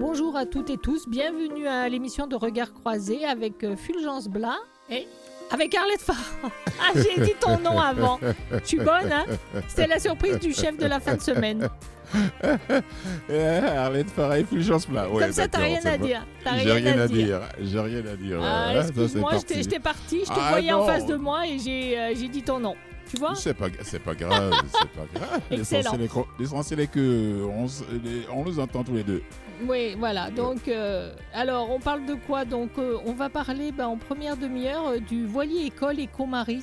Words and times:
Bonjour 0.00 0.34
à 0.34 0.46
toutes 0.46 0.70
et 0.70 0.78
tous, 0.78 1.06
bienvenue 1.06 1.66
à 1.68 1.86
l'émission 1.86 2.26
de 2.26 2.34
Regard 2.34 2.72
Croisé 2.72 3.26
avec 3.26 3.62
euh, 3.64 3.76
Fulgence 3.76 4.28
Blas 4.28 4.56
et 4.88 5.06
avec 5.50 5.74
Arlette 5.74 6.00
Farah. 6.00 6.18
Ah, 6.82 6.92
j'ai 6.94 7.20
dit 7.22 7.34
ton 7.38 7.58
nom 7.58 7.78
avant. 7.78 8.18
Je 8.50 8.66
suis 8.66 8.78
bonne, 8.78 9.12
hein 9.12 9.26
C'était 9.68 9.86
la 9.86 9.98
surprise 9.98 10.38
du 10.38 10.54
chef 10.54 10.78
de 10.78 10.86
la 10.86 10.98
fin 11.00 11.16
de 11.16 11.20
semaine. 11.20 11.68
Arlette 13.28 14.08
Farah 14.08 14.38
et 14.38 14.44
Fulgence 14.44 14.88
Blas. 14.88 15.06
Ouais, 15.10 15.22
Comme 15.22 15.32
ça, 15.32 15.46
t'as 15.46 15.58
rien 15.58 15.84
à 15.84 15.98
dire. 15.98 16.24
J'ai 16.56 16.72
rien, 16.72 16.98
à 16.98 17.06
dire. 17.06 17.40
J'ai 17.60 17.80
rien 17.80 18.06
à 18.06 18.16
dire. 18.16 18.40
Ah, 18.42 18.70
c'est 18.76 18.88
excuse-moi, 18.88 19.30
parti. 19.32 19.54
j'étais 19.54 19.78
partie, 19.80 20.20
je 20.20 20.30
te 20.30 20.40
Ah, 20.40 20.48
voyais 20.52 20.72
en 20.72 20.86
face 20.86 21.04
de 21.04 21.16
moi 21.16 21.46
et 21.46 21.58
j'ai 21.58 21.98
euh, 21.98 22.12
j'ai 22.18 22.28
dit 22.28 22.42
ton 22.42 22.58
nom. 22.58 22.74
Tu 23.10 23.16
vois 23.16 23.34
C'est 23.34 23.54
pas, 23.54 23.66
c'est 23.82 23.98
pas 23.98 24.14
grave, 24.14 24.52
c'est 24.72 24.90
pas 24.90 25.06
grave. 25.18 25.40
L'essentiel 25.50 26.00
est 26.02 26.08
qu'on- 26.08 26.26
L'essentiel 26.38 26.80
est 26.80 26.86
que 26.86 27.42
on, 27.44 27.66
les- 28.04 28.28
on 28.32 28.44
nous 28.44 28.58
entend 28.60 28.84
tous 28.84 28.94
les 28.94 29.02
deux. 29.04 29.22
Oui, 29.68 29.94
voilà. 29.96 30.30
Donc, 30.30 30.68
euh, 30.68 31.14
alors, 31.32 31.70
on 31.70 31.80
parle 31.80 32.06
de 32.06 32.14
quoi? 32.14 32.44
Donc, 32.44 32.70
euh, 32.78 32.98
on 33.04 33.12
va 33.12 33.28
parler 33.28 33.72
ben, 33.72 33.88
en 33.88 33.96
première 33.98 34.36
demi-heure 34.36 34.86
euh, 34.86 34.98
du 35.00 35.26
voilier 35.26 35.66
école 35.66 35.98
Éco-Marie 35.98 36.62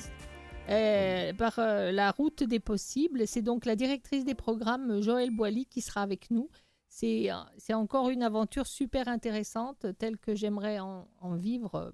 euh, 0.70 1.32
par 1.34 1.54
la 1.58 2.10
route 2.12 2.42
des 2.42 2.60
possibles. 2.60 3.26
C'est 3.26 3.42
donc 3.42 3.66
la 3.66 3.76
directrice 3.76 4.24
des 4.24 4.34
programmes, 4.34 5.00
Joëlle 5.02 5.30
Boily, 5.30 5.66
qui 5.66 5.80
sera 5.82 6.02
avec 6.02 6.30
nous. 6.30 6.48
C'est 6.88 7.28
c'est 7.58 7.74
encore 7.74 8.08
une 8.08 8.22
aventure 8.22 8.66
super 8.66 9.06
intéressante, 9.08 9.86
telle 9.98 10.16
que 10.18 10.34
j'aimerais 10.34 10.78
en, 10.80 11.06
en 11.20 11.36
vivre 11.36 11.92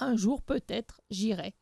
un 0.00 0.16
jour, 0.16 0.42
peut-être. 0.42 1.00
J'irai. 1.10 1.54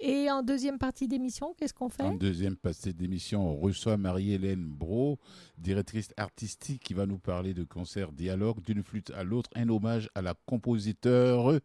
Et 0.00 0.30
en 0.30 0.42
deuxième 0.42 0.78
partie 0.78 1.08
d'émission, 1.08 1.54
qu'est-ce 1.54 1.72
qu'on 1.72 1.88
fait? 1.88 2.02
En 2.02 2.14
deuxième 2.14 2.56
partie 2.56 2.92
d'émission, 2.92 3.48
on 3.48 3.56
reçoit 3.56 3.96
Marie-Hélène 3.96 4.64
Bro, 4.64 5.18
directrice 5.56 6.08
artistique, 6.16 6.82
qui 6.82 6.94
va 6.94 7.06
nous 7.06 7.18
parler 7.18 7.54
de 7.54 7.64
concert 7.64 8.12
dialogue 8.12 8.60
d'une 8.60 8.82
flûte 8.82 9.10
à 9.10 9.22
l'autre, 9.24 9.50
un 9.54 9.68
hommage 9.68 10.10
à 10.14 10.22
la 10.22 10.34
compositeur 10.46 11.60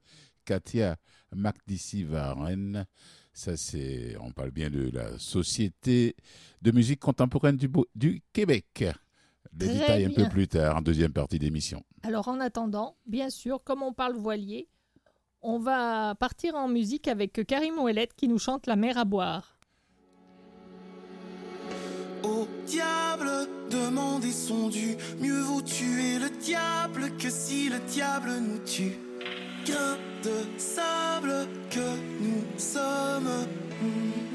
Katia 0.46 0.98
Macdissi-Varenne. 1.36 2.86
Ça, 3.34 3.58
c'est, 3.58 4.16
on 4.20 4.32
parle 4.32 4.52
bien 4.52 4.70
de 4.70 4.90
la 4.92 5.18
Société 5.18 6.16
de 6.62 6.72
musique 6.72 7.00
contemporaine 7.00 7.58
du, 7.58 8.22
Québec. 8.34 8.66
Les 9.58 9.68
Très 9.68 9.80
détails 9.80 10.06
un 10.06 10.12
peu 10.12 10.30
plus 10.30 10.48
tard, 10.48 10.78
en 10.78 10.82
deuxième 10.82 11.14
partie 11.14 11.40
d'émission. 11.40 11.84
Alors 12.04 12.28
en 12.28 12.40
attendant, 12.40 12.98
bien 13.06 13.30
sûr, 13.30 13.64
comme 13.64 13.82
on 13.82 13.94
parle 13.94 14.16
voilier, 14.16 14.70
on 15.42 15.60
va 15.60 16.16
partir 16.16 16.56
en 16.56 16.68
musique 16.68 17.08
avec 17.08 17.46
Karim 17.46 17.80
Ouellet 17.80 18.10
qui 18.16 18.28
nous 18.28 18.40
chante 18.40 18.68
La 18.68 18.76
mer 18.76 18.98
à 18.98 19.06
boire. 19.06 19.58
Au 22.24 22.48
diable, 22.66 23.48
demander 23.70 24.32
son 24.32 24.70
dû. 24.70 24.98
Mieux 25.20 25.40
vaut 25.42 25.62
tuer 25.62 26.20
le 26.20 26.30
diable 26.30 27.16
que 27.18 27.30
si 27.30 27.70
le 27.70 27.80
diable 27.80 28.32
nous 28.40 28.60
tue. 28.66 28.98
Grain 29.66 29.98
de 30.24 30.60
sable 30.60 31.48
que 31.70 31.96
nous 32.20 32.44
sommes. 32.58 33.48
On 33.82 34.29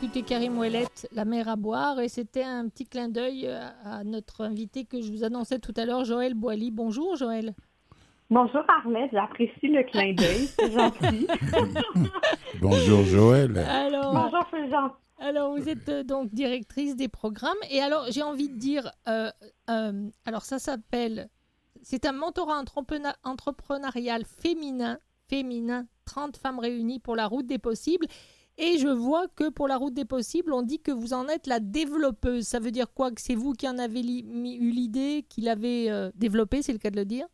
d'écouter 0.00 0.22
Karim 0.22 0.58
Ouellet, 0.58 0.86
La 1.12 1.24
mer 1.24 1.48
à 1.48 1.56
boire, 1.56 1.98
et 2.00 2.08
c'était 2.08 2.44
un 2.44 2.68
petit 2.68 2.84
clin 2.86 3.08
d'œil 3.08 3.48
à 3.84 4.04
notre 4.04 4.42
invité 4.44 4.84
que 4.84 5.00
je 5.00 5.10
vous 5.10 5.24
annonçais 5.24 5.58
tout 5.58 5.74
à 5.76 5.84
l'heure, 5.84 6.04
Joël 6.04 6.34
Boily. 6.34 6.70
Bonjour 6.70 7.16
Joël. 7.16 7.54
Bonjour 8.30 8.62
Arlette, 8.68 9.10
j'apprécie 9.12 9.68
le 9.68 9.82
clin 9.84 10.12
d'œil, 10.12 10.46
c'est 10.46 10.70
gentil. 10.70 11.26
Bonjour 12.60 13.02
Joël. 13.04 13.58
Alors, 13.58 14.12
Bonjour 14.12 14.46
Fulgence. 14.50 14.92
Alors, 15.18 15.56
vous 15.56 15.68
êtes 15.68 15.88
euh, 15.88 16.04
donc 16.04 16.32
directrice 16.32 16.94
des 16.94 17.08
programmes. 17.08 17.56
Et 17.70 17.80
alors, 17.80 18.04
j'ai 18.10 18.22
envie 18.22 18.48
de 18.50 18.56
dire, 18.56 18.88
euh, 19.08 19.30
euh, 19.68 20.08
alors 20.26 20.42
ça 20.42 20.60
s'appelle, 20.60 21.28
c'est 21.82 22.06
un 22.06 22.12
mentorat 22.12 22.58
entrepreneur- 22.58 23.16
entrepreneurial 23.24 24.22
féminin, 24.24 24.98
féminin, 25.28 25.86
30 26.04 26.36
femmes 26.36 26.60
réunies 26.60 27.00
pour 27.00 27.16
la 27.16 27.26
route 27.26 27.46
des 27.46 27.58
possibles. 27.58 28.06
Et 28.58 28.78
je 28.78 28.88
vois 28.88 29.26
que 29.36 29.50
pour 29.50 29.68
la 29.68 29.76
route 29.76 29.94
des 29.94 30.04
possibles, 30.04 30.52
on 30.52 30.62
dit 30.62 30.82
que 30.82 30.90
vous 30.90 31.14
en 31.14 31.28
êtes 31.28 31.46
la 31.46 31.60
développeuse. 31.60 32.44
Ça 32.44 32.58
veut 32.58 32.72
dire 32.72 32.92
quoi? 32.92 33.10
Que 33.10 33.20
c'est 33.20 33.36
vous 33.36 33.52
qui 33.52 33.68
en 33.68 33.78
avez 33.78 34.00
eu 34.00 34.70
l'idée, 34.70 35.24
qui 35.28 35.42
l'avez 35.42 35.90
euh, 35.90 36.10
développée, 36.16 36.62
c'est 36.62 36.72
le 36.72 36.78
cas 36.78 36.90
de 36.90 36.96
le 36.96 37.04
dire? 37.04 37.26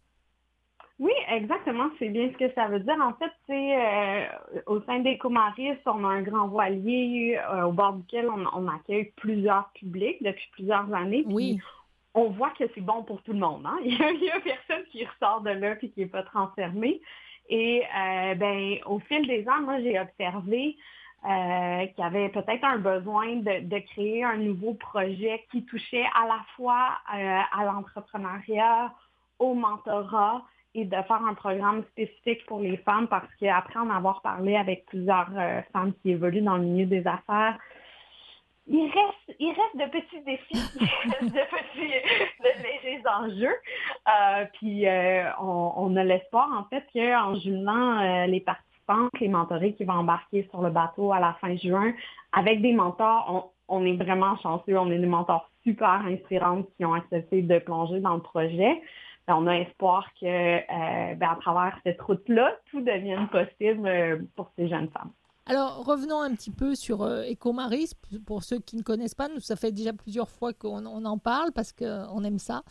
Oui, 1.01 1.13
exactement. 1.29 1.91
C'est 1.99 2.09
bien 2.09 2.31
ce 2.33 2.37
que 2.37 2.53
ça 2.55 2.69
veut 2.69 2.81
dire. 2.81 2.97
En 3.01 3.15
fait, 3.15 3.33
c'est 3.47 3.77
euh, 3.77 4.27
au 4.67 4.81
sein 4.83 5.01
des 5.01 5.19
Comaris, 5.19 5.73
on 5.87 6.05
a 6.05 6.09
un 6.09 6.23
grand 6.23 6.47
voilier 6.47 7.39
euh, 7.51 7.65
au 7.65 7.73
bord 7.73 7.95
duquel 7.95 8.29
on, 8.29 8.69
accueille 8.69 9.13
plusieurs 9.17 9.71
publics 9.75 10.23
depuis 10.23 10.49
plusieurs 10.53 10.93
années. 10.95 11.25
Oui. 11.27 11.59
On 12.15 12.31
voit 12.31 12.51
que 12.51 12.65
c'est 12.75 12.81
bon 12.81 13.03
pour 13.03 13.23
tout 13.23 13.33
le 13.33 13.41
monde. 13.41 13.67
Hein? 13.67 13.79
Il 13.85 14.21
n'y 14.21 14.31
a, 14.31 14.39
personne 14.39 14.85
qui 14.93 15.05
ressort 15.05 15.41
de 15.41 15.51
là 15.51 15.77
et 15.81 15.89
qui 15.89 16.01
n'est 16.01 16.07
pas 16.07 16.23
transformé. 16.23 17.01
Et 17.49 17.83
euh, 17.83 18.35
ben, 18.37 18.77
au 18.87 19.01
fil 19.01 19.27
des 19.27 19.47
ans, 19.49 19.63
moi, 19.63 19.81
j'ai 19.81 19.99
observé 19.99 20.77
qu'il 21.25 22.05
y 22.05 22.07
avait 22.07 22.29
peut-être 22.29 22.65
un 22.65 22.79
besoin 22.79 23.37
de, 23.37 23.79
créer 23.81 24.25
un 24.25 24.37
nouveau 24.37 24.75
projet 24.75 25.45
qui 25.51 25.65
touchait 25.65 26.05
à 26.15 26.27
la 26.27 26.41
fois 26.57 26.99
à 27.09 27.65
l'entrepreneuriat, 27.65 28.93
au 29.39 29.55
mentorat, 29.55 30.43
et 30.75 30.85
de 30.85 30.91
faire 30.91 31.23
un 31.25 31.35
programme 31.35 31.85
spécifique 31.93 32.45
pour 32.47 32.61
les 32.61 32.77
femmes 32.79 33.07
parce 33.07 33.29
qu'après 33.39 33.79
en 33.79 33.91
avoir 33.91 34.23
parlé 34.23 34.57
avec 34.57 34.87
plusieurs 34.87 35.31
euh, 35.37 35.61
femmes 35.73 35.93
qui 36.03 36.11
évoluent 36.11 36.43
dans 36.43 36.57
le 36.57 36.65
milieu 36.65 36.87
des 36.87 37.07
affaires, 37.07 37.57
il 38.67 38.91
reste, 38.91 39.39
il 39.39 39.51
reste 39.51 39.77
de 39.77 39.91
petits 39.91 40.25
défis, 40.25 40.55
de 41.21 41.29
petits, 41.29 41.93
de 42.41 42.63
légers 42.63 43.03
enjeux. 43.07 43.57
Euh, 44.09 44.47
puis 44.55 44.89
euh, 44.89 45.31
on, 45.39 45.95
a 45.97 46.03
l'espoir 46.03 46.49
en 46.53 46.65
fait 46.65 46.85
qu'en 46.93 47.35
jumelant 47.37 48.27
les 48.27 48.41
participants, 48.87 49.09
les 49.21 49.29
mentorés 49.29 49.75
qui 49.75 49.85
vont 49.85 49.95
embarquer 49.95 50.47
sur 50.51 50.63
le 50.63 50.71
bateau 50.71 51.13
à 51.13 51.21
la 51.21 51.35
fin 51.41 51.57
juin, 51.57 51.93
avec 52.33 52.63
des 52.63 52.73
mentors, 52.73 53.53
on, 53.69 53.77
on 53.77 53.85
est 53.85 53.97
vraiment 53.97 54.37
chanceux, 54.39 54.79
on 54.79 54.91
est 54.91 54.99
des 54.99 55.07
mentors 55.07 55.51
super 55.63 56.03
inspirants 56.07 56.63
qui 56.77 56.85
ont 56.85 56.95
accepté 56.95 57.43
de 57.43 57.59
plonger 57.59 58.01
dans 58.01 58.15
le 58.15 58.21
projet. 58.21 58.81
Ben, 59.27 59.37
on 59.37 59.47
a 59.47 59.57
espoir 59.57 60.07
que 60.21 60.27
euh, 60.27 61.15
ben, 61.15 61.29
à 61.31 61.37
travers 61.41 61.79
cette 61.83 62.01
route-là, 62.01 62.53
tout 62.71 62.81
devienne 62.81 63.27
possible 63.29 63.87
euh, 63.87 64.19
pour 64.37 64.51
ces 64.57 64.69
jeunes 64.69 64.91
femmes. 64.91 65.13
Alors, 65.47 65.85
revenons 65.85 66.21
un 66.21 66.35
petit 66.35 66.51
peu 66.51 66.75
sur 66.75 67.03
euh, 67.03 67.23
Ecomaris. 67.31 67.93
Pour 68.27 68.45
ceux 68.45 68.59
qui 68.59 68.77
ne 68.77 68.83
connaissent 68.83 69.15
pas, 69.15 69.29
nous, 69.29 69.41
ça 69.41 69.57
fait 69.57 69.73
déjà 69.73 69.93
plusieurs 69.93 70.29
fois 70.29 70.53
qu'on 70.53 70.85
en 70.85 71.19
parle 71.19 71.53
parce 71.53 71.73
qu'on 71.73 72.25
aime 72.25 72.39
ça. 72.39 72.63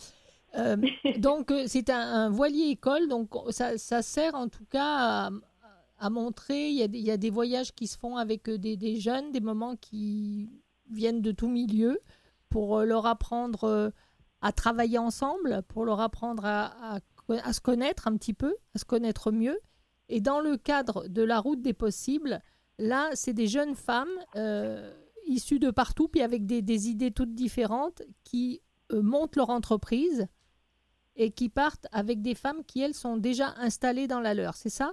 donc, 1.18 1.52
c'est 1.66 1.90
un, 1.90 2.30
voilier 2.30 2.70
école. 2.70 3.08
Donc, 3.08 3.30
ça, 3.50 3.76
sert 4.04 4.36
en 4.36 4.48
tout 4.48 4.66
cas 4.70 4.84
à, 4.84 5.30
montrer. 6.10 6.70
Il 6.70 6.96
y, 6.96 7.12
a 7.12 7.18
des, 7.18 7.30
voyages 7.30 7.74
qui 7.74 7.88
se 7.88 7.98
font 7.98 8.18
avec 8.18 8.50
des, 8.50 8.78
des, 8.78 9.00
jeunes, 9.00 9.32
des 9.32 9.42
moments 9.42 9.76
qui 9.76 10.50
viennent 10.90 11.22
de 11.22 11.32
tout 11.32 11.48
milieu 11.48 12.00
pour 12.50 12.82
leur 12.82 13.06
apprendre 13.06 13.92
à 14.44 14.52
travailler 14.52 14.98
ensemble 14.98 15.64
pour 15.70 15.86
leur 15.86 16.02
apprendre 16.02 16.46
à, 16.46 17.00
se 17.30 17.62
connaître 17.62 18.08
un 18.08 18.18
petit 18.18 18.34
peu, 18.34 18.56
à 18.76 18.78
se 18.78 18.86
connaître 18.86 19.32
mieux. 19.32 19.58
Et 20.10 20.20
dans 20.20 20.42
le 20.42 20.58
cadre 20.58 21.08
de 21.08 21.24
la 21.24 21.40
route 21.40 21.62
des 21.62 21.74
possibles, 21.74 22.42
là, 22.78 23.10
c'est 23.14 23.32
des 23.32 23.48
jeunes 23.48 23.74
femmes 23.74 24.14
euh, 24.36 24.94
issues 25.26 25.60
de 25.60 25.72
partout, 25.72 26.10
puis 26.10 26.22
avec 26.22 26.46
des, 26.46 26.90
idées 26.90 27.12
toutes 27.12 27.34
différentes, 27.34 28.04
qui 28.26 28.62
euh, 28.92 29.02
montent 29.02 29.38
leur 29.38 29.50
entreprise 29.50 30.28
et 31.16 31.32
qui 31.32 31.48
partent 31.48 31.88
avec 31.94 32.22
des 32.22 32.36
femmes 32.36 32.66
qui, 32.66 32.82
elles, 32.82 32.94
sont 32.94 33.16
déjà 33.16 33.54
installées 33.58 34.08
dans 34.08 34.20
la 34.20 34.34
leur. 34.34 34.56
C'est 34.56 34.70
ça? 34.70 34.92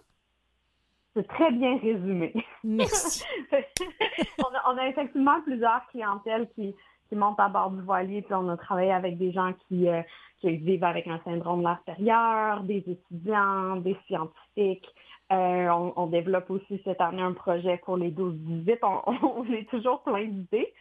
C'est 1.15 1.27
très 1.27 1.51
bien 1.51 1.79
résumé. 1.79 2.33
Merci. 2.65 3.25
on, 3.53 4.55
a, 4.55 4.73
on, 4.73 4.79
a, 4.79 4.89
effectivement 4.89 5.41
plusieurs 5.43 5.87
clientèles 5.89 6.49
qui, 6.55 6.75
qui 7.11 7.17
montent 7.17 7.41
à 7.41 7.49
bord 7.49 7.71
du 7.71 7.83
voilier. 7.83 8.23
Puis 8.23 8.35
on 8.35 8.49
a 8.49 8.57
travaillé 8.57 8.93
avec 8.93 9.19
des 9.19 9.33
gens 9.33 9.53
qui, 9.67 9.89
euh, 9.89 10.03
qui 10.41 10.57
vivent 10.57 10.85
avec 10.85 11.07
un 11.07 11.21
syndrome 11.25 11.63
de 11.63 11.69
l'extérieur, 11.69 12.63
des 12.63 12.85
étudiants, 12.87 13.77
des 13.77 13.97
scientifiques. 14.07 14.89
Euh, 15.33 15.69
on, 15.97 16.07
développe 16.07 16.51
aussi 16.51 16.81
cette 16.85 17.01
année 17.01 17.23
un 17.23 17.33
projet 17.33 17.77
pour 17.85 17.97
les 17.97 18.11
12-18. 18.11 18.79
On, 18.83 19.13
on, 19.47 19.53
est 19.53 19.69
toujours 19.69 20.03
plein 20.03 20.25
d'idées. 20.25 20.73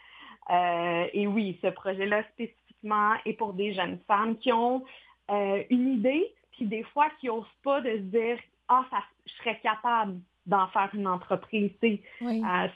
Euh, 0.49 1.05
et 1.13 1.27
oui, 1.27 1.59
ce 1.61 1.67
projet-là 1.67 2.23
spécifiquement 2.33 3.13
est 3.25 3.33
pour 3.33 3.53
des 3.53 3.73
jeunes 3.73 3.99
femmes 4.07 4.37
qui 4.37 4.51
ont 4.53 4.83
une 5.31 5.89
idée, 5.89 6.33
puis 6.53 6.65
des 6.65 6.81
fois 6.81 7.07
qui 7.19 7.27
n'osent 7.27 7.45
pas 7.63 7.81
de 7.81 7.91
se 7.91 7.97
dire 7.97 8.39
Ah, 8.69 8.85
ça, 8.91 8.97
je 9.25 9.33
serais 9.33 9.59
capable 9.61 10.19
d'en 10.45 10.67
faire 10.67 10.89
une 10.93 11.07
entreprise. 11.07 11.71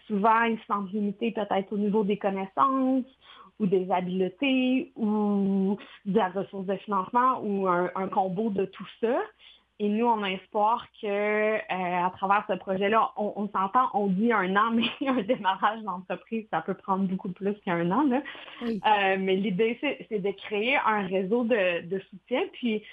souvent, 0.08 0.44
ils 0.44 0.60
se 0.60 0.66
sentent 0.68 0.92
limités 0.92 1.32
peut-être 1.32 1.72
au 1.72 1.78
niveau 1.78 2.04
des 2.04 2.18
connaissances 2.18 3.06
ou 3.60 3.66
des 3.66 3.90
habiletés 3.92 4.92
ou 4.96 5.78
de 6.06 6.18
la 6.18 6.30
ressource 6.30 6.66
de 6.66 6.76
financement 6.78 7.40
ou 7.44 7.68
un, 7.68 8.08
combo 8.08 8.50
de 8.50 8.66
tout 8.66 8.88
ça. 9.02 9.20
Et 9.80 9.90
nous, 9.90 10.06
on 10.06 10.24
a 10.24 10.30
espoir 10.30 10.86
que 11.02 11.08
euh, 11.08 11.60
à 11.70 12.12
travers 12.16 12.46
ce 12.48 12.54
projet-là, 12.54 13.12
on, 13.18 13.50
s'entend, 13.50 13.90
on 13.94 14.08
dit 14.08 14.32
un 14.32 14.56
an, 14.56 14.72
mais 14.74 15.08
un 15.08 15.22
démarrage 15.24 15.82
d'entreprise, 15.82 16.46
ça 16.52 16.62
peut 16.62 16.76
prendre 16.76 17.06
beaucoup 17.06 17.30
plus 17.30 17.56
qu'un 17.66 17.90
an. 17.92 18.04
Là. 18.04 18.22
Euh, 18.62 19.18
mais 19.20 19.36
l'idée, 19.36 19.78
c'est 19.82 20.20
de 20.20 20.32
créer 20.32 20.78
un 20.78 21.08
réseau 21.08 21.44
de, 21.44 21.88
de 21.88 22.00
soutien. 22.10 22.42
Puis 22.54 22.84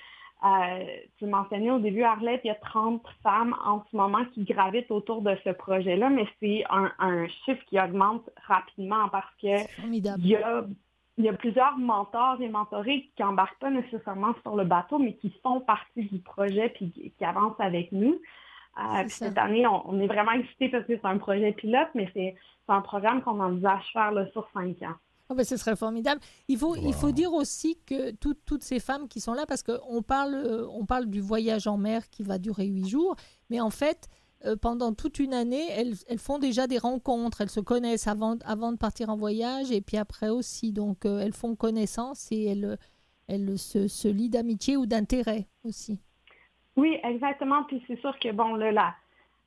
euh, 0.43 0.85
tu 1.19 1.27
mentionnais 1.27 1.71
au 1.71 1.79
début, 1.79 2.03
Arlette, 2.03 2.41
il 2.45 2.49
y 2.49 2.51
a 2.51 2.55
30 2.55 3.03
femmes 3.23 3.55
en 3.65 3.85
ce 3.91 3.97
moment 3.97 4.25
qui 4.33 4.45
gravitent 4.45 4.91
autour 4.91 5.21
de 5.21 5.37
ce 5.45 5.51
projet-là, 5.51 6.09
mais 6.09 6.27
c'est 6.41 6.65
un, 6.71 7.27
chiffre 7.45 7.63
qui 7.67 7.79
augmente 7.79 8.29
rapidement 8.47 9.09
parce 9.11 9.31
que 9.41 9.87
il 9.87 10.07
y 10.27 10.37
a, 10.37 10.65
il 11.21 11.25
y 11.25 11.29
a 11.29 11.35
plusieurs 11.35 11.77
mentors 11.77 12.41
et 12.41 12.49
mentorés 12.49 13.11
qui 13.15 13.23
n'embarquent 13.23 13.59
pas 13.59 13.71
nécessairement 13.71 14.35
sur 14.43 14.57
le 14.57 14.65
bateau, 14.65 14.99
mais 14.99 15.15
qui 15.17 15.31
font 15.43 15.61
partie 15.61 16.05
du 16.05 16.19
projet 16.19 16.73
et 16.81 16.89
qui, 16.89 17.25
avancent 17.25 17.61
avec 17.61 17.93
nous. 17.93 18.19
Euh, 18.79 19.05
cette 19.09 19.37
année, 19.37 19.67
on, 19.67 20.01
est 20.01 20.07
vraiment 20.07 20.33
excités 20.33 20.71
parce 20.71 20.87
que 20.87 20.97
c'est 20.97 21.05
un 21.05 21.19
projet 21.19 21.53
pilote, 21.53 21.89
mais 21.95 22.09
c'est 22.15 22.35
un 22.69 22.81
programme 22.81 23.21
qu'on 23.21 23.39
envisage 23.41 23.85
faire 23.93 24.13
là, 24.13 24.27
sur 24.33 24.49
cinq 24.55 24.81
ans. 24.83 24.95
Oh 25.31 25.37
ben, 25.37 25.45
ce 25.45 25.57
serait 25.57 25.77
formidable. 25.77 26.21
Il 26.49 26.59
faut, 26.59 26.75
il 26.75 26.93
faut 26.93 27.13
dire 27.13 27.33
aussi 27.33 27.79
que 27.87 28.11
toutes 28.11 28.65
ces 28.65 28.81
femmes 28.81 29.07
qui 29.07 29.21
sont 29.21 29.33
là, 29.33 29.47
parce 29.47 29.63
qu'on 29.63 30.03
parle, 30.03 30.35
euh, 30.35 30.67
on 30.73 30.85
parle 30.85 31.07
du 31.07 31.21
voyage 31.21 31.69
en 31.69 31.77
mer 31.77 32.11
qui 32.11 32.25
va 32.25 32.39
durer 32.39 32.67
huit 32.67 32.89
jours, 32.89 33.15
mais 33.49 33.61
en 33.61 33.71
fait, 33.71 34.09
euh, 34.45 34.57
pendant 34.57 34.93
toute 34.93 35.21
une 35.21 35.33
année, 35.33 35.69
elles, 35.71 35.95
elles, 36.09 36.19
font 36.19 36.41
déjà 36.41 36.67
des 36.67 36.79
rencontres, 36.79 37.43
elles 37.43 37.51
se 37.51 37.61
connaissent 37.61 38.09
avant, 38.09 38.39
avant 38.45 38.73
de 38.73 38.77
partir 38.77 39.09
en 39.09 39.17
voyage 39.17 39.71
et 39.71 39.81
puis 39.81 39.99
après 39.99 40.31
aussi. 40.31 40.73
Donc, 40.73 41.05
euh, 41.05 41.21
elles 41.21 41.33
font 41.33 41.55
connaissance 41.55 42.27
et 42.33 42.47
elles, 42.47 42.77
elles 43.29 43.57
se, 43.57 43.87
se 43.87 44.09
lient 44.09 44.31
d'amitié 44.31 44.77
ou 44.77 44.87
d'intérêt 44.87 45.47
aussi. 45.63 46.01
Oui, 46.75 46.99
exactement. 47.05 47.63
Puis 47.65 47.85
c'est 47.87 48.01
sûr 48.01 48.19
que, 48.19 48.33
bon, 48.33 48.57
là, 48.57 48.73
là 48.73 48.95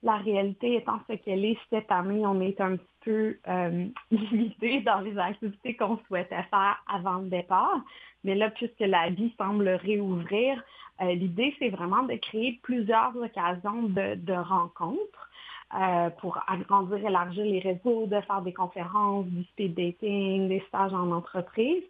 la 0.04 0.18
réalité 0.18 0.76
étant 0.76 1.00
ce 1.10 1.14
qu'elle 1.14 1.46
est 1.46 1.58
cette 1.70 1.92
année, 1.92 2.26
on 2.26 2.42
est 2.42 2.60
un 2.60 2.76
petit 2.76 2.96
peu 3.06 3.38
euh, 3.48 3.88
limité 4.12 4.82
dans 4.82 5.00
les 5.00 5.18
activités 5.18 5.76
qu'on 5.76 5.98
souhaitait 6.08 6.44
faire 6.44 6.84
avant 6.94 7.18
le 7.18 7.30
départ. 7.30 7.80
Mais 8.24 8.36
là, 8.36 8.50
puisque 8.50 8.80
la 8.80 9.10
vie 9.10 9.34
semble 9.38 9.68
réouvrir, 9.70 10.62
euh, 11.02 11.14
l'idée, 11.14 11.56
c'est 11.58 11.70
vraiment 11.70 12.04
de 12.04 12.16
créer 12.16 12.60
plusieurs 12.64 13.16
occasions 13.16 13.84
de, 13.84 14.34
rencontres 14.34 15.30
euh, 15.74 16.10
pour 16.22 16.38
agrandir, 16.48 17.06
élargir 17.06 17.46
les 17.46 17.60
réseaux, 17.60 18.06
de 18.06 18.20
faire 18.22 18.42
des 18.42 18.54
conférences, 18.54 19.26
du 19.28 19.44
speed 19.46 19.74
dating, 19.74 20.50
des 20.50 20.64
stages 20.68 20.94
en 20.94 21.12
entreprise. 21.12 21.84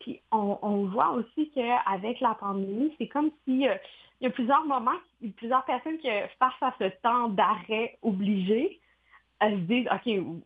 puis 0.00 0.20
on, 0.30 0.58
on, 0.62 0.84
voit 0.84 1.10
aussi 1.12 1.50
qu'avec 1.54 2.20
la 2.20 2.34
pandémie, 2.34 2.94
c'est 2.98 3.08
comme 3.08 3.30
si 3.44 3.66
il 4.20 4.24
y 4.24 4.26
a 4.26 4.30
plusieurs 4.30 4.64
moments, 4.66 4.98
plusieurs 5.36 5.64
personnes 5.64 5.98
qui, 5.98 6.08
face 6.38 6.52
à 6.60 6.74
ce 6.78 6.88
temps 7.02 7.28
d'arrêt 7.28 7.98
obligé, 8.02 8.80
elles 9.40 9.54
se 9.54 9.64
disent, 9.64 9.88
OK, 9.90 10.40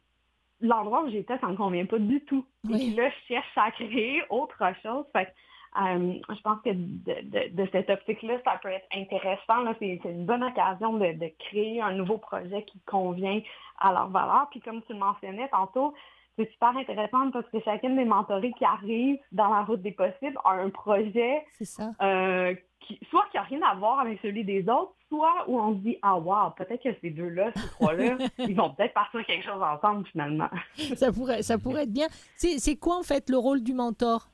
l'endroit 0.60 1.02
où 1.02 1.10
j'étais, 1.10 1.38
ça 1.38 1.46
ne 1.46 1.52
me 1.52 1.56
convient 1.56 1.86
pas 1.86 1.98
du 1.98 2.20
tout. 2.22 2.44
Et 2.70 2.90
là, 2.90 3.10
je 3.10 3.34
cherche 3.34 3.52
à 3.56 3.70
créer 3.72 4.22
autre 4.30 4.62
chose. 4.82 5.04
Fait 5.12 5.32
euh, 5.76 6.14
je 6.28 6.40
pense 6.42 6.60
que 6.62 6.70
de, 6.72 7.68
cette 7.72 7.90
optique-là, 7.90 8.34
ça 8.44 8.60
peut 8.62 8.68
être 8.68 8.86
intéressant. 8.94 9.74
C'est, 9.80 10.00
une 10.04 10.24
bonne 10.24 10.44
occasion 10.44 10.94
de, 10.94 11.32
créer 11.50 11.80
un 11.80 11.92
nouveau 11.92 12.18
projet 12.18 12.62
qui 12.64 12.78
convient 12.86 13.40
à 13.80 13.92
leur 13.92 14.08
valeur. 14.08 14.46
Puis 14.50 14.60
comme 14.60 14.82
tu 14.82 14.92
le 14.92 15.00
mentionnais 15.00 15.48
tantôt, 15.48 15.94
c'est 16.38 16.50
super 16.52 16.76
intéressant 16.76 17.30
parce 17.30 17.48
que 17.50 17.60
chacune 17.60 17.96
des 17.96 18.04
mentorées 18.04 18.52
qui 18.52 18.64
arrivent 18.64 19.18
dans 19.32 19.48
la 19.48 19.62
route 19.62 19.82
des 19.82 19.92
possibles 19.92 20.38
a 20.44 20.52
un 20.52 20.70
projet 20.70 21.44
euh, 22.02 22.54
qui, 22.86 22.98
soit 23.10 23.24
qui 23.30 23.36
n'a 23.36 23.42
rien 23.42 23.62
à 23.62 23.74
voir 23.74 24.00
avec 24.00 24.20
celui 24.20 24.44
des 24.44 24.62
autres, 24.68 24.92
soit 25.08 25.44
où 25.48 25.58
on 25.58 25.74
se 25.74 25.78
dit 25.78 25.98
Ah 26.02 26.16
wow, 26.16 26.50
peut-être 26.56 26.82
que 26.82 26.94
ces 27.00 27.10
deux-là, 27.10 27.50
ces 27.54 27.68
trois-là, 27.70 28.16
ils 28.38 28.54
vont 28.54 28.70
peut-être 28.70 28.94
partir 28.94 29.24
quelque 29.26 29.44
chose 29.44 29.62
ensemble 29.62 30.06
finalement. 30.06 30.48
ça 30.96 31.12
pourrait, 31.12 31.42
ça 31.42 31.58
pourrait 31.58 31.84
être 31.84 31.92
bien. 31.92 32.06
C'est 32.36 32.76
quoi 32.76 32.98
en 32.98 33.02
fait 33.02 33.28
le 33.30 33.38
rôle 33.38 33.62
du 33.62 33.74
mentor? 33.74 34.28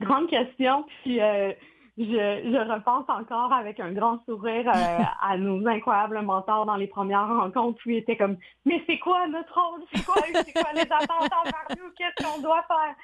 Grande 0.00 0.28
question. 0.28 0.86
Puis 1.02 1.20
euh, 1.20 1.52
je, 1.98 2.72
repense 2.72 3.04
encore 3.08 3.52
avec 3.52 3.80
un 3.80 3.92
grand 3.92 4.22
sourire 4.24 4.70
euh, 4.74 4.98
à 5.22 5.36
nos 5.36 5.66
incroyables 5.66 6.20
mentors 6.22 6.66
dans 6.66 6.76
les 6.76 6.86
premières 6.86 7.28
rencontres 7.28 7.78
où 7.86 7.90
ils 7.90 7.98
étaient 7.98 8.16
comme 8.16 8.36
Mais 8.64 8.82
c'est 8.86 8.98
quoi 8.98 9.26
notre 9.28 9.54
rôle? 9.54 9.82
C'est 9.92 10.04
quoi, 10.04 10.14
quoi 10.14 10.72
les 10.74 10.80
attentes 10.80 11.32
envers 11.32 11.66
nous? 11.78 11.90
Qu'est-ce 11.96 12.24
qu'on 12.24 12.40
doit 12.40 12.64
faire? 12.66 12.94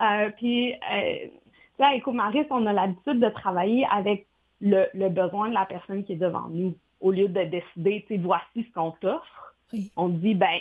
Euh, 0.00 0.30
puis 0.36 0.74
Là, 1.78 1.88
à 1.88 1.96
Ecomaris, 1.96 2.46
on 2.50 2.66
a 2.66 2.72
l'habitude 2.72 3.20
de 3.20 3.28
travailler 3.28 3.86
avec 3.90 4.26
le, 4.60 5.08
besoin 5.08 5.48
de 5.48 5.54
la 5.54 5.66
personne 5.66 6.04
qui 6.04 6.12
est 6.12 6.16
devant 6.16 6.48
nous. 6.48 6.74
Au 7.00 7.10
lieu 7.10 7.28
de 7.28 7.42
décider, 7.44 8.04
tu 8.08 8.14
sais, 8.14 8.20
voici 8.20 8.64
ce 8.64 8.72
qu'on 8.72 8.92
t'offre, 8.92 9.54
on 9.96 10.08
dit, 10.08 10.34
ben, 10.34 10.58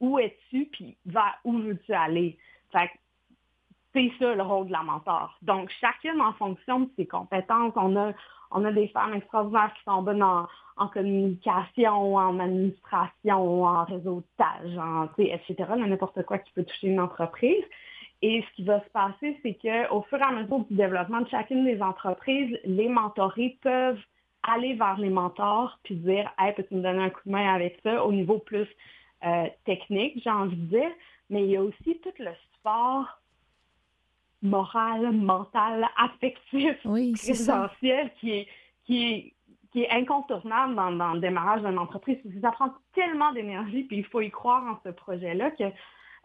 où 0.00 0.18
es-tu, 0.18 0.66
puis 0.66 0.96
vers 1.06 1.38
où 1.44 1.52
veux-tu 1.58 1.92
aller? 1.92 2.36
Fait 2.72 2.90
c'est 3.92 4.12
ça 4.18 4.34
le 4.34 4.42
rôle 4.42 4.68
de 4.68 4.72
la 4.72 4.82
mentor. 4.82 5.36
Donc, 5.42 5.70
chacune 5.80 6.20
en 6.20 6.32
fonction 6.34 6.80
de 6.80 6.90
ses 6.96 7.06
compétences, 7.06 7.72
on 7.76 7.96
a, 7.96 8.12
on 8.50 8.64
a 8.64 8.72
des 8.72 8.88
femmes 8.88 9.14
extraordinaires 9.14 9.72
qui 9.76 9.82
sont 9.84 10.02
bonnes 10.02 10.22
en, 10.22 10.46
communication, 10.92 12.16
en 12.16 12.38
administration, 12.38 13.64
en 13.64 13.84
réseautage, 13.84 14.78
en, 14.78 15.08
etc., 15.18 15.54
n'importe 15.76 16.22
quoi 16.24 16.38
qui 16.38 16.52
peut 16.52 16.64
toucher 16.64 16.88
une 16.88 17.00
entreprise. 17.00 17.64
Et 18.22 18.42
ce 18.42 18.56
qui 18.56 18.64
va 18.64 18.80
se 18.84 18.90
passer, 18.90 19.38
c'est 19.42 19.54
qu'au 19.54 20.02
fur 20.02 20.18
et 20.18 20.22
à 20.22 20.32
mesure 20.32 20.60
du 20.66 20.74
développement 20.74 21.22
de 21.22 21.28
chacune 21.28 21.64
des 21.64 21.80
entreprises, 21.80 22.58
les 22.64 22.88
mentorés 22.88 23.58
peuvent 23.62 24.00
aller 24.42 24.74
vers 24.74 24.98
les 24.98 25.10
mentors 25.10 25.78
puis 25.82 25.96
dire 25.96 26.30
Hey, 26.38 26.54
peux-tu 26.54 26.74
me 26.74 26.82
donner 26.82 27.04
un 27.04 27.10
coup 27.10 27.20
de 27.26 27.32
main 27.32 27.54
avec 27.54 27.78
ça 27.82 28.04
au 28.04 28.12
niveau 28.12 28.38
plus 28.38 28.68
euh, 29.24 29.46
technique, 29.64 30.20
j'ai 30.22 30.30
envie 30.30 30.56
de 30.56 30.78
dire, 30.78 30.90
mais 31.28 31.44
il 31.44 31.50
y 31.50 31.56
a 31.56 31.62
aussi 31.62 31.98
tout 32.02 32.12
le 32.18 32.30
support 32.54 33.20
moral, 34.42 35.12
mental, 35.12 35.86
affectif, 35.98 36.76
présentiel 36.82 38.10
qui 38.18 38.30
est, 38.30 38.48
qui 38.86 39.12
est 39.12 39.34
qui 39.72 39.82
est 39.82 39.90
incontournable 39.90 40.74
dans, 40.74 40.90
dans 40.92 41.14
le 41.14 41.20
démarrage 41.20 41.62
d'une 41.62 41.78
entreprise. 41.78 42.18
Ça 42.42 42.50
prend 42.50 42.72
tellement 42.92 43.32
d'énergie, 43.32 43.84
puis 43.84 43.98
il 43.98 44.04
faut 44.04 44.20
y 44.20 44.30
croire 44.30 44.64
en 44.64 44.78
ce 44.84 44.92
projet-là 44.92 45.52
que 45.52 45.64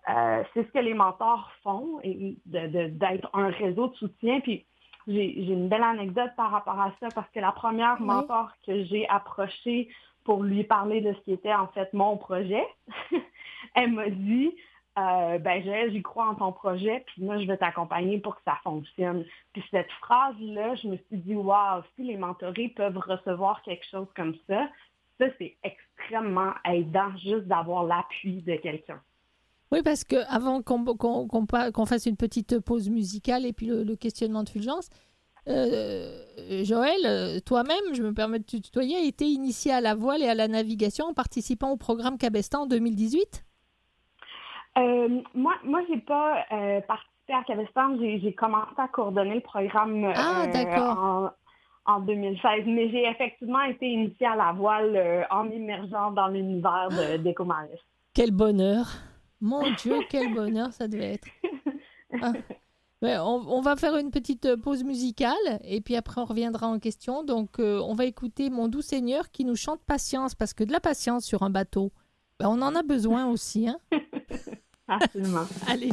euh, 0.09 0.43
c'est 0.53 0.63
ce 0.63 0.71
que 0.71 0.79
les 0.79 0.93
mentors 0.93 1.51
font, 1.63 1.99
et 2.03 2.37
d'être 2.45 3.29
un 3.33 3.49
réseau 3.49 3.87
de 3.87 3.95
soutien. 3.95 4.39
Puis 4.41 4.65
j'ai 5.07 5.51
une 5.51 5.69
belle 5.69 5.83
anecdote 5.83 6.31
par 6.35 6.51
rapport 6.51 6.79
à 6.79 6.91
ça, 6.99 7.09
parce 7.13 7.29
que 7.31 7.39
la 7.39 7.51
première 7.51 8.01
mentor 8.01 8.51
que 8.65 8.83
j'ai 8.85 9.07
approchée 9.09 9.89
pour 10.23 10.43
lui 10.43 10.63
parler 10.63 11.01
de 11.01 11.13
ce 11.13 11.19
qui 11.19 11.33
était 11.33 11.53
en 11.53 11.67
fait 11.67 11.93
mon 11.93 12.17
projet, 12.17 12.65
elle 13.75 13.91
m'a 13.91 14.09
dit 14.09 14.55
euh, 14.97 15.37
ben 15.39 15.91
j'y 15.91 16.01
crois 16.01 16.27
en 16.27 16.35
ton 16.35 16.53
projet, 16.53 17.03
puis 17.07 17.23
moi 17.23 17.37
je 17.37 17.45
vais 17.45 17.57
t'accompagner 17.57 18.19
pour 18.19 18.35
que 18.35 18.41
ça 18.45 18.57
fonctionne. 18.63 19.25
Puis 19.51 19.63
cette 19.69 19.91
phrase-là, 20.01 20.75
je 20.75 20.87
me 20.87 20.97
suis 20.97 21.17
dit, 21.17 21.35
waouh, 21.35 21.83
si 21.95 22.03
les 22.03 22.17
mentorés 22.17 22.69
peuvent 22.69 22.97
recevoir 22.97 23.61
quelque 23.63 23.85
chose 23.91 24.07
comme 24.15 24.35
ça, 24.47 24.69
ça 25.19 25.25
c'est 25.37 25.57
extrêmement 25.63 26.53
aidant 26.63 27.11
juste 27.17 27.45
d'avoir 27.45 27.83
l'appui 27.83 28.41
de 28.41 28.55
quelqu'un. 28.55 29.01
Oui, 29.71 29.81
parce 29.83 30.03
que 30.03 30.15
avant 30.29 30.61
qu'on 30.61 31.85
fasse 31.85 32.05
une 32.05 32.17
petite 32.17 32.59
pause 32.59 32.89
musicale 32.89 33.45
et 33.45 33.53
puis 33.53 33.67
le, 33.67 33.95
questionnement 33.95 34.43
de 34.43 34.49
Fulgence, 34.49 34.89
euh, 35.47 36.63
Joël, 36.63 37.41
toi-même, 37.43 37.93
je 37.93 38.03
me 38.03 38.13
permets 38.13 38.39
de 38.39 38.45
te 38.45 38.57
tutoyer, 38.57 38.95
a 38.95 39.01
été 39.01 39.25
initié 39.25 39.71
à 39.71 39.81
la 39.81 39.95
voile 39.95 40.21
et 40.21 40.27
à 40.27 40.35
la 40.35 40.47
navigation 40.47 41.05
en 41.05 41.13
participant 41.13 41.71
au 41.71 41.77
programme 41.77 42.17
Cabestan 42.17 42.63
en 42.63 42.65
2018 42.67 43.43
euh, 44.77 45.21
moi, 45.33 45.53
moi 45.63 45.79
j'ai 45.87 45.99
pas 45.99 46.43
euh, 46.51 46.81
participé 46.81 47.33
à 47.33 47.43
Cabestan. 47.45 47.97
J'ai 47.97 48.33
commencé 48.33 48.73
à 48.77 48.89
coordonner 48.89 49.35
le 49.35 49.39
programme 49.39 50.11
ah, 50.13 51.31
en, 51.87 51.93
en, 51.93 51.99
2016, 52.01 52.63
mais 52.65 52.89
j'ai 52.89 53.05
effectivement 53.05 53.61
été 53.61 53.87
initiée 53.87 54.27
à 54.27 54.35
la 54.35 54.51
voile 54.51 55.25
en 55.31 55.49
immergeant 55.49 56.11
dans 56.11 56.27
l'univers 56.27 56.89
d'Ecomaris. 57.19 57.79
Quel 58.13 58.31
bonheur! 58.31 58.85
Mon 59.45 59.71
Dieu, 59.75 59.99
quel 60.09 60.33
bonheur 60.33 60.73
ça 60.73 60.87
devait 60.87 61.13
être! 61.13 61.27
Ah. 62.21 62.33
on, 63.01 63.61
va 63.61 63.75
faire 63.75 63.95
une 63.97 64.09
petite 64.09 64.55
pause 64.55 64.83
musicale 64.83 65.35
et 65.63 65.81
puis 65.81 65.95
après 65.95 66.19
on 66.19 66.25
reviendra 66.25 66.67
en 66.67 66.79
question. 66.79 67.23
Donc 67.23 67.59
on 67.59 67.93
va 67.93 68.05
écouter 68.05 68.49
Mon 68.49 68.67
doux 68.67 68.81
Seigneur 68.81 69.29
qui 69.31 69.45
nous 69.45 69.55
chante 69.55 69.81
patience 69.85 70.33
parce 70.33 70.53
que 70.53 70.63
de 70.63 70.71
la 70.71 70.79
patience 70.79 71.25
sur 71.25 71.43
un 71.43 71.49
bateau, 71.51 71.91
ben, 72.39 72.47
on 72.47 72.61
en 72.61 72.73
a 72.73 72.81
besoin 72.81 73.27
aussi. 73.27 73.67
Hein? 73.67 73.77
Absolument. 74.87 75.45
Allez. 75.67 75.91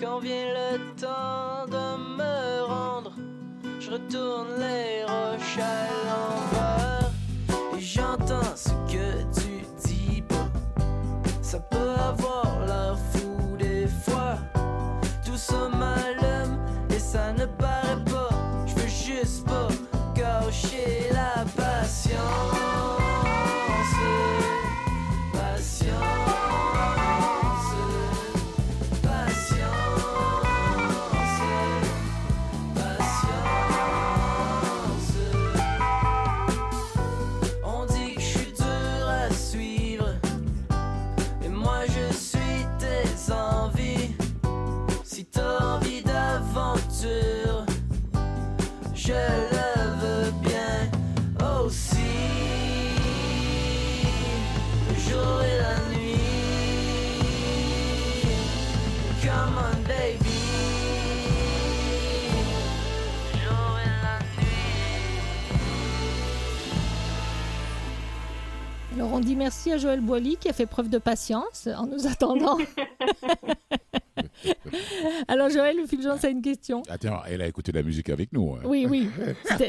Quand 0.00 0.20
vient 0.20 0.54
le 0.54 0.78
temps 0.98 1.66
de 1.66 2.16
me 2.16 2.64
rendre, 2.64 3.12
je 3.78 3.90
retourne 3.90 4.48
les 4.58 5.04
roches 5.04 5.58
à 5.58 5.88
l'envers 6.06 7.10
et 7.76 7.80
j'entends 7.80 8.56
ce 8.56 8.70
que 8.90 9.22
tu 9.38 9.62
dis 9.84 10.22
pas. 10.22 10.48
Ça 11.42 11.58
peut 11.58 11.94
avoir 11.98 12.60
l'air 12.66 12.96
fou 13.12 13.56
des 13.58 13.86
fois, 13.86 14.38
tout 15.24 15.36
ça 15.36 15.68
m'allume 15.68 16.58
et 16.88 16.98
ça 16.98 17.32
ne 17.32 17.44
paraît 17.44 18.02
pas. 18.10 18.30
Je 18.66 18.74
veux 18.76 18.88
juste 18.88 19.46
pas 19.46 19.68
gâcher 20.14 21.10
la 21.12 21.29
on 69.20 69.22
dit 69.22 69.36
merci 69.36 69.70
à 69.70 69.76
Joël 69.76 70.00
Boily 70.00 70.38
qui 70.38 70.48
a 70.48 70.54
fait 70.54 70.64
preuve 70.64 70.88
de 70.88 70.96
patience 70.96 71.68
en 71.76 71.86
nous 71.86 72.06
attendant. 72.06 72.56
Alors 75.28 75.50
Joël, 75.50 75.76
Fulgence 75.86 76.24
a 76.24 76.30
une 76.30 76.40
question. 76.40 76.80
Attends, 76.88 77.20
elle 77.28 77.42
a 77.42 77.46
écouté 77.46 77.70
la 77.70 77.82
musique 77.82 78.08
avec 78.08 78.32
nous. 78.32 78.54
hein. 78.54 78.60
Oui, 78.64 78.86
oui. 78.88 79.10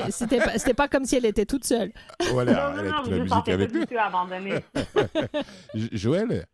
C'était- 0.09 0.37
pas, 0.39 0.57
pas 0.73 0.87
comme 0.87 1.03
si 1.03 1.17
elle 1.17 1.25
était 1.25 1.45
toute 1.45 1.65
seule. 1.65 1.91
Voilà, 2.31 2.53
non, 2.53 2.59
elle 2.79 2.85
non, 2.85 2.91
a 2.91 2.93
non, 2.93 2.99
écouté 3.01 3.11
la 3.11 3.17
musique 3.23 3.49
avec 3.49 3.73
nous. 3.73 3.83
Joël, 5.91 6.45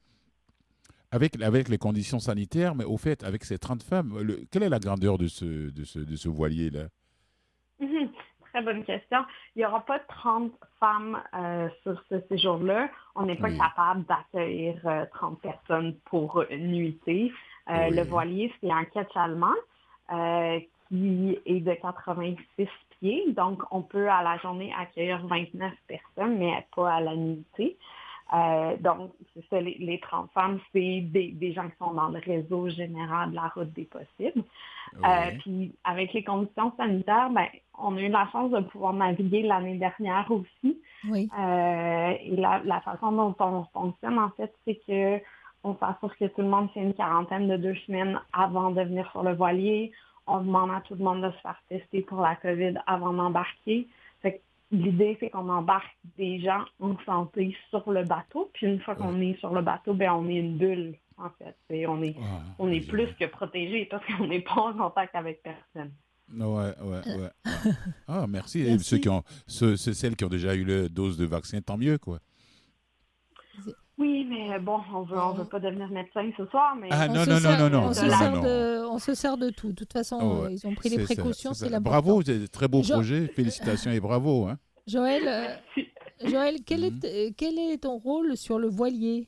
avec, 1.12 1.40
avec 1.42 1.70
les 1.70 1.78
conditions 1.78 2.18
sanitaires, 2.20 2.74
mais 2.74 2.84
au 2.84 2.98
fait, 2.98 3.24
avec 3.24 3.46
ces 3.46 3.60
30 3.60 3.84
femmes, 3.84 4.18
le- 4.22 4.42
quelle 4.50 4.64
est 4.64 4.70
la 4.70 4.80
grandeur 4.80 5.20
de 5.20 5.28
ce, 5.28 5.70
de 5.70 5.84
ce, 5.84 6.00
de 6.00 6.16
ce 6.16 6.30
voilier-là? 6.30 6.88
Mhm. 7.80 8.10
Très 8.58 8.66
bonne 8.74 8.86
question. 8.86 9.20
Il 9.56 9.60
n'y 9.60 9.66
aura 9.66 9.82
pas 9.82 10.00
30 10.00 10.52
femmes 10.80 11.22
euh, 11.36 11.70
sur 11.84 12.02
ce 12.10 12.20
séjour-là. 12.28 12.90
On 13.14 13.28
n'est 13.28 13.36
pas 13.36 13.50
Oui. 13.50 13.58
capable 13.60 14.04
d'accueillir 14.06 14.80
euh, 14.86 15.06
30 15.14 15.40
personnes 15.42 15.94
pour 16.06 16.44
une 16.50 16.72
nuitée. 16.72 17.32
Euh, 17.70 17.90
Oui. 17.90 17.96
Le 17.96 18.04
voilier, 18.06 18.52
c'est 18.60 18.72
un 18.72 18.86
catch 18.86 19.16
allemand 19.16 19.54
euh, 20.12 20.60
qui 20.90 21.38
est 21.46 21.60
de 21.60 21.72
86 21.72 22.68
pieds. 23.00 23.32
Donc, 23.34 23.62
on 23.70 23.84
peut 23.84 24.10
à 24.10 24.24
la 24.24 24.40
journée 24.40 24.74
accueillir 24.76 25.24
29 25.28 25.72
personnes, 25.88 26.40
mais 26.40 26.66
pas 26.76 26.96
à 26.96 27.00
la 27.00 27.16
nuitée. 27.16 27.78
Euh, 28.34 28.76
donc, 28.78 29.12
c'est 29.34 29.46
ça, 29.50 29.62
les, 29.62 29.78
les 29.80 30.00
30 30.00 30.30
femmes, 30.34 30.60
c'est 30.74 31.02
des, 31.02 31.32
des 31.32 31.54
gens 31.54 31.68
qui 31.70 31.78
sont 31.78 31.94
dans 31.94 32.10
le 32.10 32.20
réseau 32.20 32.70
général 32.70 33.32
de 33.32 33.36
la 33.36 33.48
route 33.48 33.72
des 33.74 33.86
possibles. 33.86 34.44
Euh, 35.04 35.32
puis 35.40 35.74
avec 35.84 36.14
les 36.14 36.24
conditions 36.24 36.74
sanitaires, 36.78 37.30
ben, 37.30 37.48
on 37.78 37.96
a 37.98 38.02
eu 38.02 38.10
la 38.10 38.28
chance 38.32 38.52
de 38.52 38.60
pouvoir 38.62 38.94
naviguer 38.94 39.44
l'année 39.44 39.78
dernière 39.78 40.30
aussi. 40.30 40.80
Oui. 41.10 41.30
Euh, 41.38 42.14
et 42.22 42.36
la, 42.36 42.62
la 42.64 42.82
façon 42.82 43.12
dont 43.12 43.36
on 43.40 43.64
fonctionne, 43.74 44.20
en 44.20 44.30
fait, 44.32 44.54
c'est 44.66 44.80
que 44.88 45.22
on 45.64 45.76
s'assure 45.78 46.16
que 46.18 46.26
tout 46.26 46.42
le 46.42 46.48
monde 46.48 46.70
fait 46.72 46.82
une 46.82 46.94
quarantaine 46.94 47.48
de 47.48 47.58
deux 47.58 47.76
semaines 47.86 48.20
avant 48.32 48.72
de 48.72 48.82
venir 48.82 49.10
sur 49.12 49.24
le 49.24 49.34
voilier. 49.34 49.92
On 50.26 50.40
demande 50.40 50.72
à 50.72 50.82
tout 50.82 50.96
le 50.96 51.04
monde 51.04 51.24
de 51.24 51.32
se 51.32 51.38
faire 51.38 51.62
tester 51.70 52.02
pour 52.02 52.22
la 52.22 52.36
COVID 52.36 52.76
avant 52.86 53.14
d'embarquer. 53.14 53.88
L'idée, 54.72 55.16
c'est 55.20 55.30
qu'on 55.30 55.48
embarque 55.50 55.98
des 56.18 56.40
gens 56.42 56.66
en 56.80 56.96
santé 57.06 57.56
sur 57.70 57.90
le 57.92 58.04
bateau. 58.04 58.50
Puis 58.54 58.68
une 58.68 58.80
fois 58.82 58.96
qu'on 58.96 59.22
est 59.22 59.40
sur 59.40 59.54
le 59.54 59.62
bateau, 59.62 59.94
ben, 59.94 60.12
on 60.12 60.28
est 60.28 60.36
une 60.36 60.58
bulle, 60.58 60.96
en 61.18 61.30
fait. 61.38 61.56
Et 61.70 61.88
on 61.88 62.02
est, 62.04 62.16
on 62.60 62.70
est 62.70 62.86
plus 62.88 63.08
que 63.20 63.26
protégé 63.26 63.86
parce 63.86 64.04
qu'on 64.06 64.28
n'est 64.28 64.42
pas 64.42 64.56
en 64.62 64.74
contact 64.74 65.16
avec 65.16 65.42
personne. 65.42 65.92
Ouais, 66.34 66.74
ouais, 66.82 67.16
ouais. 67.18 67.30
Ah, 67.46 67.50
Ah, 68.10 68.26
merci. 68.28 68.60
Et 68.60 68.72
Merci. 68.72 68.84
ceux 68.84 68.98
qui 68.98 69.08
ont, 69.08 69.24
ceux, 69.48 69.78
ceux- 69.78 69.94
celles 69.94 70.18
qui 70.18 70.26
ont 70.26 70.30
déjà 70.30 70.54
eu 70.56 70.66
la 70.66 70.90
dose 70.90 71.18
de 71.18 71.26
vaccin, 71.26 71.62
tant 71.62 71.78
mieux, 71.78 71.98
quoi. 71.98 72.20
Oui, 74.00 74.26
mais 74.30 74.60
bon, 74.60 74.80
on 74.94 75.02
veut, 75.04 75.18
on 75.18 75.34
veut 75.34 75.46
pas 75.46 75.60
devenir 75.60 75.90
médecin 75.90 76.30
ce 76.38 76.46
soir, 76.48 76.76
mais 76.80 76.88
Ah, 76.92 77.08
On 77.10 77.14
non, 77.14 77.24
se 77.26 77.30
non, 77.32 77.40
sert- 77.40 77.60
non, 77.60 77.70
non, 77.70 77.88
On 77.88 77.94
se, 77.94 78.06
non, 78.06 78.18
sert 78.18 78.32
non. 78.36 78.42
de, 78.44 78.86
on 78.92 79.00
se 79.00 79.14
sert 79.16 79.38
de 79.38 79.50
tout. 79.50 79.70
De 79.70 79.74
toute 79.74 79.94
façon, 79.94 80.20
Oh, 80.22 80.42
ouais. 80.44 80.48
euh, 80.50 80.52
ils 80.52 80.68
ont 80.68 80.76
pris 80.76 80.90
les 80.90 81.04
précautions, 81.04 81.54
c'est 81.56 81.70
l'important. 81.70 82.02
Bravo, 82.02 82.22
c'est 82.24 82.44
un 82.44 82.46
très 82.46 82.68
beau 82.68 82.84
Jo- 82.84 82.94
projet. 82.94 83.28
Félicitations 83.28 83.90
et 83.92 84.00
bravo. 84.00 84.46
Hein. 84.48 84.58
Joël, 84.86 85.24
euh, 85.28 85.48
Joël 86.30 86.58
quel, 86.66 86.82
Mhm. 86.82 87.00
est, 87.04 87.06
euh, 87.06 87.32
quel 87.36 87.58
est 87.58 87.78
ton 87.84 87.98
rôle 87.98 88.38
sur 88.38 88.60
le 88.60 88.68
voilier? 88.68 89.28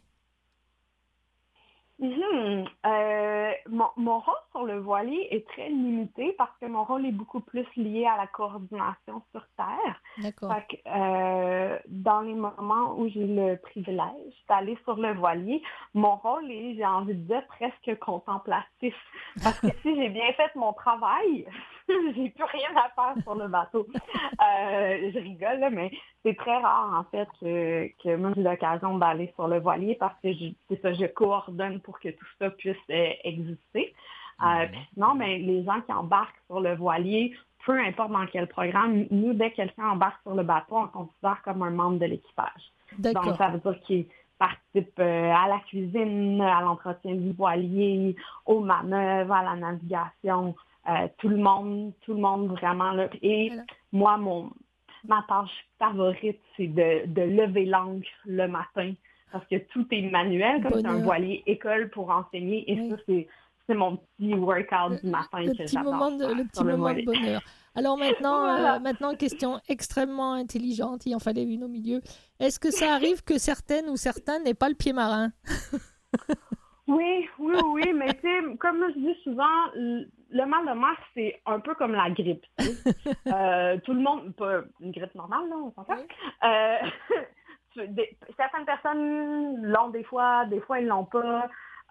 Euh, 2.02 3.52
mon, 3.70 3.90
mon 3.98 4.20
rôle 4.20 4.36
sur 4.52 4.64
le 4.64 4.80
voilier 4.80 5.28
est 5.32 5.46
très 5.50 5.68
limité 5.68 6.34
parce 6.38 6.56
que 6.62 6.66
mon 6.66 6.84
rôle 6.86 7.06
est 7.06 7.12
beaucoup 7.12 7.42
plus 7.42 7.66
lié 7.76 8.06
à 8.06 8.16
la 8.16 8.28
coordination 8.28 9.22
sur 9.32 9.46
Terre. 9.58 10.02
D'accord. 10.18 10.54
Fait 10.54 10.78
que, 10.78 10.90
euh, 10.90 11.78
dans 11.88 12.22
les 12.22 12.36
moments 12.36 12.96
où 12.98 13.10
j'ai 13.10 13.28
le 13.28 13.58
privilège 13.58 14.34
d'aller 14.48 14.78
sur 14.86 14.96
le 14.96 15.14
voilier, 15.14 15.62
mon 15.94 16.16
rôle 16.16 16.50
est, 16.50 16.76
j'ai 16.76 16.86
envie 16.86 17.16
de 17.16 17.28
dire, 17.28 17.44
presque 17.48 18.00
contemplatif. 18.00 18.96
Parce 19.44 19.60
que 19.60 19.68
si 19.82 19.96
j'ai 19.96 20.10
bien 20.10 20.32
fait 20.34 20.56
mon 20.56 20.72
travail, 20.72 21.46
j'ai 22.16 22.30
plus 22.30 22.44
rien 22.44 22.70
à 22.76 22.90
faire 22.90 23.24
sur 23.24 23.36
le 23.36 23.48
bateau. 23.48 23.88
Euh, 23.96 25.12
je 25.14 25.20
rigole, 25.20 25.60
là, 25.60 25.70
mais 25.70 25.92
c'est 26.24 26.36
très 26.36 26.58
rare, 26.58 26.94
en 27.00 27.04
fait, 27.12 27.28
que, 27.40 27.90
que 28.04 28.16
moi, 28.16 28.32
j'ai 28.36 28.44
l'occasion 28.44 28.98
d'aller 28.98 29.32
sur 29.36 29.48
le 29.48 29.60
voilier 29.60 29.96
parce 29.96 30.16
que 30.22 30.32
je, 30.34 30.46
c'est 30.70 30.82
ça, 30.82 30.94
je 30.94 31.06
coordonne 31.06 31.80
pour 31.82 32.00
que 32.00 32.10
tout 32.10 32.26
ça 32.40 32.50
puisse 32.52 32.78
euh, 32.90 33.10
exister. 33.24 33.94
Euh, 34.42 34.66
sinon, 34.94 35.16
ben, 35.16 35.42
les 35.42 35.64
gens 35.64 35.82
qui 35.82 35.92
embarquent 35.92 36.42
sur 36.48 36.62
le 36.62 36.76
voilier, 36.76 37.36
peu 37.66 37.78
importe 37.80 38.12
dans 38.12 38.26
quel 38.28 38.48
programme, 38.48 39.06
nous, 39.12 39.34
dès 39.34 39.52
que 39.52 39.58
quelqu'un 39.58 39.90
embarque 39.90 40.22
sur 40.22 40.36
le 40.36 40.44
bateau, 40.44 40.78
on 40.78 40.84
le 40.84 40.88
considère 40.88 41.42
comme 41.44 41.62
un 41.64 41.72
membre 41.72 42.00
de 42.00 42.06
l'équipage. 42.06 42.72
Donc, 42.98 43.36
ça 43.38 43.50
veut 43.50 43.60
dire 43.60 43.80
qu'il 43.82 44.06
participe 44.38 44.98
euh, 45.00 45.32
à 45.32 45.48
la 45.50 45.60
cuisine, 45.68 46.42
à 46.42 46.62
l'entretien 46.62 47.14
du 47.16 47.34
voilier, 47.34 48.16
aux 48.46 48.62
manœuvres, 48.62 49.34
à 49.34 49.44
la 49.44 49.56
navigation, 49.56 50.56
euh, 50.90 51.08
tout 51.20 51.30
le 51.30 51.38
monde, 51.38 51.94
tout 52.02 52.14
le 52.14 52.20
monde 52.20 52.48
vraiment 52.50 52.92
là. 52.92 53.08
Et 53.22 53.48
Voilà. 53.50 53.64
moi, 53.92 54.18
mon 54.18 54.50
ma 55.08 55.24
tâche 55.30 55.52
favorite, 55.78 56.42
c'est 56.58 56.68
de, 56.68 57.06
de 57.08 57.22
lever 57.22 57.66
l'angle 57.66 58.06
le 58.26 58.48
matin. 58.48 58.94
Parce 59.32 59.46
que 59.48 59.58
tout 59.72 59.86
est 59.92 60.02
manuel, 60.10 60.62
comme 60.64 60.74
c'est 60.82 60.88
un 60.88 61.02
voilier 61.04 61.44
école 61.46 61.90
pour 61.92 62.10
enseigner. 62.10 62.70
Et 62.72 62.80
Oui. 62.82 62.90
ça, 62.90 62.96
c'est 63.08 63.28
c'est 63.68 63.76
mon 63.76 63.98
petit 63.98 64.34
workout 64.34 64.90
Le- 64.90 65.00
du 65.02 65.10
matin 65.12 65.42
le 65.42 65.52
que 65.54 65.58
petit 65.64 65.78
moment 65.78 66.10
de, 66.12 66.26
le 66.26 66.44
petit 66.48 66.64
le 66.64 66.76
moment 66.76 66.92
de 66.92 67.04
bonheur. 67.04 67.42
Alors 67.76 67.98
maintenant, 68.00 68.40
Voilà. 68.42 68.76
euh, 68.78 68.80
maintenant 68.80 69.14
question 69.14 69.60
extrêmement 69.70 70.34
intelligente, 70.34 71.06
il 71.06 71.14
en 71.16 71.20
fallait 71.20 71.44
une 71.44 71.64
au 71.64 71.68
milieu. 71.68 72.02
Est-ce 72.40 72.60
que 72.60 72.72
ça 72.72 72.96
arrive 72.96 73.24
que 73.24 73.38
certaines 73.38 73.88
ou 73.88 73.96
certains 73.96 74.40
n'aient 74.40 74.56
pas 74.56 74.70
le 74.70 74.76
pied 74.76 74.92
marin? 74.92 75.32
Oui, 76.90 77.30
oui, 77.38 77.56
oui, 77.66 77.94
mais 77.94 78.14
tu 78.16 78.22
sais, 78.22 78.58
comme 78.58 78.84
je 78.90 79.00
dis 79.00 79.16
souvent, 79.24 79.46
le 79.76 80.46
mal 80.46 80.66
de 80.66 80.80
mer, 80.80 80.98
c'est 81.14 81.40
un 81.46 81.60
peu 81.60 81.76
comme 81.76 81.94
la 81.94 82.10
grippe. 82.10 82.46
Euh, 83.28 83.78
tout 83.86 83.94
le 83.94 84.00
monde, 84.00 84.36
pas 84.36 84.62
une 84.80 84.92
grippe 84.92 85.14
normale, 85.14 85.48
là, 85.50 85.56
on 85.56 85.72
s'entend. 85.72 85.98
Euh, 86.44 86.78
certaines 88.38 88.66
personnes 88.66 89.62
l'ont 89.62 89.90
des 89.90 90.04
fois, 90.04 90.46
des 90.46 90.60
fois 90.62 90.80
ils 90.80 90.88
l'ont 90.88 91.06
pas. 91.06 91.48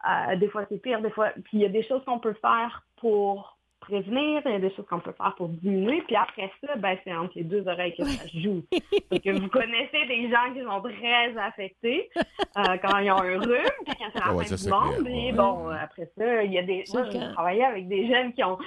Euh, 0.08 0.36
des 0.36 0.48
fois 0.48 0.64
c'est 0.68 0.78
pire, 0.78 1.00
des 1.00 1.10
fois. 1.10 1.30
Puis 1.44 1.58
il 1.58 1.60
y 1.60 1.64
a 1.64 1.68
des 1.68 1.84
choses 1.84 2.04
qu'on 2.04 2.18
peut 2.18 2.34
faire 2.34 2.82
pour 2.96 3.57
prévenir, 3.80 4.42
il 4.44 4.52
y 4.52 4.54
a 4.54 4.58
des 4.58 4.74
choses 4.74 4.86
qu'on 4.86 5.00
peut 5.00 5.12
faire 5.12 5.34
pour 5.36 5.48
diminuer. 5.48 6.02
Puis 6.02 6.16
après 6.16 6.50
ça, 6.64 6.76
ben, 6.76 6.96
c'est 7.04 7.14
entre 7.14 7.32
les 7.36 7.44
deux 7.44 7.66
oreilles 7.68 7.94
que 7.96 8.04
ça 8.04 8.26
se 8.26 8.38
joue. 8.38 8.62
Vous 8.70 9.48
connaissez 9.48 10.04
des 10.06 10.30
gens 10.30 10.52
qui 10.52 10.62
sont 10.62 10.80
très 10.82 11.36
affectés 11.36 12.10
euh, 12.18 12.76
quand 12.82 12.98
ils 12.98 13.10
ont 13.10 13.16
un 13.22 13.38
rhume, 13.38 13.70
puis 13.86 13.94
quand 13.98 14.06
c'est 14.12 14.18
la 14.18 14.24
Ah 14.26 14.34
ouais, 14.34 14.44
fin 14.46 14.54
du 14.56 14.68
monde. 14.70 15.04
clair, 15.04 15.14
Et 15.14 15.26
ouais. 15.26 15.32
bon, 15.32 15.68
après 15.70 16.10
ça, 16.16 16.42
il 16.44 16.52
y 16.52 16.58
a 16.58 16.62
des. 16.62 16.84
Moi, 16.92 17.04
j'ai 17.10 17.32
travaillé 17.32 17.64
avec 17.64 17.88
des 17.88 18.08
jeunes 18.08 18.32
qui 18.32 18.42
ont 18.44 18.58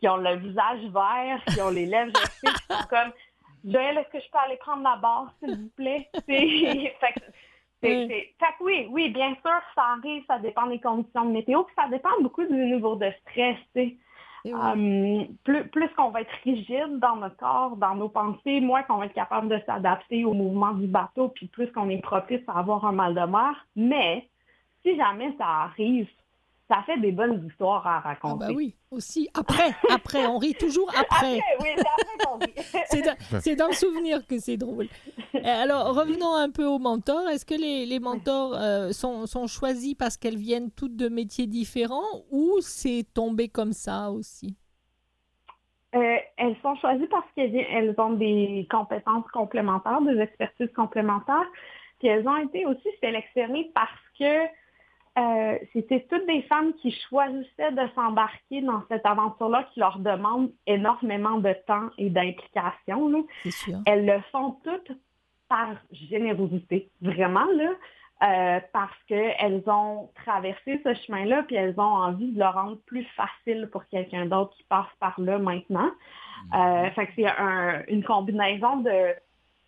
qui 0.00 0.08
ont 0.08 0.16
le 0.16 0.36
visage 0.36 0.80
vert, 0.92 1.42
qui 1.52 1.60
ont 1.60 1.68
les 1.70 1.84
lèvres 1.84 2.12
gercées, 2.16 2.46
qui 2.46 2.74
sont 2.74 2.88
comme 2.88 3.12
Joël, 3.66 3.98
est-ce 3.98 4.08
que 4.10 4.24
je 4.24 4.30
peux 4.30 4.38
aller 4.38 4.56
prendre 4.56 4.82
la 4.82 4.96
barre, 4.96 5.34
s'il 5.38 5.54
vous 5.54 5.68
plaît? 5.76 6.08
C'est- 6.14 6.22
fait 7.00 7.12
que 7.14 7.20
c'est- 7.82 7.96
Oui. 7.96 8.06
c'est- 8.08 8.34
fait 8.38 8.52
que 8.58 8.64
oui, 8.64 8.86
oui, 8.88 9.10
bien 9.10 9.34
sûr, 9.44 9.60
ça 9.74 9.82
arrive, 9.98 10.22
ça 10.26 10.38
dépend 10.38 10.66
des 10.68 10.80
conditions 10.80 11.26
de 11.26 11.32
météo, 11.32 11.64
puis 11.64 11.74
ça 11.76 11.86
dépend 11.90 12.08
beaucoup 12.22 12.44
du 12.46 12.54
niveau 12.54 12.94
de 12.96 13.10
stress, 13.20 13.56
tu 13.76 13.82
sais. 13.82 13.96
Vrai. 14.44 14.52
Euh, 14.54 15.24
plus 15.44 15.68
plus 15.68 15.88
qu'on 15.90 16.10
va 16.10 16.22
être 16.22 16.32
rigide 16.44 16.98
dans 16.98 17.16
notre 17.16 17.36
corps, 17.36 17.76
dans 17.76 17.94
nos 17.94 18.08
pensées, 18.08 18.60
moins 18.60 18.82
qu'on 18.82 18.96
va 18.96 19.06
être 19.06 19.14
capable 19.14 19.48
de 19.48 19.60
s'adapter 19.66 20.24
au 20.24 20.32
mouvement 20.32 20.72
du 20.72 20.86
bateau, 20.86 21.28
puis 21.28 21.46
plus 21.46 21.70
qu'on 21.72 21.88
est 21.90 22.02
propice 22.02 22.42
à 22.48 22.58
avoir 22.58 22.84
un 22.84 22.92
mal 22.92 23.14
de 23.14 23.20
mer. 23.20 23.66
Mais 23.76 24.28
si 24.82 24.96
jamais 24.96 25.34
ça 25.36 25.46
arrive, 25.46 26.08
ça 26.70 26.82
fait 26.86 26.98
des 26.98 27.10
bonnes 27.10 27.44
histoires 27.46 27.84
à 27.86 27.96
Ah 27.96 28.08
raconter. 28.10 28.46
bah 28.46 28.52
oui, 28.54 28.76
aussi. 28.92 29.28
Après, 29.34 29.72
après, 29.90 30.24
on 30.26 30.38
rit 30.38 30.54
toujours 30.54 30.88
après. 30.96 31.38
Après, 31.38 31.56
oui, 31.60 31.68
c'est 31.76 31.82
après 31.82 32.24
qu'on 32.24 32.38
rit. 32.38 32.54
C'est 33.40 33.56
dans, 33.56 33.66
le 33.68 33.72
souvenir 33.72 34.26
que 34.26 34.38
c'est 34.38 34.56
drôle. 34.56 34.86
Euh, 35.34 35.40
Alors, 35.44 35.94
revenons 35.94 36.34
un 36.34 36.50
peu 36.50 36.64
aux 36.64 36.78
mentors. 36.78 37.28
Est-ce 37.28 37.44
que 37.44 37.54
les, 37.54 37.86
les 37.86 37.98
mentors 37.98 38.54
euh, 38.54 38.90
sont, 38.92 39.26
sont 39.26 39.46
choisis 39.46 39.94
parce 39.94 40.16
qu'elles 40.16 40.36
viennent 40.36 40.70
toutes 40.70 40.96
de 40.96 41.08
métiers 41.08 41.46
différents 41.46 42.24
ou 42.30 42.58
c'est 42.60 43.04
tombé 43.14 43.48
comme 43.48 43.72
ça 43.72 44.10
aussi? 44.10 44.56
Euh, 45.94 46.16
elles 46.36 46.56
sont 46.62 46.76
choisies 46.76 47.08
parce 47.08 47.26
qu'elles 47.34 47.56
elles 47.56 47.94
ont 47.98 48.12
des 48.12 48.66
compétences 48.70 49.26
complémentaires, 49.32 50.00
des 50.02 50.20
expertises 50.20 50.72
complémentaires. 50.74 51.46
Puis 51.98 52.08
elles 52.08 52.26
ont 52.28 52.36
été 52.36 52.64
aussi 52.66 52.88
sélectionnées 53.00 53.70
parce 53.74 53.90
que 54.18 54.46
euh, 55.20 55.58
c'était 55.72 56.06
toutes 56.10 56.26
des 56.26 56.42
femmes 56.42 56.72
qui 56.80 56.90
choisissaient 57.08 57.72
de 57.72 57.86
s'embarquer 57.94 58.62
dans 58.62 58.82
cette 58.88 59.04
aventure-là 59.04 59.64
qui 59.72 59.80
leur 59.80 59.98
demande 59.98 60.50
énormément 60.66 61.38
de 61.38 61.52
temps 61.66 61.90
et 61.98 62.08
d'implication. 62.10 63.08
là. 63.08 63.18
C'est 63.42 63.50
sûr. 63.50 63.78
Elles 63.86 64.06
le 64.06 64.20
font 64.32 64.56
toutes 64.64 64.92
par 65.48 65.68
générosité, 65.92 66.90
vraiment. 67.02 67.46
Là. 67.56 67.70
euh, 68.22 68.60
parce 68.74 68.96
qu'elles 69.08 69.62
ont 69.66 70.10
traversé 70.14 70.80
ce 70.84 70.92
chemin-là, 70.92 71.42
puis 71.44 71.56
elles 71.56 71.74
ont 71.78 71.82
envie 71.82 72.32
de 72.32 72.38
le 72.38 72.46
rendre 72.46 72.76
plus 72.86 73.04
facile 73.16 73.68
pour 73.72 73.86
quelqu'un 73.88 74.26
d'autre 74.26 74.54
qui 74.56 74.62
passe 74.64 74.92
par 75.00 75.18
là 75.18 75.38
maintenant. 75.38 75.90
Euh, 76.54 76.90
fait 76.90 77.06
que 77.06 77.12
c'est 77.16 77.26
un- 77.26 77.82
une 77.88 78.04
combinaison 78.04 78.76
de, 78.78 79.14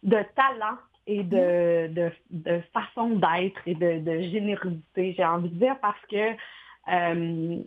de 0.02 0.18
talent 0.36 0.76
et 1.06 1.22
de, 1.22 1.88
de, 1.88 2.12
de 2.30 2.62
façon 2.72 3.10
d'être 3.10 3.60
et 3.66 3.74
de, 3.74 3.98
de 4.00 4.22
générosité, 4.22 5.14
j'ai 5.16 5.24
envie 5.24 5.48
de 5.48 5.58
dire, 5.58 5.76
parce 5.80 6.00
que 6.10 6.32
euh, 6.88 7.62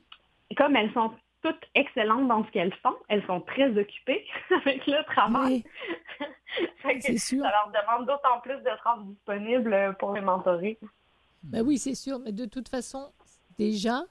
comme 0.58 0.76
elles 0.76 0.92
sont 0.94 1.12
toutes 1.42 1.64
excellentes 1.76 2.28
dans 2.28 2.44
ce 2.46 2.52
qu'elles 2.52 2.74
font, 2.82 2.96
elles 3.08 3.26
sont 3.26 3.42
très 3.42 3.70
occupées 3.78 4.26
avec 4.66 4.86
le 4.88 5.04
travail. 5.06 5.64
Oui, 6.86 7.00
que 7.06 7.18
sûr. 7.18 7.44
ça 7.44 7.52
leur 7.52 7.72
demande 7.72 8.08
d'autant 8.08 8.40
plus 8.42 8.58
de 8.64 8.84
rendre 8.84 9.04
disponible 9.04 9.96
pour 10.00 10.14
les 10.14 10.22
mentorer. 10.22 10.80
Ben 11.44 11.62
oui, 11.62 11.78
c'est 11.78 11.94
sûr. 11.96 12.20
Mais 12.20 12.32
de 12.32 12.46
toute 12.46 12.70
façon, 12.70 13.12
déjà, 13.60 14.04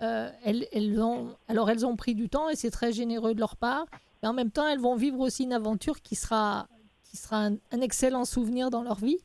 euh, 0.00 0.30
elles, 0.44 0.66
elles 0.72 1.00
ont, 1.02 1.36
alors 1.48 1.68
elles 1.68 1.84
ont 1.84 1.96
pris 1.96 2.14
du 2.14 2.28
temps 2.28 2.48
et 2.48 2.56
c'est 2.56 2.70
très 2.70 2.92
généreux 2.92 3.34
de 3.34 3.40
leur 3.40 3.56
part. 3.56 3.86
Mais 4.22 4.28
en 4.28 4.32
même 4.32 4.50
temps, 4.50 4.66
elles 4.66 4.80
vont 4.80 4.96
vivre 4.96 5.20
aussi 5.20 5.44
une 5.44 5.52
aventure 5.52 6.00
qui 6.00 6.14
sera, 6.14 6.68
qui 7.08 7.16
sera 7.16 7.46
un, 7.46 7.54
un 7.72 7.80
excellent 7.80 8.24
souvenir 8.24 8.70
dans 8.70 8.82
leur 8.82 8.96
vie. 8.96 9.18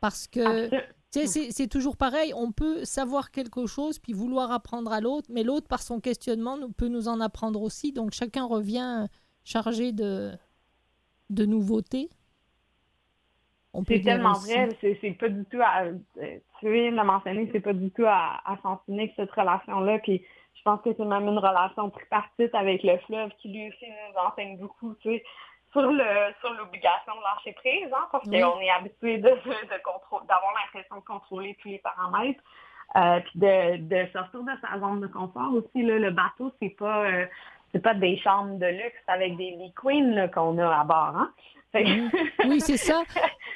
Parce 0.00 0.26
que 0.26 0.70
c'est 1.10 1.68
toujours 1.68 1.96
pareil. 1.96 2.32
On 2.34 2.52
peut 2.52 2.84
savoir 2.84 3.30
quelque 3.30 3.66
chose 3.66 3.98
puis 3.98 4.12
vouloir 4.12 4.50
apprendre 4.50 4.92
à 4.92 5.00
l'autre, 5.00 5.28
mais 5.30 5.42
l'autre, 5.42 5.68
par 5.68 5.82
son 5.82 6.00
questionnement, 6.00 6.56
nous- 6.56 6.72
peut 6.72 6.88
nous 6.88 7.08
en 7.08 7.20
apprendre 7.20 7.60
aussi. 7.62 7.92
Donc 7.92 8.12
chacun 8.12 8.44
revient 8.46 9.06
chargé 9.44 9.92
de, 9.92 10.32
de 11.30 11.44
nouveautés. 11.44 12.08
C'est 13.86 14.00
tellement 14.00 14.32
aussi. 14.32 14.52
vrai, 14.52 14.68
c'est 14.80 14.98
c'est 15.00 15.12
pas 15.12 15.28
du 15.28 15.44
tout 15.44 15.60
à, 15.62 15.84
euh, 15.84 16.38
tu 16.58 16.72
viens 16.72 16.90
de 16.90 16.96
le 16.96 17.04
mentionner, 17.04 17.48
c'est 17.52 17.60
pas 17.60 17.72
du 17.72 17.90
tout 17.92 18.04
à, 18.04 18.40
à 18.44 18.58
sens 18.62 18.80
unique 18.88 19.12
cette 19.14 19.30
relation-là, 19.30 20.00
puis 20.00 20.24
je 20.54 20.62
pense 20.64 20.80
que 20.82 20.90
c'est 20.96 21.04
même 21.04 21.28
une 21.28 21.38
relation 21.38 21.88
tripartite 21.90 22.52
avec 22.52 22.82
le 22.82 22.98
fleuve 23.06 23.30
qui 23.40 23.48
lui 23.48 23.68
aussi 23.68 23.84
nous 23.86 24.20
enseigne 24.28 24.58
beaucoup, 24.58 24.94
tu 25.00 25.10
sais, 25.10 25.22
sur 25.72 25.82
le 25.82 26.32
sur 26.40 26.52
l'obligation 26.54 27.12
de 27.16 27.22
lâcher 27.22 27.52
prise, 27.52 27.88
hein, 27.92 28.08
parce 28.10 28.26
Oui. 28.26 28.40
qu'on 28.40 28.60
est 28.60 28.70
habitué 28.70 29.18
de, 29.18 29.28
de 29.28 29.82
contrôle, 29.82 30.26
d'avoir 30.26 30.52
l'impression 30.54 30.96
de 30.96 31.04
contrôler 31.04 31.56
tous 31.62 31.68
les 31.68 31.78
paramètres, 31.78 32.42
euh, 32.96 33.20
puis 33.20 33.38
de, 33.38 33.76
de 33.76 34.10
sortir 34.12 34.40
de 34.42 34.52
sa 34.60 34.78
zone 34.80 35.00
de 35.00 35.06
confort 35.06 35.52
aussi, 35.54 35.82
là, 35.82 35.98
le 35.98 36.10
bateau, 36.10 36.52
c'est 36.60 36.76
pas 36.76 37.04
euh, 37.04 37.26
c'est 37.72 37.82
pas 37.82 37.94
des 37.94 38.18
chambres 38.18 38.58
de 38.58 38.66
luxe 38.66 39.02
avec 39.06 39.36
des 39.36 39.52
lee 39.52 39.72
queens 39.80 40.12
là, 40.14 40.28
qu'on 40.28 40.58
a 40.58 40.80
à 40.80 40.84
bord, 40.84 41.16
hein. 41.16 41.32
Oui, 42.48 42.60
c'est 42.60 42.76
ça. 42.76 43.02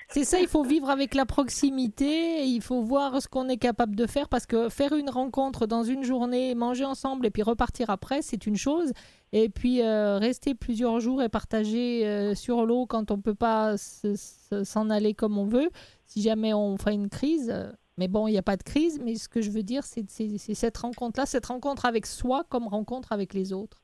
C'est 0.08 0.24
ça, 0.24 0.38
il 0.38 0.46
faut 0.46 0.62
vivre 0.62 0.90
avec 0.90 1.14
la 1.14 1.24
proximité, 1.26 2.44
il 2.46 2.60
faut 2.60 2.82
voir 2.82 3.20
ce 3.20 3.26
qu'on 3.26 3.48
est 3.48 3.56
capable 3.56 3.96
de 3.96 4.06
faire 4.06 4.28
parce 4.28 4.46
que 4.46 4.68
faire 4.68 4.92
une 4.94 5.10
rencontre 5.10 5.66
dans 5.66 5.82
une 5.82 6.04
journée, 6.04 6.54
manger 6.54 6.84
ensemble 6.84 7.26
et 7.26 7.30
puis 7.30 7.42
repartir 7.42 7.90
après, 7.90 8.22
c'est 8.22 8.46
une 8.46 8.56
chose. 8.56 8.92
Et 9.32 9.48
puis 9.48 9.82
euh, 9.82 10.18
rester 10.18 10.54
plusieurs 10.54 11.00
jours 11.00 11.22
et 11.22 11.28
partager 11.28 12.06
euh, 12.06 12.34
sur 12.34 12.64
l'eau 12.66 12.86
quand 12.86 13.10
on 13.10 13.18
peut 13.20 13.34
pas 13.34 13.76
se- 13.76 14.14
se- 14.14 14.62
s'en 14.62 14.90
aller 14.90 15.14
comme 15.14 15.38
on 15.38 15.46
veut, 15.46 15.70
si 16.06 16.22
jamais 16.22 16.54
on 16.54 16.76
fait 16.76 16.94
une 16.94 17.08
crise. 17.08 17.50
euh, 17.52 17.72
Mais 17.98 18.06
bon, 18.06 18.28
il 18.28 18.32
n'y 18.32 18.38
a 18.38 18.42
pas 18.42 18.56
de 18.56 18.62
crise, 18.62 19.00
mais 19.02 19.16
ce 19.16 19.28
que 19.28 19.40
je 19.40 19.50
veux 19.50 19.62
dire, 19.64 19.82
c'est 19.84 20.04
cette 20.54 20.76
rencontre-là, 20.78 21.26
cette 21.26 21.46
rencontre 21.46 21.86
avec 21.86 22.06
soi 22.06 22.44
comme 22.48 22.68
rencontre 22.68 23.10
avec 23.12 23.34
les 23.34 23.52
autres. 23.52 23.82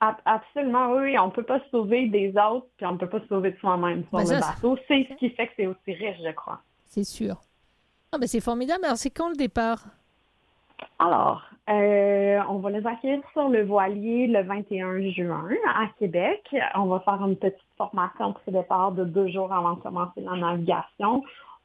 Ab- 0.00 0.16
Absolument, 0.24 0.92
oui, 0.92 1.02
oui. 1.12 1.18
On 1.18 1.30
peut 1.30 1.42
pas 1.42 1.58
se 1.60 1.68
sauver 1.70 2.08
des 2.08 2.30
autres, 2.36 2.66
puis 2.76 2.86
on 2.86 2.96
peut 2.96 3.08
pas 3.08 3.20
se 3.20 3.26
sauver 3.28 3.52
de 3.52 3.58
soi-même 3.58 4.02
sur 4.04 4.18
Ben 4.18 4.20
le 4.20 4.40
ça, 4.40 4.40
bateau. 4.54 4.76
C'est 4.88 5.06
ce 5.08 5.14
qui 5.14 5.30
fait 5.30 5.46
que 5.48 5.52
c'est 5.56 5.66
aussi 5.66 5.92
riche, 5.94 6.18
je 6.24 6.32
crois. 6.32 6.60
C'est 6.86 7.04
sûr. 7.04 7.36
Ah, 8.12 8.18
ben 8.18 8.26
c'est 8.26 8.40
formidable. 8.40 8.84
Alors, 8.84 8.96
c'est 8.96 9.10
quand 9.10 9.28
le 9.28 9.36
départ? 9.36 9.84
Alors, 10.98 11.42
euh, 11.70 12.40
on 12.48 12.58
va 12.58 12.70
les 12.70 12.86
accueillir 12.86 13.20
sur 13.32 13.48
le 13.48 13.64
voilier 13.64 14.26
le 14.26 14.42
21 14.42 15.00
juin 15.10 15.48
à 15.74 15.86
Québec. 15.98 16.54
On 16.74 16.86
va 16.86 17.00
faire 17.00 17.24
une 17.26 17.36
petite 17.36 17.58
formation 17.76 18.32
pré-départ 18.34 18.92
de 18.92 19.04
deux 19.04 19.28
jours 19.28 19.52
avant 19.52 19.74
de 19.74 19.80
commencer 19.80 20.20
la 20.20 20.36
navigation. 20.36 21.22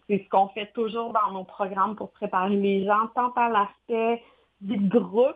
C'est 0.07 0.23
ce 0.23 0.29
qu'on 0.29 0.47
fait 0.49 0.71
toujours 0.73 1.13
dans 1.13 1.31
nos 1.33 1.43
programmes 1.43 1.95
pour 1.95 2.11
préparer 2.11 2.55
les 2.55 2.85
gens, 2.85 3.07
tant 3.15 3.29
par 3.31 3.49
l'aspect 3.49 4.23
du 4.61 4.77
groupe, 4.89 5.35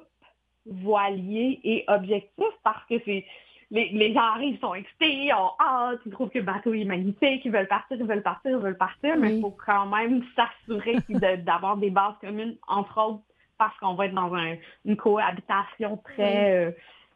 voilier 0.65 1.59
et 1.63 1.83
objectif, 1.87 2.45
parce 2.63 2.83
que 2.87 2.95
c'est 3.05 3.25
les, 3.71 3.89
les 3.89 4.13
gens 4.13 4.21
arrivent, 4.21 4.55
ils 4.55 4.59
sont 4.59 4.75
excités, 4.75 5.11
ils 5.11 5.33
ont 5.33 5.49
hâte, 5.59 5.99
ils 6.05 6.11
trouvent 6.11 6.29
que 6.29 6.37
le 6.37 6.43
bateau 6.43 6.73
est 6.73 6.85
magnifique, 6.85 7.43
ils 7.43 7.51
veulent 7.51 7.67
partir, 7.67 7.97
ils 7.99 8.05
veulent 8.05 8.21
partir, 8.21 8.51
ils 8.51 8.57
veulent 8.63 8.77
partir, 8.77 9.17
mais 9.17 9.29
Oui. 9.29 9.35
il 9.37 9.41
faut 9.41 9.57
quand 9.65 9.87
même 9.87 10.23
s'assurer 10.35 10.97
de- 11.09 11.37
d'avoir 11.41 11.75
des 11.77 11.89
bases 11.89 12.13
communes, 12.21 12.55
entre 12.67 13.01
autres 13.01 13.23
parce 13.57 13.75
qu'on 13.77 13.95
va 13.95 14.05
être 14.05 14.13
dans 14.13 14.33
un- 14.35 14.55
une 14.85 14.95
cohabitation 14.97 15.97
très, 15.97 16.51
euh, 16.67 16.71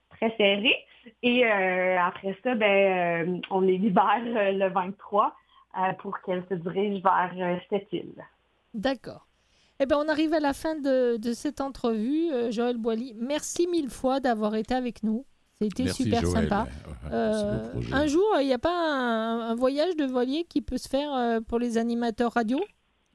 très 0.10 0.36
serrée. 0.38 0.76
Et 1.22 1.46
euh, 1.46 2.00
après 2.02 2.36
ça, 2.44 2.56
ben, 2.56 3.28
euh, 3.28 3.42
on 3.52 3.62
les 3.62 3.78
libère 3.78 4.22
le 4.24 4.70
23 4.70 5.36
euh, 5.78 5.94
pour 6.00 6.20
qu'elles 6.22 6.46
se 6.50 6.56
dirigent 6.56 7.02
vers 7.04 7.62
cette 7.70 7.92
île. 7.94 8.14
D'accord. 8.74 9.28
Eh 9.82 9.86
bien, 9.86 9.98
on 9.98 10.10
arrive 10.10 10.34
à 10.34 10.40
la 10.42 10.54
fin 10.54 10.76
de, 10.76 11.18
de 11.18 11.34
cette 11.34 11.62
entrevue. 11.62 12.30
Euh, 12.32 12.52
Joël 12.52 12.78
Boily, 12.78 13.14
merci 13.18 13.68
mille 13.68 13.90
fois 13.90 14.20
d'avoir 14.20 14.56
été 14.56 14.74
avec 14.76 15.04
nous. 15.04 15.26
C'était 15.62 15.92
super 15.92 16.22
Joël. 16.22 16.44
sympa. 16.44 16.64
Ouais, 16.64 17.10
Euh, 17.14 17.60
un 17.92 18.08
jour, 18.08 18.26
il 18.40 18.48
n'y 18.48 18.54
a 18.54 18.60
pas 18.60 18.74
un, 18.94 19.40
un 19.52 19.56
voyage 19.56 19.96
de 19.96 20.06
voilier 20.06 20.44
qui 20.46 20.62
peut 20.62 20.78
se 20.78 20.88
faire 20.90 21.14
euh, 21.14 21.40
pour 21.42 21.60
les 21.60 21.78
animateurs 21.78 22.34
radio? 22.34 22.60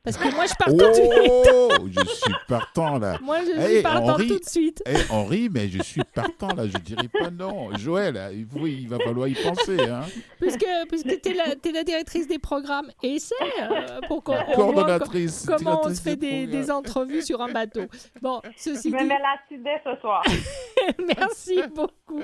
Parce 0.05 0.19
que 0.19 0.35
moi, 0.35 0.45
je 0.47 0.55
pars 0.59 0.69
tout 0.69 0.77
de 0.77 0.93
suite. 0.93 1.11
Oh, 1.53 1.69
je 1.91 2.05
suis 2.15 2.35
partant 2.47 2.99
là. 2.99 3.19
Moi, 3.23 3.39
je 3.41 3.59
Hey, 3.59 3.75
suis 3.77 3.83
partant 3.83 4.09
Henri. 4.11 4.27
tout 4.29 4.39
de 4.39 4.45
suite. 4.49 4.83
Eh, 4.87 4.97
Henri, 5.11 5.49
mais 5.51 5.69
je 5.69 5.83
suis 5.83 6.03
partant 6.15 6.49
là, 6.55 6.67
je 6.67 6.77
dirais 6.79 7.09
pas 7.09 7.31
non. 7.31 7.75
Joël, 7.79 8.21
il, 8.35 8.47
faut- 8.47 8.67
il 8.67 8.87
va 8.87 8.99
falloir 8.99 9.29
y 9.29 9.35
penser. 9.35 9.81
Hein. 9.81 10.03
Puisque, 10.41 10.67
puisque 10.91 11.21
tu 11.23 11.31
es, 11.31 11.73
la 11.73 11.85
directrice 11.85 12.29
des 12.29 12.39
programmes. 12.39 12.91
Et 13.03 13.19
c'est 13.19 13.35
euh, 13.63 14.01
pour 14.09 14.23
qu'on 14.23 14.35
on 14.35 14.73
voit 14.73 14.99
comment 15.47 15.81
on 15.85 15.95
se 15.95 16.03
fait 16.03 16.17
des, 16.17 16.47
des 16.47 16.71
entrevues 16.71 17.23
sur 17.23 17.41
un 17.41 17.51
bateau. 17.51 17.83
Bon, 18.21 18.43
ceci 18.57 18.91
Je 18.91 18.95
me 18.95 19.01
dit, 19.01 19.07
mets 19.07 19.19
là-dessus 19.19 19.63
dès 19.63 19.81
ce 19.85 19.99
soir. 20.01 20.23
merci 21.19 21.61
beaucoup. 21.75 22.21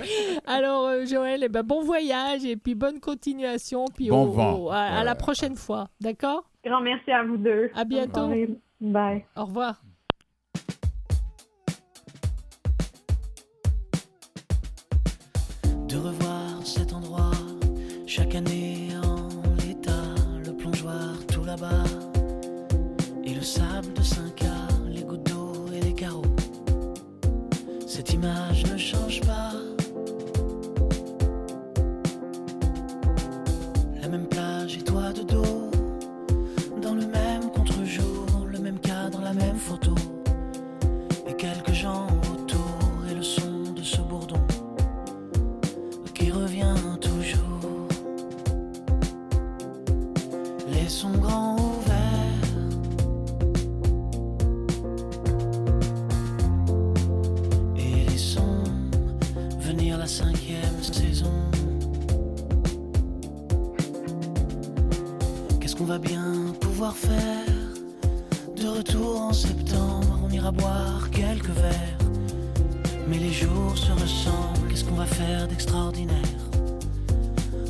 Alors, 0.47 0.87
euh, 0.87 1.07
Joël, 1.07 1.43
eh 1.45 1.49
ben, 1.49 1.63
bon 1.63 1.83
voyage 1.83 2.45
et 2.45 2.57
puis 2.57 2.75
bonne 2.75 3.01
continuation. 3.01 3.87
Puis 3.95 4.11
Bon 4.11 4.25
au- 4.25 4.31
vent. 4.33 4.53
au- 4.59 4.71
à, 4.71 5.03
la 5.03 5.15
prochaine 5.15 5.57
fois. 5.57 5.89
D'accord? 6.01 6.45
Grand 6.65 6.81
merci 6.81 7.11
à 7.11 7.23
vous 7.23 7.37
deux. 7.37 7.71
À 7.75 7.85
bientôt. 7.85 8.31
Bye. 8.81 9.25
Au 9.37 9.45
revoir. 9.45 9.81
de 15.91 15.97
revoir 15.97 16.65
cet 16.65 16.93
endroit 16.93 17.33
chaque 18.07 18.37
année 18.37 18.91
en 19.03 19.29
l'état, 19.65 20.15
le 20.47 20.57
plongeoir 20.57 21.17
tout 21.27 21.43
là-bas 21.43 21.83
et 23.25 23.35
le 23.35 23.41
sable 23.41 23.93
de 23.95 24.03
5 24.03 24.41
les 24.89 25.03
gouttes 25.03 25.29
d'eau 25.29 25.67
et 25.75 25.81
les 25.81 25.95
carreaux. 25.95 26.23
Cette 27.89 28.13
image 28.13 28.65
ne 28.71 28.77
change 28.77 29.21
pas. 29.23 29.50
Quelques 41.41 41.73
gens 41.73 42.07
autour 42.35 42.77
et 43.11 43.15
le 43.15 43.23
son 43.23 43.73
de 43.75 43.83
ce 43.83 44.03
bourdon 44.03 44.43
qui 46.13 46.31
revient 46.31 46.77
toujours. 47.01 47.89
Les 50.69 50.87
sons 50.87 51.17
grands 51.17 51.57
ouverts. 51.57 52.59
Et 57.79 58.11
les 58.11 58.19
sons 58.19 58.65
venir 59.61 59.97
la 59.97 60.07
cinquième 60.07 60.83
saison. 60.83 61.33
Qu'est-ce 65.59 65.75
qu'on 65.75 65.87
va 65.87 65.99
bien 65.99 66.55
pouvoir 66.61 66.95
faire 66.95 67.47
De 68.57 68.69
retour 68.69 69.23
en 69.23 69.33
septembre, 69.33 69.50
on 69.50 69.50
ira 70.41 70.51
boire 70.53 71.11
quelques 71.11 71.51
verres. 71.51 71.99
Mais 73.09 73.19
les 73.19 73.33
jours 73.33 73.77
se 73.77 73.93
ressemblent, 73.93 74.69
qu'est-ce 74.69 74.85
qu'on 74.85 74.95
va 74.95 75.07
faire 75.07 75.47
d'extraordinaire? 75.49 76.41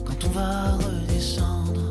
Quand 0.04 0.24
on 0.26 0.30
va 0.30 0.76
redescendre 0.76 1.89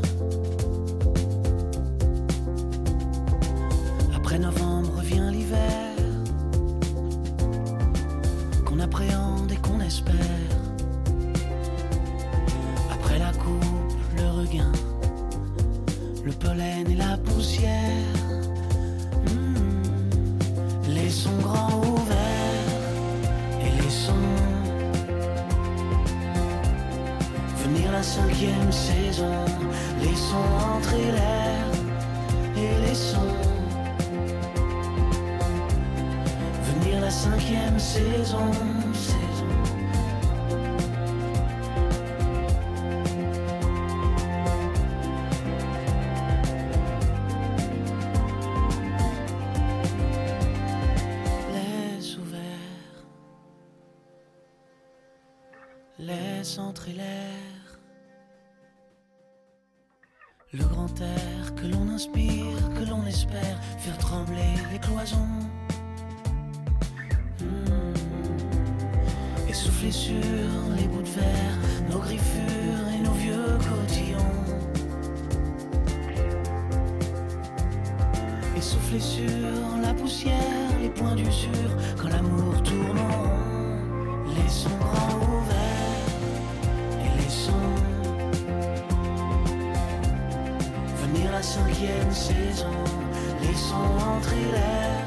Laissons 92.49 93.75
entrer 94.17 94.45
l'air 94.51 95.05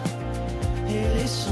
et 0.88 1.18
laissons 1.18 1.50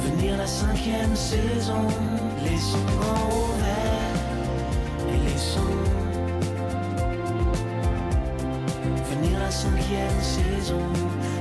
venir 0.00 0.36
la 0.36 0.46
cinquième 0.46 1.16
saison. 1.16 1.88
Laissons 2.44 2.86
grand 3.00 3.28
ouvert 3.42 4.16
et 5.12 5.18
laissons 5.28 5.76
venir 9.10 9.40
la 9.40 9.50
cinquième 9.50 10.20
saison. 10.20 10.86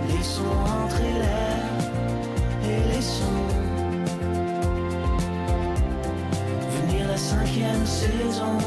Laissons 0.10 0.58
entrer 0.84 1.14
l'air 1.22 1.70
et 2.64 2.96
laissons 2.96 3.44
venir 6.82 7.08
la 7.08 7.18
cinquième 7.18 7.86
saison, 7.86 8.58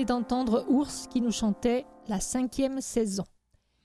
venez 0.00 0.06
d'entendre 0.06 0.64
Ours 0.68 1.06
qui 1.08 1.20
nous 1.20 1.30
chantait 1.30 1.84
la 2.08 2.20
cinquième 2.20 2.80
saison. 2.80 3.24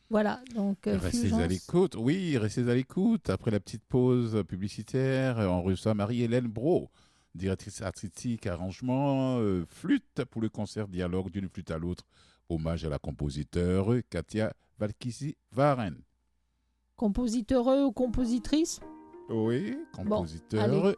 Voilà, 0.09 0.39
donc 0.55 0.87
euh, 0.87 0.97
Restez 0.97 1.23
Fulgence. 1.23 1.41
à 1.41 1.47
l'écoute. 1.47 1.95
Oui, 1.97 2.37
restez 2.37 2.69
à 2.69 2.73
l'écoute. 2.73 3.29
Après 3.29 3.51
la 3.51 3.59
petite 3.59 3.83
pause 3.83 4.41
publicitaire, 4.47 5.37
on 5.39 5.61
reçoit 5.61 5.93
Marie-Hélène 5.93 6.47
Bro, 6.47 6.89
directrice 7.33 7.81
artistique, 7.81 8.47
arrangement, 8.47 9.39
euh, 9.39 9.65
flûte 9.67 10.23
pour 10.29 10.41
le 10.41 10.47
concert 10.47 10.87
Dialogue 10.87 11.31
d'une 11.31 11.49
flûte 11.49 11.71
à 11.71 11.77
l'autre. 11.77 12.05
Hommage 12.47 12.85
à 12.85 12.89
la 12.89 12.99
compositeur 12.99 13.87
Katia 14.09 14.53
Valkisi 14.79 15.35
Varen. 15.51 15.97
Compositeur 16.95 17.67
ou 17.67 17.91
compositrice? 17.91 18.79
Oui, 19.29 19.75
compositeur. 19.91 20.95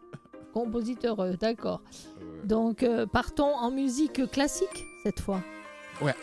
Compositeur, 0.57 1.19
euh, 1.19 1.33
d'accord. 1.33 1.81
Euh, 2.19 2.45
Donc 2.45 2.81
euh, 2.81 3.05
partons 3.05 3.53
en 3.55 3.69
musique 3.69 4.31
classique 4.31 4.87
cette 5.03 5.19
fois. 5.19 5.41
Ouais. 6.01 6.15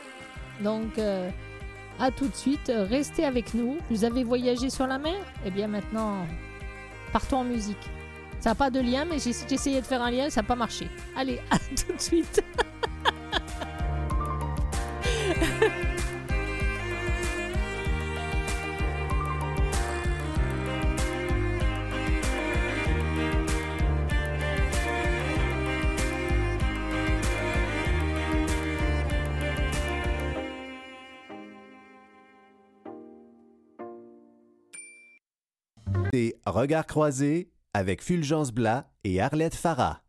Donc 0.61 0.99
euh, 0.99 1.31
à 2.01 2.11
tout 2.11 2.27
de 2.27 2.35
suite, 2.35 2.73
restez 2.75 3.25
avec 3.25 3.55
nous. 3.55 3.77
Vous 3.90 4.05
avez 4.05 4.25
voyagé 4.25 4.70
sur 4.70 4.88
la 4.88 4.99
mer? 4.99 5.14
Eh 5.47 5.53
bien 5.53 5.68
maintenant, 5.68 6.27
partons 7.12 7.38
en 7.38 7.44
musique. 7.44 7.88
Ça 8.40 8.51
n'a 8.51 8.55
pas 8.57 8.70
de 8.70 8.81
lien, 8.81 9.05
mais 9.05 9.20
j'ai 9.20 9.33
j'ai 9.33 9.55
essayé 9.55 9.81
de 9.81 9.87
faire 9.87 10.03
un 10.03 10.11
lien, 10.11 10.29
ça 10.31 10.42
n'a 10.42 10.49
pas 10.49 10.57
marché. 10.57 10.88
Allez, 11.16 11.40
à 11.53 11.59
tout 11.59 11.92
de 11.92 12.01
suite. 12.01 12.42
C'est 36.14 36.37
Regards 36.46 36.87
croisés 36.87 37.50
avec 37.72 38.00
Fulgence 38.00 38.53
Blas 38.53 38.88
et 39.03 39.20
Arlette 39.20 39.57
Farah. 39.57 40.03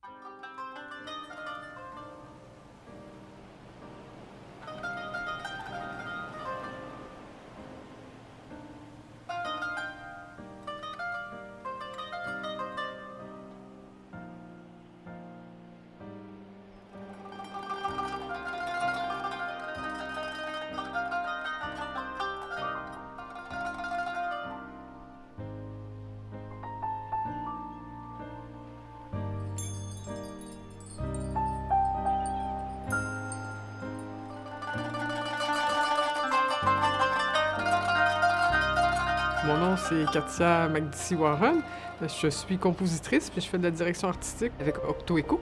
Katia 40.16 40.70
McDissy-Warren. 40.70 41.62
Je 42.02 42.30
suis 42.30 42.58
compositrice, 42.58 43.30
puis 43.30 43.42
je 43.42 43.50
fais 43.50 43.58
de 43.58 43.64
la 43.64 43.72
direction 43.72 44.08
artistique 44.08 44.54
avec 44.62 44.78
Octo 44.88 45.18
Echo. 45.18 45.42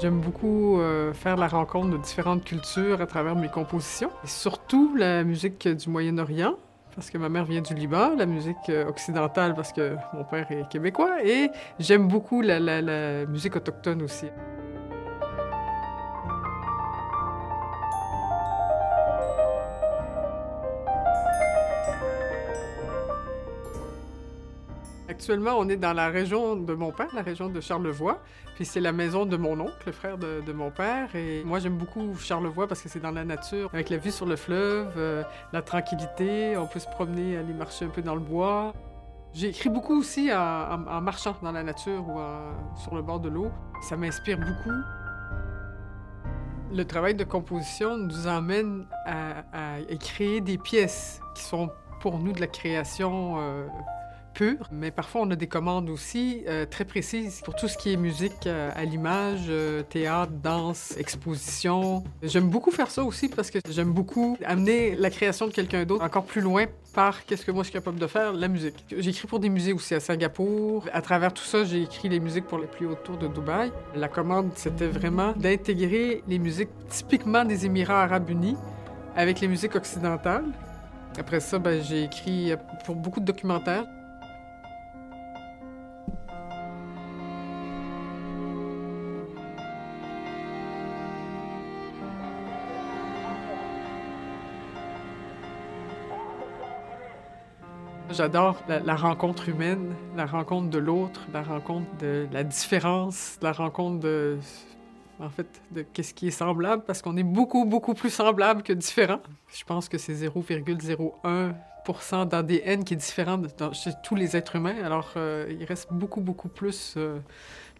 J'aime 0.00 0.20
beaucoup 0.20 0.80
euh, 0.80 1.12
faire 1.12 1.36
la 1.36 1.46
rencontre 1.46 1.90
de 1.90 1.98
différentes 1.98 2.42
cultures 2.42 3.02
à 3.02 3.06
travers 3.06 3.36
mes 3.36 3.48
compositions, 3.48 4.08
et 4.24 4.26
surtout 4.26 4.96
la 4.96 5.24
musique 5.24 5.68
du 5.68 5.90
Moyen-Orient, 5.90 6.54
parce 6.94 7.10
que 7.10 7.18
ma 7.18 7.28
mère 7.28 7.44
vient 7.44 7.60
du 7.60 7.74
Liban, 7.74 8.14
la 8.16 8.24
musique 8.24 8.56
euh, 8.70 8.88
occidentale 8.88 9.54
parce 9.54 9.74
que 9.74 9.96
mon 10.14 10.24
père 10.24 10.50
est 10.50 10.66
québécois, 10.70 11.22
et 11.22 11.50
j'aime 11.78 12.08
beaucoup 12.08 12.40
la 12.40 13.26
musique 13.26 13.56
autochtone 13.56 14.00
aussi. 14.00 14.26
Actuellement, 25.28 25.58
on 25.58 25.68
est 25.68 25.76
dans 25.76 25.92
la 25.92 26.08
région 26.08 26.56
de 26.56 26.72
mon 26.72 26.90
père, 26.90 27.08
la 27.14 27.20
région 27.20 27.50
de 27.50 27.60
Charlevoix. 27.60 28.22
Puis 28.54 28.64
c'est 28.64 28.80
la 28.80 28.92
maison 28.92 29.26
de 29.26 29.36
mon 29.36 29.60
oncle, 29.60 29.76
le 29.84 29.92
frère 29.92 30.16
de, 30.16 30.52
mon 30.54 30.70
père. 30.70 31.14
Et 31.14 31.44
moi, 31.44 31.58
j'aime 31.58 31.76
beaucoup 31.76 32.16
Charlevoix 32.16 32.66
parce 32.66 32.80
que 32.80 32.88
c'est 32.88 32.98
dans 33.00 33.10
la 33.10 33.26
nature, 33.26 33.68
avec 33.74 33.90
la 33.90 33.98
vue 33.98 34.10
sur 34.10 34.24
le 34.24 34.36
fleuve, 34.36 34.90
euh, 34.96 35.22
la 35.52 35.60
tranquillité. 35.60 36.56
On 36.56 36.66
peut 36.66 36.78
se 36.78 36.88
promener, 36.88 37.36
aller 37.36 37.52
marcher 37.52 37.84
un 37.84 37.88
peu 37.90 38.00
dans 38.00 38.14
le 38.14 38.22
bois. 38.22 38.72
J'ai 39.34 39.48
écrit 39.48 39.68
beaucoup 39.68 39.98
aussi 39.98 40.32
en, 40.32 40.78
marchant 41.02 41.36
dans 41.42 41.52
la 41.52 41.62
nature 41.62 42.08
ou 42.08 42.18
sur 42.78 42.94
le 42.94 43.02
bord 43.02 43.20
de 43.20 43.28
l'eau. 43.28 43.50
Ça 43.82 43.98
m'inspire 43.98 44.38
beaucoup. 44.38 44.78
Le 46.72 46.84
travail 46.84 47.16
de 47.16 47.24
composition 47.24 47.98
nous 47.98 48.26
emmène 48.28 48.86
à, 49.04 49.40
à- 49.52 49.74
à 49.74 49.96
créer 50.00 50.40
des 50.40 50.56
pièces 50.56 51.20
qui 51.34 51.42
sont 51.42 51.68
pour 52.00 52.18
nous 52.18 52.32
de 52.32 52.40
la 52.40 52.46
création 52.46 53.34
euh, 53.38 53.66
mais 54.72 54.90
parfois 54.90 55.22
on 55.22 55.30
a 55.30 55.36
des 55.36 55.46
commandes 55.46 55.90
aussi 55.90 56.42
euh, 56.46 56.64
très 56.66 56.84
précises 56.84 57.40
pour 57.44 57.54
tout 57.54 57.68
ce 57.68 57.76
qui 57.76 57.92
est 57.92 57.96
musique 57.96 58.46
euh, 58.46 58.70
à 58.74 58.84
l'image, 58.84 59.46
euh, 59.48 59.82
théâtre, 59.82 60.32
danse, 60.32 60.94
exposition. 60.96 62.04
J'aime 62.22 62.48
beaucoup 62.48 62.70
faire 62.70 62.90
ça 62.90 63.02
aussi 63.02 63.28
parce 63.28 63.50
que 63.50 63.58
j'aime 63.68 63.92
beaucoup 63.92 64.36
amener 64.44 64.94
la 64.96 65.10
création 65.10 65.46
de 65.46 65.52
quelqu'un 65.52 65.84
d'autre 65.84 66.04
encore 66.04 66.24
plus 66.24 66.40
loin 66.40 66.66
par 66.94 67.24
qu'est-ce 67.24 67.44
que 67.44 67.50
moi 67.50 67.62
je 67.62 67.68
suis 67.68 67.74
capable 67.74 67.98
de 67.98 68.06
faire, 68.06 68.32
la 68.32 68.48
musique. 68.48 68.84
J'écris 68.96 69.26
pour 69.26 69.40
des 69.40 69.48
musées 69.48 69.72
aussi 69.72 69.94
à 69.94 70.00
Singapour. 70.00 70.86
À 70.92 71.02
travers 71.02 71.32
tout 71.32 71.44
ça, 71.44 71.64
j'ai 71.64 71.82
écrit 71.82 72.08
les 72.08 72.20
musiques 72.20 72.46
pour 72.46 72.58
les 72.58 72.66
plus 72.66 72.86
hauts 72.86 72.94
tours 72.94 73.18
de 73.18 73.28
Dubaï. 73.28 73.72
La 73.94 74.08
commande, 74.08 74.50
c'était 74.54 74.88
vraiment 74.88 75.32
d'intégrer 75.32 76.22
les 76.26 76.38
musiques 76.38 76.70
typiquement 76.88 77.44
des 77.44 77.66
Émirats 77.66 78.02
arabes 78.02 78.30
unis 78.30 78.56
avec 79.16 79.40
les 79.40 79.48
musiques 79.48 79.74
occidentales. 79.74 80.46
Après 81.18 81.40
ça, 81.40 81.58
ben, 81.58 81.82
j'ai 81.82 82.04
écrit 82.04 82.52
pour 82.84 82.94
beaucoup 82.94 83.20
de 83.20 83.24
documentaires. 83.24 83.84
J'adore 98.18 98.56
la, 98.68 98.96
rencontre 98.96 99.48
humaine, 99.48 99.94
la 100.16 100.26
rencontre 100.26 100.70
de 100.70 100.78
l'autre, 100.78 101.20
la 101.32 101.44
rencontre 101.44 101.86
de 102.00 102.26
la 102.32 102.42
différence, 102.42 103.38
la 103.42 103.52
rencontre 103.52 104.00
de, 104.00 104.38
en 105.20 105.30
fait, 105.30 105.46
de 105.70 105.82
qu'est-ce 105.82 106.14
qui 106.14 106.26
est 106.26 106.32
semblable, 106.32 106.82
parce 106.84 107.00
qu'on 107.00 107.16
est 107.16 107.22
beaucoup, 107.22 107.64
beaucoup 107.64 107.94
plus 107.94 108.10
semblable 108.10 108.64
que 108.64 108.72
différent. 108.72 109.20
Je 109.56 109.62
pense 109.62 109.88
que 109.88 109.98
c'est 109.98 110.14
0,01% 110.14 112.26
d'ADN 112.26 112.82
qui 112.82 112.94
est 112.94 112.96
différent 112.96 113.38
de- 113.38 113.48
dans- 113.56 113.72
chez 113.72 113.92
tous 114.02 114.16
les 114.16 114.36
êtres 114.36 114.56
humains, 114.56 114.82
alors 114.84 115.12
euh, 115.16 115.46
il 115.56 115.64
reste 115.64 115.92
beaucoup, 115.92 116.20
beaucoup 116.20 116.48
plus 116.48 116.94
euh, 116.96 117.20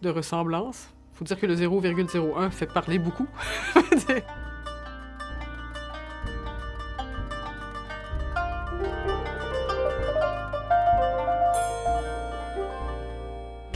de 0.03 0.09
ressemblance. 0.09 0.89
faut 1.15 1.25
dire 1.25 1.41
que 1.41 1.47
le 1.47 1.57
0,01 1.57 2.51
fait 2.51 2.73
parler 2.73 3.01
beaucoup. 3.01 3.27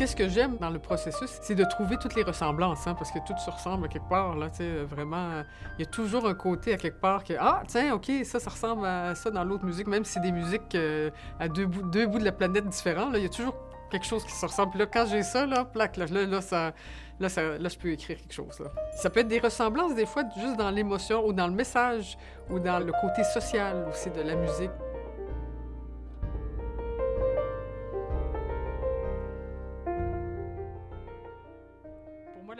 Qu'est-ce 0.02 0.16
que 0.16 0.28
j'aime 0.28 0.56
dans 0.56 0.70
le 0.70 0.80
processus, 0.80 1.30
c'est 1.42 1.54
de 1.54 1.62
trouver 1.62 1.96
toutes 1.96 2.16
les 2.16 2.24
ressemblances, 2.24 2.88
hein, 2.88 2.94
parce 2.98 3.12
que 3.12 3.20
tout 3.20 3.38
se 3.38 3.48
ressemble 3.48 3.88
quelque 3.88 4.08
part, 4.08 4.34
là, 4.34 4.48
tu 4.50 4.56
sais, 4.56 4.82
vraiment. 4.82 5.30
euh, 5.30 5.42
Il 5.78 5.84
y 5.84 5.86
a 5.86 5.90
toujours 5.92 6.26
un 6.26 6.34
côté 6.34 6.74
à 6.74 6.76
quelque 6.76 7.00
part 7.00 7.22
que, 7.22 7.34
ah, 7.38 7.62
tiens, 7.68 7.94
OK, 7.94 8.10
ça, 8.24 8.40
ça 8.40 8.50
ressemble 8.50 8.84
à 8.84 9.14
ça 9.14 9.30
dans 9.30 9.44
l'autre 9.44 9.64
musique, 9.64 9.86
même 9.86 10.04
si 10.04 10.14
c'est 10.14 10.20
des 10.20 10.32
musiques 10.32 10.74
euh, 10.74 11.10
à 11.38 11.46
deux 11.46 11.66
bouts, 11.66 11.82
deux 11.88 12.08
bouts 12.08 12.18
de 12.18 12.24
la 12.24 12.32
planète 12.32 12.66
différents, 12.66 13.10
là, 13.10 13.18
il 13.18 13.22
y 13.22 13.26
a 13.26 13.28
toujours 13.28 13.54
quelque 13.92 14.04
chose 14.04 14.24
qui 14.24 14.32
se 14.32 14.44
ressemble. 14.44 14.70
Puis 14.70 14.80
là, 14.80 14.86
quand 14.86 15.06
j'ai 15.06 15.22
ça, 15.22 15.46
là, 15.46 15.64
plaque, 15.64 15.96
là, 15.96 16.06
là, 16.10 16.26
là, 16.26 16.40
ça, 16.40 16.72
là, 17.20 17.28
ça- 17.28 17.56
là, 17.58 17.68
je 17.68 17.78
peux 17.78 17.90
écrire 17.92 18.16
quelque 18.16 18.34
chose, 18.34 18.58
là. 18.58 18.70
Ça 18.96 19.08
peut 19.08 19.20
être 19.20 19.28
des 19.28 19.38
ressemblances, 19.38 19.94
des 19.94 20.06
fois, 20.06 20.24
juste 20.36 20.56
dans 20.56 20.70
l'émotion 20.70 21.24
ou 21.24 21.32
dans 21.32 21.46
le 21.46 21.54
message 21.54 22.18
ou 22.50 22.58
dans 22.58 22.80
le 22.80 22.90
côté 23.00 23.22
social 23.22 23.86
aussi 23.88 24.10
de 24.10 24.22
la 24.22 24.34
musique. 24.34 24.70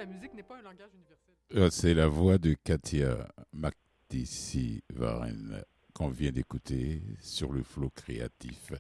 La 0.03 0.07
musique 0.07 0.35
n'est 0.35 0.43
pas 0.43 0.59
un 0.59 0.63
langage 0.63 0.91
universel. 0.95 1.35
Euh, 1.55 1.71
C'est 1.71 1.95
la 1.95 2.09
voix 2.09 2.37
de 2.37 2.55
Katia 2.65 3.29
Makdissi 3.53 4.83
Varen 4.93 5.63
qu'on 5.95 6.09
vient 6.09 6.33
d'écouter 6.33 7.03
sur 7.21 7.53
le 7.53 7.63
flot 7.63 7.91
créatif. 7.91 8.73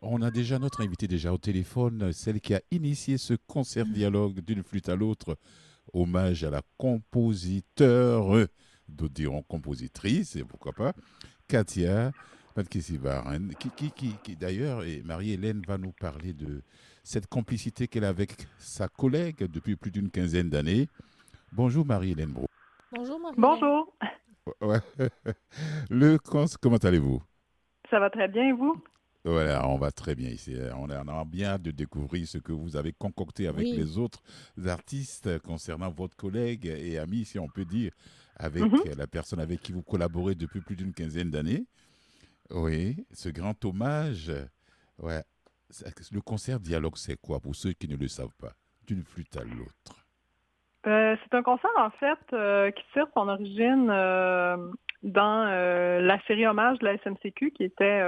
On 0.00 0.22
a 0.22 0.30
déjà 0.30 0.58
notre 0.58 0.80
invité 0.80 1.08
déjà 1.08 1.30
au 1.30 1.36
téléphone, 1.36 2.10
celle 2.14 2.40
qui 2.40 2.54
a 2.54 2.62
initié 2.70 3.18
ce 3.18 3.34
concert 3.46 3.84
dialogue 3.84 4.40
d'une 4.40 4.62
flûte 4.62 4.88
à 4.88 4.96
l'autre, 4.96 5.36
hommage 5.92 6.42
à 6.44 6.50
la 6.50 6.62
compositeur, 6.78 8.46
d'autres 8.88 9.12
diront 9.12 9.42
compositrice, 9.42 10.36
et 10.36 10.44
pourquoi 10.44 10.72
pas, 10.72 10.94
Katia 11.48 12.12
Makdissi 12.56 12.96
Varen, 12.96 13.52
qui, 13.58 13.68
qui, 13.70 13.90
qui, 13.90 14.14
qui 14.22 14.36
d'ailleurs, 14.36 14.84
et 14.84 15.02
Marie-Hélène 15.02 15.62
va 15.66 15.76
nous 15.76 15.92
parler 15.92 16.32
de 16.32 16.62
cette 17.02 17.26
complicité 17.26 17.88
qu'elle 17.88 18.04
a 18.04 18.08
avec 18.08 18.46
sa 18.58 18.88
collègue 18.88 19.38
depuis 19.50 19.76
plus 19.76 19.90
d'une 19.90 20.10
quinzaine 20.10 20.48
d'années. 20.50 20.88
Bonjour 21.52 21.84
Marie-Hélène 21.84 22.30
Bro. 22.30 22.46
Bonjour 22.96 23.18
Marie. 23.20 23.34
Bonjour, 23.38 23.94
Ouais. 24.60 24.80
Le 25.90 26.16
cons, 26.18 26.46
comment 26.60 26.76
allez-vous? 26.78 27.22
Ça 27.90 28.00
va 28.00 28.10
très 28.10 28.26
bien, 28.28 28.48
et 28.48 28.52
vous? 28.52 28.74
Voilà, 29.24 29.68
on 29.68 29.78
va 29.78 29.92
très 29.92 30.16
bien 30.16 30.30
ici. 30.30 30.56
On 30.76 30.90
a, 30.90 31.24
bien 31.24 31.50
hâte 31.50 31.62
de 31.62 31.70
découvrir 31.70 32.26
ce 32.26 32.38
que 32.38 32.50
vous 32.52 32.74
avez 32.76 32.92
concocté 32.92 33.46
avec 33.46 33.66
Oui. 33.66 33.76
les 33.76 33.98
autres 33.98 34.20
artistes 34.66 35.38
concernant 35.40 35.90
votre 35.90 36.16
collègue 36.16 36.66
et 36.66 36.98
ami, 36.98 37.24
si 37.24 37.38
on 37.38 37.48
peut 37.48 37.64
dire, 37.64 37.92
avec 38.34 38.64
Mhm. 38.64 38.80
la 38.96 39.06
personne 39.06 39.38
avec 39.38 39.60
qui 39.60 39.70
vous 39.72 39.82
collaborez 39.82 40.34
depuis 40.34 40.60
plus 40.60 40.74
d'une 40.74 40.92
quinzaine 40.92 41.30
d'années. 41.30 41.66
Oui, 42.50 43.06
ce 43.12 43.28
grand 43.28 43.64
hommage. 43.64 44.32
Ouais. 44.98 45.22
Le 46.12 46.20
concert 46.20 46.60
dialogue, 46.60 46.96
c'est 46.96 47.20
quoi 47.20 47.40
pour 47.40 47.54
ceux 47.54 47.72
qui 47.72 47.88
ne 47.88 47.96
le 47.96 48.08
savent 48.08 48.36
pas? 48.38 48.52
D'une 48.86 49.02
flûte 49.02 49.36
à 49.36 49.44
l'autre. 49.44 50.02
Euh, 50.86 51.16
c'est 51.22 51.36
un 51.36 51.42
concert, 51.42 51.70
en 51.78 51.90
fait, 51.90 52.18
euh, 52.32 52.70
qui 52.72 52.82
tire 52.92 53.06
son 53.14 53.28
origine 53.28 53.88
euh, 53.90 54.56
dans 55.04 55.44
la 55.44 56.20
série 56.26 56.46
hommage 56.46 56.78
de 56.78 56.84
la 56.84 56.96
SMCQ 56.98 57.50
qui 57.50 57.64
était 57.64 58.00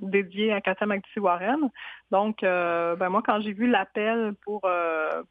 dédiée 0.00 0.52
à 0.52 0.60
Katia 0.60 0.86
Magdissi 0.86 1.18
Warren. 1.18 1.68
Donc, 2.12 2.42
ben, 2.42 3.08
moi, 3.08 3.22
quand 3.26 3.40
j'ai 3.40 3.52
vu 3.52 3.66
l'appel 3.66 4.34
pour, 4.44 4.60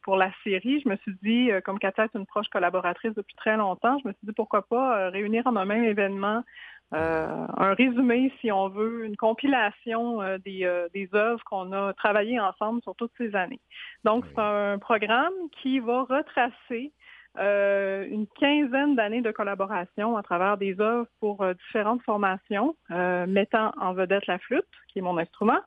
pour 0.02 0.18
la 0.18 0.30
série, 0.44 0.82
je 0.82 0.90
me 0.90 0.98
suis 0.98 1.16
dit, 1.24 1.50
comme 1.64 1.80
Katia 1.80 2.04
est 2.04 2.18
une 2.18 2.26
proche 2.26 2.50
collaboratrice 2.50 3.14
depuis 3.14 3.36
très 3.38 3.56
longtemps, 3.56 3.98
je 4.04 4.10
me 4.10 4.14
suis 4.14 4.28
dit, 4.28 4.34
pourquoi 4.34 4.64
pas 4.64 5.10
réunir 5.10 5.48
en 5.48 5.56
un 5.56 5.64
même 5.64 5.86
événement 5.86 6.44
euh, 6.94 7.48
un 7.58 7.74
résumé, 7.74 8.32
si 8.40 8.52
on 8.52 8.70
veut, 8.70 9.06
une 9.06 9.18
compilation 9.18 10.22
euh, 10.22 10.38
des, 10.38 10.64
euh, 10.64 10.88
des 10.94 11.10
œuvres 11.14 11.44
qu'on 11.44 11.74
a 11.74 11.94
travaillées 11.94 12.40
ensemble 12.40 12.82
sur 12.82 12.96
toutes 12.96 13.12
ces 13.18 13.36
années. 13.36 13.60
Donc, 14.06 14.24
Oui. 14.26 14.32
c'est 14.36 14.42
un 14.42 14.78
programme 14.80 15.34
qui 15.62 15.80
va 15.80 16.04
retracer 16.04 16.94
euh, 17.40 18.06
une 18.10 18.26
quinzaine 18.40 18.96
d'années 18.96 19.22
de 19.22 19.32
collaboration 19.32 20.18
à 20.18 20.24
travers 20.24 20.58
des 20.58 20.80
œuvres 20.80 21.08
pour 21.20 21.42
euh, 21.44 21.54
différentes 21.54 22.02
formations, 22.04 22.76
euh, 22.90 23.28
mettant 23.28 23.74
en 23.80 23.94
vedette 23.94 24.26
la 24.26 24.40
flûte, 24.40 24.66
qui 24.88 25.00
est 25.00 25.02
mon 25.04 25.18
instrument. 25.18 25.60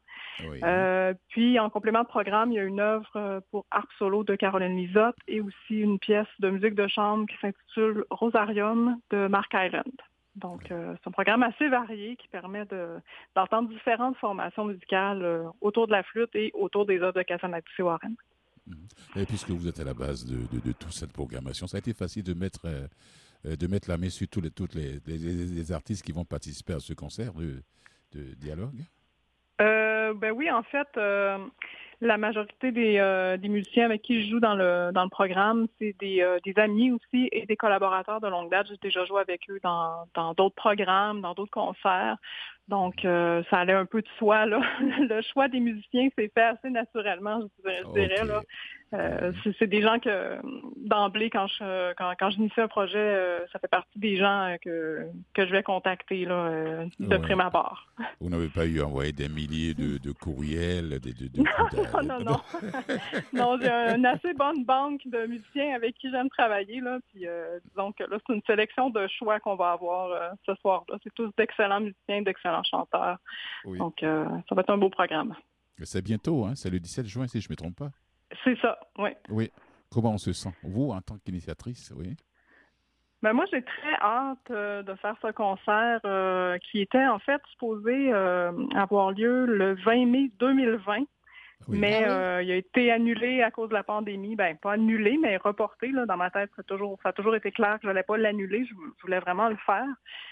Oui. 0.48 0.58
Euh, 0.64 1.12
puis, 1.28 1.60
en 1.60 1.68
complément 1.70 2.02
de 2.02 2.08
programme, 2.08 2.50
il 2.50 2.56
y 2.56 2.58
a 2.58 2.64
une 2.64 2.80
œuvre 2.80 3.42
pour 3.50 3.66
harpe 3.70 3.92
solo 3.98 4.24
de 4.24 4.34
Caroline 4.34 4.76
Lisotte 4.76 5.16
et 5.28 5.40
aussi 5.42 5.80
une 5.80 5.98
pièce 5.98 6.26
de 6.38 6.48
musique 6.50 6.74
de 6.74 6.88
chambre 6.88 7.26
qui 7.26 7.36
s'intitule 7.40 8.04
Rosarium 8.10 8.98
de 9.10 9.28
Mark 9.28 9.52
Island. 9.54 9.92
Donc, 10.40 10.70
euh, 10.70 10.94
c'est 10.96 11.08
un 11.08 11.12
programme 11.12 11.42
assez 11.42 11.68
varié 11.68 12.16
qui 12.16 12.28
permet 12.28 12.64
de- 12.66 12.98
d'entendre 13.34 13.68
différentes 13.68 14.16
formations 14.16 14.64
musicales 14.64 15.22
euh, 15.22 15.44
autour 15.60 15.86
de 15.86 15.92
la 15.92 16.02
flûte 16.02 16.34
et 16.34 16.50
autour 16.54 16.86
des 16.86 16.98
œuvres 17.00 17.12
de 17.12 17.22
Casanati 17.22 17.82
Warren. 17.82 18.14
Et 19.16 19.26
puisque 19.26 19.50
vous 19.50 19.66
êtes 19.68 19.80
à 19.80 19.84
la 19.84 19.94
base 19.94 20.24
de, 20.24 20.36
de- 20.56 20.60
de 20.64 20.72
toute 20.72 20.92
cette 20.92 21.12
programmation, 21.12 21.66
ça 21.66 21.76
a 21.76 21.80
été 21.80 21.92
facile 21.92 22.22
de 22.22 22.34
mettre, 22.34 22.60
euh, 22.66 22.86
euh, 23.46 23.56
de 23.56 23.66
mettre 23.66 23.88
la 23.90 23.98
main 23.98 24.10
sur 24.10 24.28
tous 24.28 24.40
les, 24.40 24.50
toutes 24.50 24.74
les, 24.74 25.00
les- 25.06 25.18
les- 25.18 25.46
les 25.46 25.72
artistes 25.72 26.04
qui 26.04 26.12
vont 26.12 26.24
participer 26.24 26.74
à 26.74 26.80
ce 26.80 26.92
concert 26.94 27.32
de, 27.34 27.62
de 28.12 28.34
dialogue? 28.34 28.80
Euh, 29.60 30.14
ben 30.14 30.32
oui, 30.32 30.50
en 30.50 30.62
fait, 30.62 30.88
euh, 30.96 31.38
la 32.00 32.16
majorité 32.16 32.72
des, 32.72 32.98
euh, 32.98 33.36
des 33.36 33.48
musiciens 33.48 33.84
avec 33.84 34.02
qui 34.02 34.22
je 34.22 34.30
joue 34.30 34.40
dans 34.40 34.54
le, 34.54 34.90
dans 34.92 35.04
le 35.04 35.10
programme, 35.10 35.66
c'est 35.78 35.94
des, 36.00 36.22
euh, 36.22 36.38
des 36.44 36.58
amis 36.58 36.92
aussi 36.92 37.28
et 37.32 37.44
des 37.46 37.56
collaborateurs 37.56 38.20
de 38.20 38.28
longue 38.28 38.50
date. 38.50 38.68
J'ai 38.68 38.76
déjà 38.80 39.04
joué 39.04 39.20
avec 39.20 39.48
eux 39.50 39.60
dans 39.62 40.06
dans 40.14 40.32
d'autres 40.34 40.54
programmes, 40.54 41.20
dans 41.20 41.34
d'autres 41.34 41.50
concerts. 41.50 42.16
Donc, 42.70 43.04
euh, 43.04 43.42
ça 43.50 43.58
allait 43.58 43.72
un 43.72 43.84
peu 43.84 44.00
de 44.00 44.06
soi. 44.16 44.46
Là. 44.46 44.60
le 44.80 45.20
choix 45.22 45.48
des 45.48 45.58
musiciens 45.58 46.08
s'est 46.16 46.30
fait 46.32 46.40
assez 46.42 46.70
naturellement, 46.70 47.40
je 47.64 47.92
dirais. 47.92 48.24
là. 48.24 48.40
Euh, 48.92 49.30
c'est 49.60 49.68
des 49.68 49.82
gens 49.82 50.00
que 50.00 50.36
d'emblée, 50.76 51.30
quand 51.30 51.46
je 51.46 51.92
quand, 51.94 52.12
quand 52.18 52.30
j'initie 52.30 52.60
un 52.60 52.66
projet, 52.66 52.98
euh, 52.98 53.38
ça 53.52 53.60
fait 53.60 53.68
partie 53.68 53.96
des 54.00 54.16
gens 54.16 54.56
que, 54.60 55.06
que 55.32 55.46
je 55.46 55.52
vais 55.52 55.62
contacter 55.62 56.24
là, 56.24 56.50
de 56.98 57.06
Ouais. 57.06 57.18
prime 57.20 57.38
abord. 57.40 57.86
Vous 58.20 58.28
n'avez 58.28 58.48
pas 58.48 58.66
eu 58.66 58.80
à 58.80 58.86
envoyer 58.86 59.12
des 59.12 59.28
milliers 59.28 59.74
de, 59.74 59.98
de 59.98 60.10
courriels, 60.10 60.88
de, 60.90 60.98
de, 60.98 61.28
de- 61.28 61.40
non, 61.40 62.02
non, 62.02 62.24
non. 62.24 62.40
non, 63.32 63.58
j'ai 63.62 63.70
une 63.70 64.06
assez 64.06 64.34
bonne 64.34 64.64
banque 64.64 65.02
de 65.06 65.24
musiciens 65.26 65.72
avec 65.76 65.94
qui 65.94 66.10
j'aime 66.10 66.28
travailler. 66.30 66.80
Là, 66.80 66.98
puis, 67.12 67.26
disons 67.68 67.92
que 67.92 68.02
là, 68.02 68.18
c'est 68.26 68.34
une 68.34 68.42
sélection 68.44 68.90
de 68.90 69.06
choix 69.06 69.38
qu'on 69.38 69.54
va 69.54 69.70
avoir 69.70 70.34
ce 70.44 70.52
soir-là. 70.56 70.96
C'est 71.04 71.14
tous 71.14 71.30
d'excellents 71.38 71.78
musiciens, 71.80 72.22
d'excellents 72.22 72.59
chanteurs. 72.62 73.18
Oui. 73.64 73.78
Donc, 73.78 74.02
euh, 74.02 74.26
ça 74.48 74.54
va 74.54 74.62
être 74.62 74.70
un 74.70 74.78
beau 74.78 74.90
programme. 74.90 75.34
C'est 75.82 76.02
bientôt, 76.02 76.44
hein, 76.44 76.54
c'est 76.54 76.70
le 76.70 76.78
17 76.78 77.06
juin, 77.06 77.26
si 77.26 77.40
je 77.40 77.48
ne 77.48 77.52
me 77.52 77.56
trompe 77.56 77.76
pas. 77.76 77.90
C'est 78.44 78.58
ça, 78.60 78.78
oui. 78.98 79.10
Oui. 79.28 79.50
Comment 79.90 80.12
on 80.12 80.18
se 80.18 80.32
sent? 80.32 80.52
Vous, 80.62 80.90
en 80.90 81.00
tant 81.00 81.18
qu'initiatrice, 81.18 81.92
oui. 81.96 82.16
Ben 83.22 83.34
moi, 83.34 83.44
j'ai 83.52 83.62
très 83.62 83.94
hâte 84.00 84.50
euh, 84.50 84.82
de 84.82 84.94
faire 84.94 85.14
ce 85.20 85.30
concert 85.32 86.00
euh, 86.06 86.56
qui 86.70 86.80
était 86.80 87.06
en 87.06 87.18
fait 87.18 87.40
supposé 87.50 88.12
euh, 88.12 88.50
avoir 88.74 89.12
lieu 89.12 89.44
le 89.44 89.74
20 89.74 90.06
mai 90.06 90.30
2020. 90.38 91.04
Oui. 91.68 91.78
Mais 91.78 92.02
Ah 92.04 92.08
oui? 92.08 92.08
euh, 92.08 92.42
il 92.42 92.50
a 92.52 92.56
été 92.56 92.90
annulé 92.90 93.42
à 93.42 93.50
cause 93.50 93.68
de 93.68 93.74
la 93.74 93.82
pandémie. 93.82 94.34
Ben, 94.34 94.56
pas 94.56 94.72
annulé, 94.72 95.18
mais 95.20 95.36
reporté. 95.36 95.88
Là, 95.92 96.06
dans 96.06 96.16
ma 96.16 96.30
tête, 96.30 96.50
ça 96.56 96.60
a 96.60 96.62
toujours, 96.64 96.98
ça 97.02 97.10
a 97.10 97.12
toujours 97.12 97.36
été 97.36 97.52
clair 97.52 97.74
que 97.74 97.80
je 97.82 97.86
n'allais 97.88 98.02
pas 98.02 98.16
l'annuler. 98.16 98.64
Je, 98.64 98.74
je 98.74 99.02
voulais 99.02 99.20
vraiment 99.20 99.48
le 99.48 99.56
faire. 99.66 99.86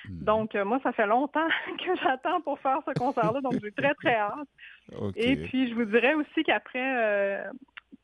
Mhm. 0.08 0.24
Donc, 0.24 0.54
euh, 0.54 0.64
moi, 0.64 0.80
ça 0.82 0.92
fait 0.92 1.06
longtemps 1.06 1.46
que 1.78 1.96
j'attends 2.02 2.40
pour 2.40 2.58
faire 2.60 2.78
ce 2.86 2.92
concert-là. 2.98 3.40
Donc, 3.40 3.54
j'ai 3.62 3.72
très, 3.72 3.94
très 3.94 4.16
hâte. 4.16 4.48
Et 5.16 5.36
puis, 5.36 5.68
je 5.68 5.74
vous 5.74 5.84
dirais 5.84 6.14
aussi 6.14 6.42
qu'après 6.44 6.78
euh, 6.82 7.44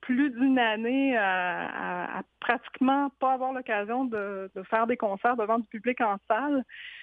plus 0.05 0.31
d'une 0.31 0.59
année 0.59 1.17
à, 1.17 1.67
à- 1.67 2.19
à 2.19 2.23
pratiquement 2.41 3.11
pas 3.21 3.33
avoir 3.33 3.53
l'occasion 3.55 4.05
de, 4.05 4.51
de 4.55 4.63
faire 4.65 4.87
des 4.87 4.97
concerts 4.99 5.37
devant 5.37 5.59
du 5.59 5.67
public 5.69 6.01
en 6.03 6.17
salle, 6.29 6.63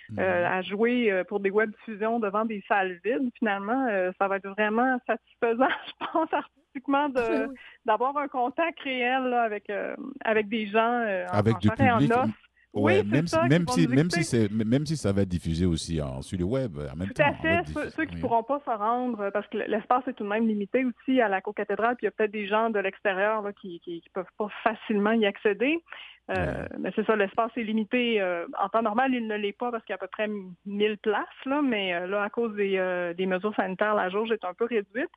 Mhm. 0.09 0.19
euh, 0.19 0.47
à 0.49 0.61
jouer 0.61 1.11
euh, 1.11 1.23
pour 1.23 1.39
des 1.39 1.49
web 1.49 1.71
diffusions 1.71 2.19
devant 2.19 2.43
des 2.45 2.61
salles 2.67 2.99
vides, 3.03 3.29
finalement, 3.39 3.87
euh, 3.89 4.11
ça 4.19 4.27
va 4.27 4.37
être 4.37 4.49
vraiment 4.49 4.99
satisfaisant, 5.07 5.67
je 5.87 6.05
pense, 6.11 6.33
artistiquement, 6.33 7.07
Oui. 7.15 7.55
d'avoir 7.85 8.15
un 8.17 8.27
contact 8.27 8.79
réel 8.81 9.23
là, 9.23 9.43
avec, 9.43 9.69
euh, 9.69 9.95
avec 10.25 10.47
des 10.49 10.67
gens 10.67 10.79
euh, 11.07 11.25
en, 11.31 11.37
Avec 11.37 11.55
en 11.55 11.59
du 11.59 11.67
chair 11.69 11.81
et 11.87 11.91
en 11.91 11.97
public, 11.99 12.13
os. 12.17 12.29
Ouais, 12.73 13.01
oui, 13.01 13.07
même, 13.09 13.27
ça, 13.27 13.41
si, 13.43 13.49
même, 13.49 13.67
si, 13.67 13.87
même, 13.87 14.09
si 14.09 14.49
même 14.65 14.85
si 14.85 14.95
ça 14.95 15.11
va 15.11 15.23
être 15.23 15.27
diffusé 15.27 15.65
aussi 15.65 16.01
en, 16.01 16.21
sur 16.21 16.39
le 16.39 16.45
web 16.45 16.77
en 16.77 16.95
même 16.95 17.09
Tout 17.09 17.15
temps. 17.15 17.25
à 17.27 17.33
fait. 17.33 17.65
Ceux, 17.89 18.05
qui 18.05 18.15
oui. 18.15 18.21
pourront 18.21 18.43
pas 18.43 18.61
se 18.65 18.69
rendre, 18.69 19.29
parce 19.31 19.45
que 19.47 19.57
l'espace 19.57 20.07
est 20.07 20.13
tout 20.13 20.23
de 20.23 20.29
même 20.29 20.47
limité 20.47 20.85
aussi 20.85 21.19
à 21.19 21.27
la 21.27 21.41
co-cathédrale, 21.41 21.97
puis 21.97 22.05
il 22.05 22.07
y 22.07 22.07
a 22.07 22.11
peut-être 22.11 22.31
des 22.31 22.47
gens 22.47 22.69
de 22.69 22.79
l'extérieur 22.79 23.43
qui, 23.61 23.81
qui 23.81 24.01
peuvent 24.13 24.23
pas 24.37 24.47
facilement 24.63 25.11
y 25.11 25.25
accéder. 25.25 25.83
Euh, 26.29 26.65
Mais 26.79 26.91
c'est 26.95 27.05
ça, 27.05 27.15
l'espace 27.17 27.51
est 27.57 27.63
limité. 27.63 28.21
euh, 28.21 28.45
en 28.57 28.69
temps 28.69 28.83
normal, 28.83 29.13
il 29.13 29.27
ne 29.27 29.35
l'est 29.35 29.51
pas 29.51 29.69
parce 29.71 29.83
qu'il 29.83 29.91
y 29.91 29.93
a 29.93 29.95
à 29.95 29.99
peu 29.99 30.07
près 30.07 30.29
1000 30.65 30.97
places, 30.99 31.25
là, 31.45 31.61
mais 31.61 31.93
euh, 31.93 32.07
là, 32.07 32.23
à 32.23 32.29
cause 32.29 32.55
des, 32.55 33.13
des 33.17 33.25
mesures 33.25 33.53
sanitaires, 33.55 33.95
la 33.95 34.09
jauge 34.09 34.31
est 34.31 34.45
un 34.45 34.53
peu 34.53 34.65
réduite. 34.65 35.09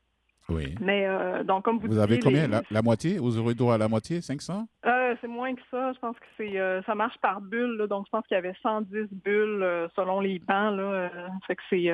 Oui. 0.51 0.75
Mais 0.81 1.07
euh, 1.07 1.43
donc, 1.43 1.65
comme 1.65 1.79
vous, 1.79 1.87
Vous 1.89 1.99
avez 1.99 2.19
combien? 2.19 2.43
les- 2.43 2.49
la, 2.49 2.63
la 2.71 2.83
moitié? 2.83 3.17
Vous 3.19 3.39
aurez 3.39 3.55
droit 3.55 3.75
à 3.75 3.79
la 3.79 3.89
moitié 3.89 4.21
500 4.21 4.67
Euh, 4.85 5.15
c'est 5.21 5.27
moins 5.29 5.55
que 5.55 5.61
ça. 5.71 5.93
Je 5.95 5.99
pense 6.01 6.19
que 6.19 6.27
c'est 6.37 6.59
euh, 6.61 6.83
ça 6.83 6.95
marche 6.95 7.17
par 7.23 7.41
bulle. 7.41 7.77
là. 7.79 7.87
donc, 7.87 8.05
je 8.07 8.11
pense 8.11 8.27
qu'il 8.27 8.35
y 8.35 8.39
avait 8.39 8.55
110 8.63 9.09
bulles 9.25 9.63
euh, 9.63 9.89
selon 9.97 10.21
les 10.21 10.39
bancs. 10.41 10.77
Là, 10.77 11.11
fait 11.47 11.57
que 11.57 11.63
c'est 11.71 11.91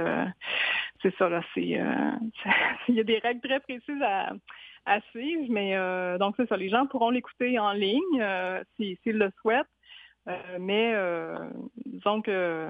c'est 1.02 1.14
ça. 1.16 1.28
Là, 1.28 1.42
c'est 1.54 1.62
il 2.88 2.94
y 2.94 3.00
a 3.00 3.04
des 3.04 3.18
règles 3.18 3.40
très 3.40 3.60
précises 3.60 4.02
à, 4.02 4.32
à 4.86 5.00
suivre, 5.12 5.44
mais 5.48 5.76
donc 6.18 6.34
c'est 6.36 6.48
ça. 6.48 6.56
Les 6.56 6.68
gens 6.70 6.86
pourront 6.86 7.10
l'écouter 7.10 7.58
en 7.58 7.72
ligne 7.72 8.00
si- 8.76 8.98
s'ils 9.02 9.18
le 9.18 9.30
souhaitent. 9.40 9.66
Euh, 10.30 10.58
mais 10.60 10.92
euh, 10.94 11.36
disons 11.86 12.22
que 12.22 12.68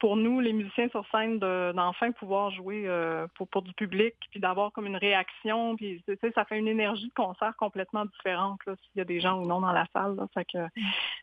pour 0.00 0.16
nous, 0.16 0.40
les 0.40 0.52
musiciens 0.52 0.88
sur 0.88 1.06
scène, 1.10 1.38
de- 1.38 1.72
d'enfin 1.72 2.12
pouvoir 2.12 2.50
jouer 2.50 2.84
euh, 2.86 3.26
pour, 3.34 3.48
pour 3.48 3.62
du 3.62 3.72
public, 3.72 4.14
puis 4.30 4.40
d'avoir 4.40 4.72
comme 4.72 4.86
une 4.86 4.96
réaction, 4.96 5.76
puis 5.76 6.02
tu 6.06 6.16
sais, 6.20 6.32
ça 6.32 6.44
fait 6.44 6.58
une 6.58 6.68
énergie 6.68 7.08
de 7.08 7.14
concert 7.14 7.54
complètement 7.56 8.04
différente 8.04 8.60
là, 8.66 8.74
s'il 8.76 8.98
y 8.98 9.00
a 9.00 9.04
des 9.04 9.20
gens 9.20 9.40
ou 9.40 9.46
non 9.46 9.60
dans 9.60 9.72
la 9.72 9.86
salle. 9.92 10.16
Là, 10.16 10.26
fait 10.34 10.44
que 10.44 10.58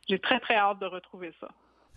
j'ai 0.07 0.19
très 0.19 0.39
très 0.39 0.55
hâte 0.55 0.79
de 0.79 0.85
retrouver 0.85 1.33
ça. 1.39 1.47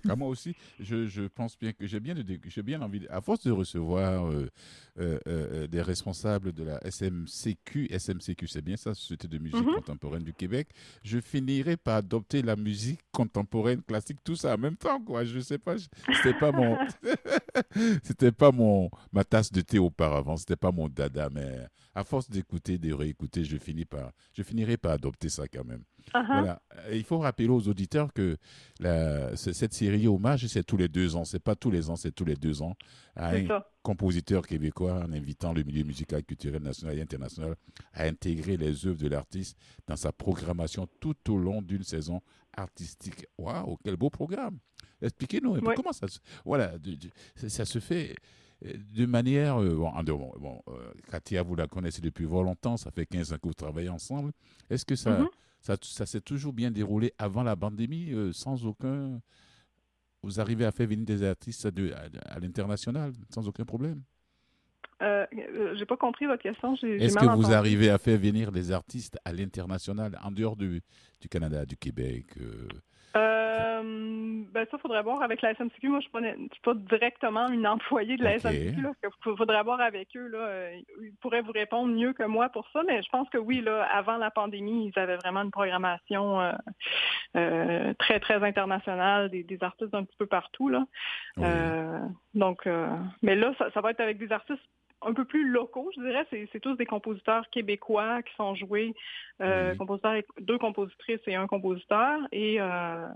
Ah, 0.08 0.16
moi 0.16 0.28
aussi, 0.28 0.54
je, 0.78 1.06
je 1.06 1.22
pense 1.22 1.58
bien 1.58 1.72
que 1.72 1.86
j'ai 1.86 2.00
bien, 2.00 2.14
j'ai 2.46 2.62
bien 2.62 2.80
envie, 2.82 3.00
de- 3.00 3.08
à 3.10 3.20
force 3.20 3.44
de 3.44 3.50
recevoir 3.50 4.26
euh, 4.26 4.46
euh, 4.98 5.18
euh, 5.26 5.66
des 5.66 5.80
responsables 5.82 6.52
de 6.52 6.64
la 6.64 6.78
SMCQ, 6.86 7.88
SMCQ, 7.90 8.46
c'est 8.46 8.62
bien 8.62 8.76
ça, 8.76 8.94
Société 8.94 9.28
de 9.28 9.38
musique 9.38 9.66
Mhm. 9.66 9.74
contemporaine 9.74 10.22
du 10.24 10.32
Québec, 10.34 10.68
je 11.02 11.20
finirai 11.20 11.76
par 11.76 11.96
adopter 11.96 12.42
la 12.42 12.56
musique 12.56 13.00
contemporaine, 13.12 13.82
classique, 13.82 14.18
tout 14.24 14.36
ça 14.36 14.54
en 14.54 14.58
même 14.58 14.76
temps, 14.76 15.00
quoi. 15.00 15.24
Je 15.24 15.40
sais 15.40 15.58
pas, 15.58 15.76
c'était 16.12 16.34
pas 16.34 16.52
mon, 16.52 16.78
c'était 18.02 18.32
pas 18.32 18.52
mon, 18.52 18.90
ma 19.12 19.24
tasse 19.24 19.52
de 19.52 19.60
thé 19.60 19.78
auparavant, 19.78 20.36
c'était 20.36 20.56
pas 20.56 20.72
mon 20.72 20.88
dada, 20.88 21.28
mais 21.32 21.66
à 21.94 22.04
force 22.04 22.28
d'écouter, 22.30 22.78
de 22.78 22.92
réécouter, 22.92 23.44
je 23.44 23.56
finis 23.56 23.84
par, 23.84 24.12
je 24.32 24.42
finirai 24.42 24.76
par 24.76 24.92
adopter 24.92 25.28
ça 25.28 25.48
quand 25.48 25.64
même. 25.64 25.82
Uh-huh. 26.14 26.26
Voilà. 26.26 26.62
Euh, 26.86 26.94
Il 26.96 27.04
faut 27.04 27.18
rappeler 27.18 27.48
aux 27.48 27.68
auditeurs 27.68 28.12
que 28.12 28.36
la- 28.80 29.36
cette 29.36 29.74
série 29.74 30.06
Hommage, 30.06 30.46
c'est 30.46 30.64
tous 30.64 30.76
les 30.78 30.88
deux 30.88 31.16
ans. 31.16 31.24
C'est 31.24 31.38
pas 31.42 31.54
tous 31.54 31.70
les 31.70 31.90
ans, 31.90 31.96
c'est 31.96 32.12
tous 32.12 32.24
les 32.24 32.36
deux 32.36 32.62
ans. 32.62 32.76
À 33.14 33.30
un 33.34 33.46
ça. 33.46 33.70
compositeur 33.82 34.46
québécois 34.46 34.94
en 35.04 35.12
invitant 35.12 35.52
le 35.52 35.64
milieu 35.64 35.84
musical, 35.84 36.24
culturel, 36.24 36.62
national 36.62 36.96
et 36.98 37.02
international 37.02 37.56
à 37.92 38.04
intégrer 38.04 38.56
les 38.56 38.86
œuvres 38.86 39.00
de 39.02 39.08
l'artiste 39.08 39.58
dans 39.86 39.96
sa 39.96 40.12
programmation 40.12 40.86
tout 41.00 41.16
au 41.30 41.36
long 41.36 41.60
d'une 41.60 41.82
saison 41.82 42.22
artistique. 42.56 43.26
Waouh, 43.36 43.76
quel 43.84 43.96
beau 43.96 44.08
programme! 44.08 44.58
Expliquez-nous 45.02 45.56
Oui. 45.58 45.74
comment 45.76 45.92
ça 45.92 46.08
se, 46.08 46.18
voilà, 46.44 46.76
de- 46.78 46.94
de- 46.94 47.48
ça, 47.48 47.64
se 47.64 47.78
fait 47.78 48.14
euh, 48.64 48.72
de 48.96 49.06
manière. 49.06 49.60
euh, 49.60 49.74
bon, 50.40 50.60
euh, 50.68 50.92
Katia, 51.10 51.42
vous 51.42 51.54
la 51.54 51.66
connaissez 51.66 52.00
depuis 52.00 52.24
longtemps, 52.24 52.76
ça 52.76 52.90
fait 52.90 53.06
15 53.06 53.32
ans 53.32 53.36
que 53.36 53.46
vous 53.48 53.54
travaillez 53.54 53.88
ensemble. 53.88 54.32
Est-ce 54.68 54.84
que 54.84 54.96
ça, 54.96 55.20
Mhm. 55.20 55.28
ça, 55.60 55.76
ça 55.80 56.06
s'est 56.06 56.20
toujours 56.20 56.52
bien 56.52 56.70
déroulé 56.70 57.12
avant 57.18 57.42
la 57.44 57.54
pandémie, 57.54 58.12
euh, 58.12 58.32
sans 58.32 58.66
aucun. 58.66 59.20
Vous 60.24 60.40
arrivez 60.40 60.64
à 60.64 60.72
faire 60.72 60.88
venir 60.88 61.04
des 61.06 61.22
artistes 61.22 61.68
de- 61.68 61.92
à, 61.92 62.08
à 62.34 62.38
l'international 62.40 63.12
sans 63.32 63.46
aucun 63.46 63.64
problème? 63.64 64.02
Euh, 65.00 65.24
j'ai 65.76 65.86
pas 65.86 65.96
compris 65.96 66.26
votre 66.26 66.42
question. 66.42 66.74
Est-ce 66.74 67.14
que 67.14 67.20
vous 67.24 67.28
entendu. 67.44 67.54
arrivez 67.54 67.88
à 67.88 67.98
faire 67.98 68.18
venir 68.18 68.50
des 68.50 68.72
artistes 68.72 69.16
à 69.24 69.32
l'international, 69.32 70.18
en 70.24 70.32
dehors 70.32 70.56
du, 70.56 70.82
du 71.20 71.28
Canada, 71.28 71.64
du 71.64 71.76
Québec 71.76 72.26
euh, 72.40 72.66
Euh, 73.18 73.82
ben 74.52 74.66
ça, 74.70 74.78
faudrait 74.78 75.02
voir 75.02 75.22
avec 75.22 75.42
la 75.42 75.54
SMCQ. 75.54 75.88
Moi, 75.88 76.00
je 76.00 76.08
je 76.08 76.52
suis 76.52 76.62
pas 76.62 76.74
directement 76.74 77.48
une 77.48 77.66
employée 77.66 78.16
de 78.16 78.24
la 78.24 78.34
Ok. 78.34 78.40
SMCQ. 78.40 78.86
Il 79.04 79.36
faudrait 79.36 79.62
voir 79.62 79.80
avec 79.80 80.08
eux. 80.16 80.28
Là. 80.28 80.38
Euh, 80.38 80.76
Ils 81.02 81.14
pourraient 81.20 81.42
vous 81.42 81.52
répondre 81.52 81.92
mieux 81.92 82.12
que 82.12 82.22
moi 82.24 82.48
pour 82.48 82.68
ça, 82.72 82.82
mais 82.86 83.02
je 83.02 83.08
pense 83.10 83.28
que 83.30 83.38
oui, 83.38 83.60
là, 83.60 83.84
avant 83.92 84.16
la 84.16 84.30
pandémie, 84.30 84.90
ils 84.94 84.98
avaient 84.98 85.16
vraiment 85.16 85.42
une 85.42 85.50
programmation 85.50 86.40
euh, 86.40 86.52
euh, 87.36 87.94
très, 87.98 88.20
très 88.20 88.42
internationale, 88.42 89.30
des, 89.30 89.42
des 89.42 89.62
artistes 89.62 89.92
d'un 89.92 90.04
petit 90.04 90.16
peu 90.16 90.26
partout. 90.26 90.68
Là. 90.68 90.84
oui. 91.36 91.44
Donc, 92.34 92.66
euh, 92.66 92.88
mais 93.22 93.34
là, 93.34 93.52
ça, 93.58 93.70
ça 93.72 93.80
va 93.80 93.90
être 93.90 94.00
avec 94.00 94.18
des 94.18 94.30
artistes 94.30 94.62
un 95.02 95.12
peu 95.14 95.24
plus 95.24 95.48
locaux, 95.48 95.90
je 95.96 96.00
dirais. 96.02 96.26
C'est, 96.30 96.60
tous 96.60 96.74
des 96.74 96.86
compositeurs 96.86 97.48
québécois 97.50 98.22
qui 98.22 98.34
sont 98.34 98.54
joués, 98.54 98.94
euh, 99.40 99.72
Oui. 99.72 99.78
compositeurs 99.78 100.14
et- 100.14 100.26
deux 100.40 100.58
compositrices 100.58 101.20
et 101.26 101.34
un 101.36 101.46
compositeur. 101.46 102.20
Et 102.32 102.60
euh, 102.60 103.06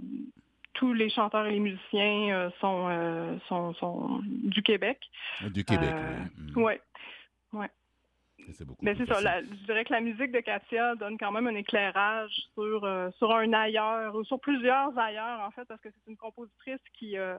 tous 0.74 0.92
les 0.92 1.10
chanteurs 1.10 1.46
et 1.46 1.52
les 1.52 1.60
musiciens 1.60 2.28
euh, 2.34 2.50
sont, 2.60 3.38
sont, 3.48 3.74
sont 3.74 4.20
du 4.24 4.62
Québec. 4.62 4.98
Du 5.50 5.64
Québec, 5.64 5.94
oui. 6.54 6.54
Mm. 6.54 6.62
Ouais. 6.62 6.80
C'est 8.54 8.64
beaucoup 8.66 8.84
Mais 8.84 8.94
plus 8.96 9.06
c'est 9.06 9.12
ça. 9.14 9.20
la- 9.20 9.40
je 9.42 9.64
dirais 9.66 9.84
que 9.84 9.92
la 9.92 10.00
musique 10.00 10.32
de 10.32 10.40
Katia 10.40 10.96
donne 10.96 11.16
quand 11.16 11.30
même 11.30 11.46
un 11.46 11.54
éclairage 11.54 12.32
sur, 12.54 12.82
euh, 12.84 13.08
sur 13.18 13.30
un 13.30 13.52
ailleurs, 13.52 14.16
ou 14.16 14.24
sur 14.24 14.40
plusieurs 14.40 14.98
ailleurs, 14.98 15.40
en 15.40 15.50
fait, 15.52 15.64
parce 15.66 15.80
que 15.80 15.90
c'est 15.90 16.10
une 16.10 16.16
compositrice 16.16 16.80
qui, 16.98 17.16
euh, 17.16 17.36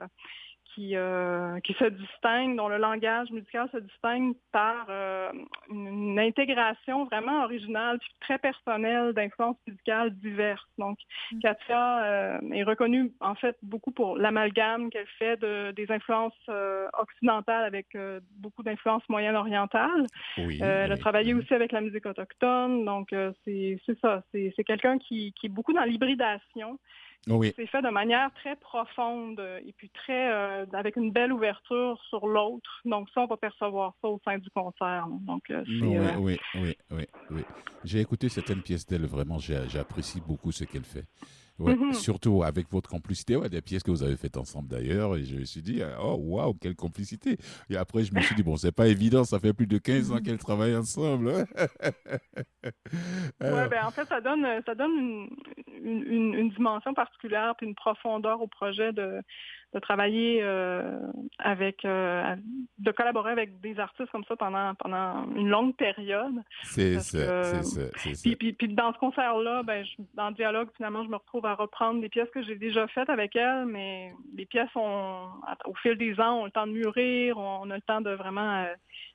qui, 0.73 0.95
euh, 0.95 1.59
qui 1.61 1.73
se 1.73 1.85
distingue, 1.85 2.55
dont 2.55 2.67
le 2.67 2.77
langage 2.77 3.29
musical 3.31 3.69
se 3.71 3.77
distingue 3.77 4.33
par 4.51 4.85
euh, 4.89 5.31
une, 5.69 5.87
une 5.87 6.19
intégration 6.19 7.05
vraiment 7.05 7.43
originale, 7.43 7.99
puis 7.99 8.09
très 8.21 8.37
personnelle 8.37 9.13
d'influences 9.13 9.57
musicales 9.67 10.11
diverses. 10.19 10.65
Donc, 10.77 10.97
Katia 11.41 12.03
euh, 12.03 12.39
est 12.51 12.63
reconnue, 12.63 13.11
en 13.19 13.35
fait, 13.35 13.55
beaucoup 13.61 13.91
pour 13.91 14.17
l'amalgame 14.17 14.89
qu'elle 14.89 15.07
fait 15.19 15.37
de, 15.37 15.71
des 15.71 15.91
influences 15.91 16.33
euh, 16.49 16.87
occidentales 16.97 17.63
avec 17.65 17.87
euh, 17.95 18.19
beaucoup 18.37 18.63
d'influences 18.63 19.07
moyen-orientales. 19.09 20.05
Oui, 20.37 20.59
Euh, 20.61 20.85
elle 20.85 20.91
a 20.91 20.95
oui. 20.95 20.99
travaillé 21.01 21.33
Mm. 21.33 21.39
aussi 21.39 21.53
avec 21.53 21.71
la 21.71 21.81
musique 21.81 22.05
autochtone, 22.05 22.85
donc 22.85 23.11
euh, 23.13 23.31
c'est 23.43 23.79
c'est 23.85 23.99
ça. 23.99 24.23
C'est 24.31 24.53
c'est 24.55 24.63
quelqu'un 24.63 24.97
qui, 24.97 25.33
qui 25.33 25.47
est 25.47 25.49
beaucoup 25.49 25.73
dans 25.73 25.83
l'hybridation. 25.83 26.79
Oui, 27.27 27.53
C'est 27.55 27.67
fait 27.67 27.81
de 27.81 27.89
manière 27.89 28.31
très 28.33 28.55
profonde 28.57 29.39
euh, 29.39 29.59
et 29.65 29.71
puis 29.71 29.89
très 29.89 30.31
euh, 30.31 30.65
avec 30.73 30.97
une 30.97 31.11
belle 31.11 31.31
ouverture 31.31 32.01
sur 32.09 32.27
l'autre. 32.27 32.81
Donc 32.83 33.07
ça, 33.13 33.21
on 33.21 33.27
va 33.27 33.37
percevoir 33.37 33.93
ça 34.01 34.09
au 34.09 34.19
sein 34.25 34.37
du 34.37 34.49
concert. 34.49 35.07
Donc 35.21 35.49
euh, 35.49 35.63
oui, 35.67 35.97
euh, 35.97 36.15
oui, 36.17 36.37
oui, 36.55 36.77
oui, 36.91 37.07
oui. 37.31 37.41
J'ai 37.85 38.01
écouté 38.01 38.27
certaines 38.27 38.61
pièces 38.61 38.85
d'elle, 38.85 39.05
vraiment, 39.05 39.39
j'apprécie 39.39 40.21
beaucoup 40.21 40.51
ce 40.51 40.65
qu'elle 40.65 40.83
fait. 40.83 41.05
Ouais, 41.59 41.75
Mhm. 41.75 41.93
Surtout 41.93 42.41
avec 42.43 42.67
votre 42.71 42.89
complicité, 42.89 43.35
ouais, 43.35 43.47
des 43.47 43.61
pièces 43.61 43.83
que 43.83 43.91
vous 43.91 44.01
avez 44.01 44.17
faites 44.17 44.37
ensemble 44.37 44.69
d'ailleurs, 44.69 45.15
et 45.15 45.23
je 45.23 45.37
me 45.37 45.45
suis 45.45 45.61
dit, 45.61 45.81
euh, 45.83 45.95
oh 46.01 46.15
waouh, 46.19 46.55
quelle 46.55 46.75
complicité. 46.75 47.37
Et 47.69 47.77
après, 47.77 48.03
je 48.03 48.13
me 48.13 48.21
suis 48.21 48.33
dit, 48.35 48.41
bon, 48.43 48.55
c'est 48.57 48.71
pas 48.71 48.87
évident, 48.87 49.23
ça 49.23 49.39
fait 49.39 49.53
plus 49.53 49.67
de 49.67 49.77
15 49.77 50.11
ans 50.11 50.17
qu'elles 50.19 50.39
travaillent 50.39 50.75
ensemble. 50.75 51.27
Ouais, 51.27 51.45
Alors, 53.39 53.69
ben, 53.69 53.85
en 53.85 53.91
fait, 53.91 54.05
ça 54.05 54.21
donne, 54.21 54.45
ça 54.65 54.73
donne 54.75 55.27
une- 55.83 56.33
une 56.33 56.49
dimension 56.51 56.93
particulière 56.93 57.53
puis 57.57 57.67
une 57.67 57.75
profondeur 57.75 58.41
au 58.41 58.47
projet 58.47 58.91
de, 58.93 59.19
de 59.73 59.79
travailler 59.79 60.39
euh, 60.43 60.99
avec, 61.39 61.83
euh, 61.83 62.35
de 62.77 62.91
collaborer 62.91 63.31
avec 63.31 63.59
des 63.61 63.79
artistes 63.79 64.11
comme 64.11 64.23
ça 64.25 64.35
pendant, 64.35 64.75
pendant 64.75 65.25
une 65.35 65.49
longue 65.49 65.75
période. 65.75 66.35
c'est 66.95 66.99
ça, 66.99 67.43
c'est 67.93 68.13
ça. 68.15 68.21
Puis, 68.21 68.35
puis, 68.35 68.53
puis 68.53 68.67
dans 68.69 68.93
ce 68.93 68.99
concert-là, 68.99 69.63
ben, 69.63 69.83
je- 69.83 70.03
dans 70.13 70.29
le 70.29 70.35
dialogue, 70.35 70.69
finalement, 70.77 71.03
je 71.03 71.09
me 71.09 71.15
retrouve 71.15 71.45
à 71.45 71.55
reprendre 71.55 72.01
des 72.01 72.09
pièces 72.09 72.29
que 72.29 72.43
j'ai 72.43 72.55
déjà 72.55 72.87
faites 72.87 73.09
avec 73.09 73.35
elle, 73.35 73.65
mais 73.65 74.11
les 74.35 74.45
pièces, 74.45 74.69
ont, 74.75 75.27
au 75.65 75.73
fil 75.81 75.97
des 75.97 76.19
ans, 76.19 76.41
ont 76.41 76.45
le 76.45 76.51
temps 76.51 76.67
de 76.67 76.71
mûrir, 76.73 77.37
on 77.37 77.69
a 77.71 77.75
le 77.75 77.81
temps 77.81 78.01
de 78.01 78.11
vraiment 78.11 78.63
euh, 78.63 78.73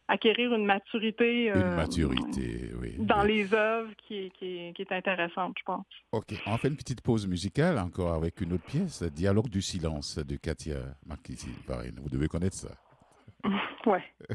acquérir 0.08 0.54
une 0.54 0.64
maturité, 0.64 1.46
Une 1.46 1.52
euh, 1.56 1.76
maturité, 1.76 2.70
oui. 2.80 2.94
dans 2.98 3.22
oui. 3.22 3.28
les 3.28 3.54
œuvres 3.54 3.90
qui 4.06 4.16
est, 4.16 4.30
qui, 4.30 4.56
est, 4.56 4.72
qui 4.74 4.82
est 4.82 4.92
intéressante, 4.92 5.54
je 5.58 5.64
pense. 5.64 5.86
Ok, 6.12 6.34
on 6.46 6.56
fait 6.56 6.68
une 6.68 6.76
petite 6.76 7.02
pause 7.02 7.26
musicale 7.26 7.78
encore 7.78 8.14
avec 8.14 8.40
une 8.40 8.54
autre 8.54 8.64
pièce, 8.64 9.02
Dialogue 9.02 9.48
du 9.48 9.62
silence 9.62 10.18
de 10.18 10.36
Katia 10.36 10.78
Marquisi. 11.06 11.50
Pareil, 11.66 11.92
vous 11.96 12.08
devez 12.08 12.28
connaître 12.28 12.56
ça. 12.56 12.70
Ouais. 13.86 14.02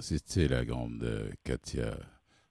C'était 0.00 0.48
la 0.48 0.64
grande 0.64 1.02
euh, 1.02 1.30
Katia 1.44 1.96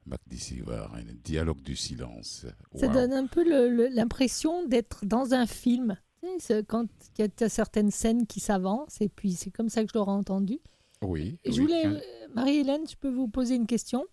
Makdisivar, 0.06 0.93
un 0.95 1.04
dialogue 1.24 1.62
du 1.62 1.76
silence. 1.76 2.45
Ça 2.76 2.88
Wow. 2.88 2.93
donne 2.93 3.14
un 3.14 3.28
peu 3.28 3.43
l'impression 3.89 4.66
d'être 4.66 5.06
dans 5.06 5.34
un 5.34 5.45
film. 5.45 5.97
Tu 6.22 6.28
sais, 6.28 6.36
c'est 6.39 6.68
quand 6.68 6.88
il 7.18 7.26
y 7.26 7.43
a 7.43 7.50
certaines 7.50 7.91
scènes 7.91 8.26
qui 8.28 8.39
s'avancent, 8.39 9.00
et 9.02 9.10
puis 9.10 9.34
c'est 9.34 9.52
comme 9.52 9.70
ça 9.70 9.84
que 9.84 9.89
je 9.93 9.97
l'aurais 9.97 10.12
entendu. 10.12 10.60
Oui. 11.02 11.38
Et 11.43 11.52
je 11.52 11.62
oui, 11.62 11.68
voulais, 11.68 11.86
euh, 11.86 12.00
Marie-Hélène, 12.34 12.88
je 12.89 12.95
peux 12.95 13.10
vous 13.10 13.28
poser 13.28 13.56
une 13.56 13.68
question? 13.68 14.06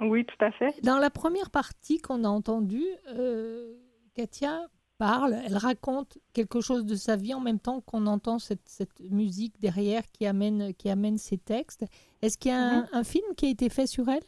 Oui, 0.00 0.24
tout 0.26 0.44
à 0.44 0.50
fait. 0.50 0.74
Dans 0.82 0.98
la 0.98 1.10
première 1.10 1.50
partie 1.50 1.98
qu'on 1.98 2.24
a 2.24 2.28
entendue, 2.28 2.84
euh, 3.08 3.76
Katia 4.14 4.68
parle, 4.98 5.34
elle 5.46 5.56
raconte 5.56 6.18
quelque 6.32 6.60
chose 6.60 6.84
de 6.84 6.94
sa 6.94 7.16
vie 7.16 7.34
en 7.34 7.40
même 7.40 7.58
temps 7.58 7.80
qu'on 7.80 8.06
entend 8.06 8.38
cette, 8.38 8.66
cette 8.68 9.00
musique 9.10 9.58
derrière 9.60 10.02
qui 10.12 10.26
amène, 10.26 10.72
qui 10.74 10.88
amène 10.90 11.18
ses 11.18 11.38
textes. 11.38 11.84
Est-ce 12.22 12.38
qu'il 12.38 12.50
y 12.52 12.54
a 12.54 12.60
un, 12.60 12.88
un 12.92 13.04
film 13.04 13.24
qui 13.36 13.46
a 13.46 13.50
été 13.50 13.68
fait 13.68 13.86
sur 13.86 14.08
elle? 14.08 14.22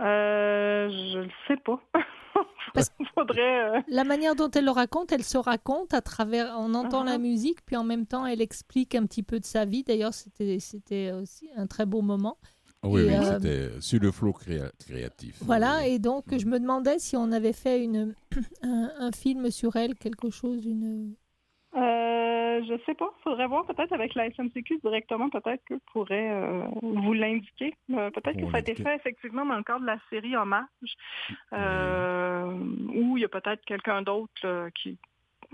Euh, 0.00 0.88
je 0.88 1.18
le 1.18 1.30
sais 1.46 1.56
pas. 1.58 1.80
Faudrait. 3.14 3.78
euh, 3.78 3.80
La 3.88 4.04
manière 4.04 4.36
dont 4.36 4.50
elle 4.50 4.64
le 4.64 4.70
raconte, 4.70 5.10
elle 5.12 5.24
se 5.24 5.36
raconte 5.36 5.92
à 5.92 6.00
travers, 6.00 6.54
on 6.58 6.74
entend 6.74 7.02
la 7.02 7.18
musique, 7.18 7.64
puis 7.66 7.76
en 7.76 7.82
même 7.84 8.06
temps, 8.06 8.24
elle 8.24 8.40
explique 8.40 8.94
un 8.94 9.04
petit 9.06 9.24
peu 9.24 9.40
de 9.40 9.44
sa 9.44 9.64
vie. 9.64 9.82
D'ailleurs, 9.82 10.14
c'était, 10.14 10.60
c'était 10.60 11.10
aussi 11.12 11.50
un 11.56 11.66
très 11.66 11.84
beau 11.84 12.00
moment. 12.00 12.38
Oui, 12.82 13.02
oui, 13.06 13.14
euh, 13.14 13.38
c'était 13.38 13.80
sur 13.80 14.00
le 14.00 14.10
flot 14.10 14.32
créa- 14.32 14.70
créatif. 14.78 15.36
Voilà, 15.42 15.86
et 15.86 15.98
donc 15.98 16.24
je 16.36 16.46
me 16.46 16.58
demandais 16.58 16.98
si 16.98 17.16
on 17.16 17.30
avait 17.32 17.52
fait 17.52 17.84
une, 17.84 18.14
un, 18.62 18.90
un 18.98 19.12
film 19.12 19.50
sur 19.50 19.76
elle, 19.76 19.94
quelque 19.96 20.30
chose, 20.30 20.64
une... 20.64 21.14
Euh, 21.76 22.62
je 22.66 22.74
sais 22.84 22.94
pas. 22.94 23.10
Faudrait 23.22 23.46
voir 23.46 23.64
peut-être 23.66 23.92
avec 23.92 24.14
la 24.14 24.28
SMCQ 24.30 24.80
directement, 24.82 25.28
peut-être 25.28 25.62
que 25.66 25.74
pourrait 25.92 26.30
euh, 26.32 26.64
vous 26.82 27.12
l'indiquer. 27.12 27.74
Euh, 27.90 28.10
peut-être 28.10 28.38
que 28.38 28.50
ça 28.50 28.56
a 28.56 28.60
été 28.60 28.74
fait 28.74 28.96
effectivement 28.96 29.46
dans 29.46 29.56
le 29.56 29.62
cadre 29.62 29.82
de 29.82 29.86
la 29.86 29.98
série 30.10 30.34
Hommage, 30.36 30.66
euh, 31.52 32.52
où 32.94 33.16
il 33.16 33.20
y 33.20 33.24
a 33.24 33.28
peut-être 33.28 33.64
quelqu'un 33.64 34.02
d'autre 34.02 34.68
qui 34.74 34.98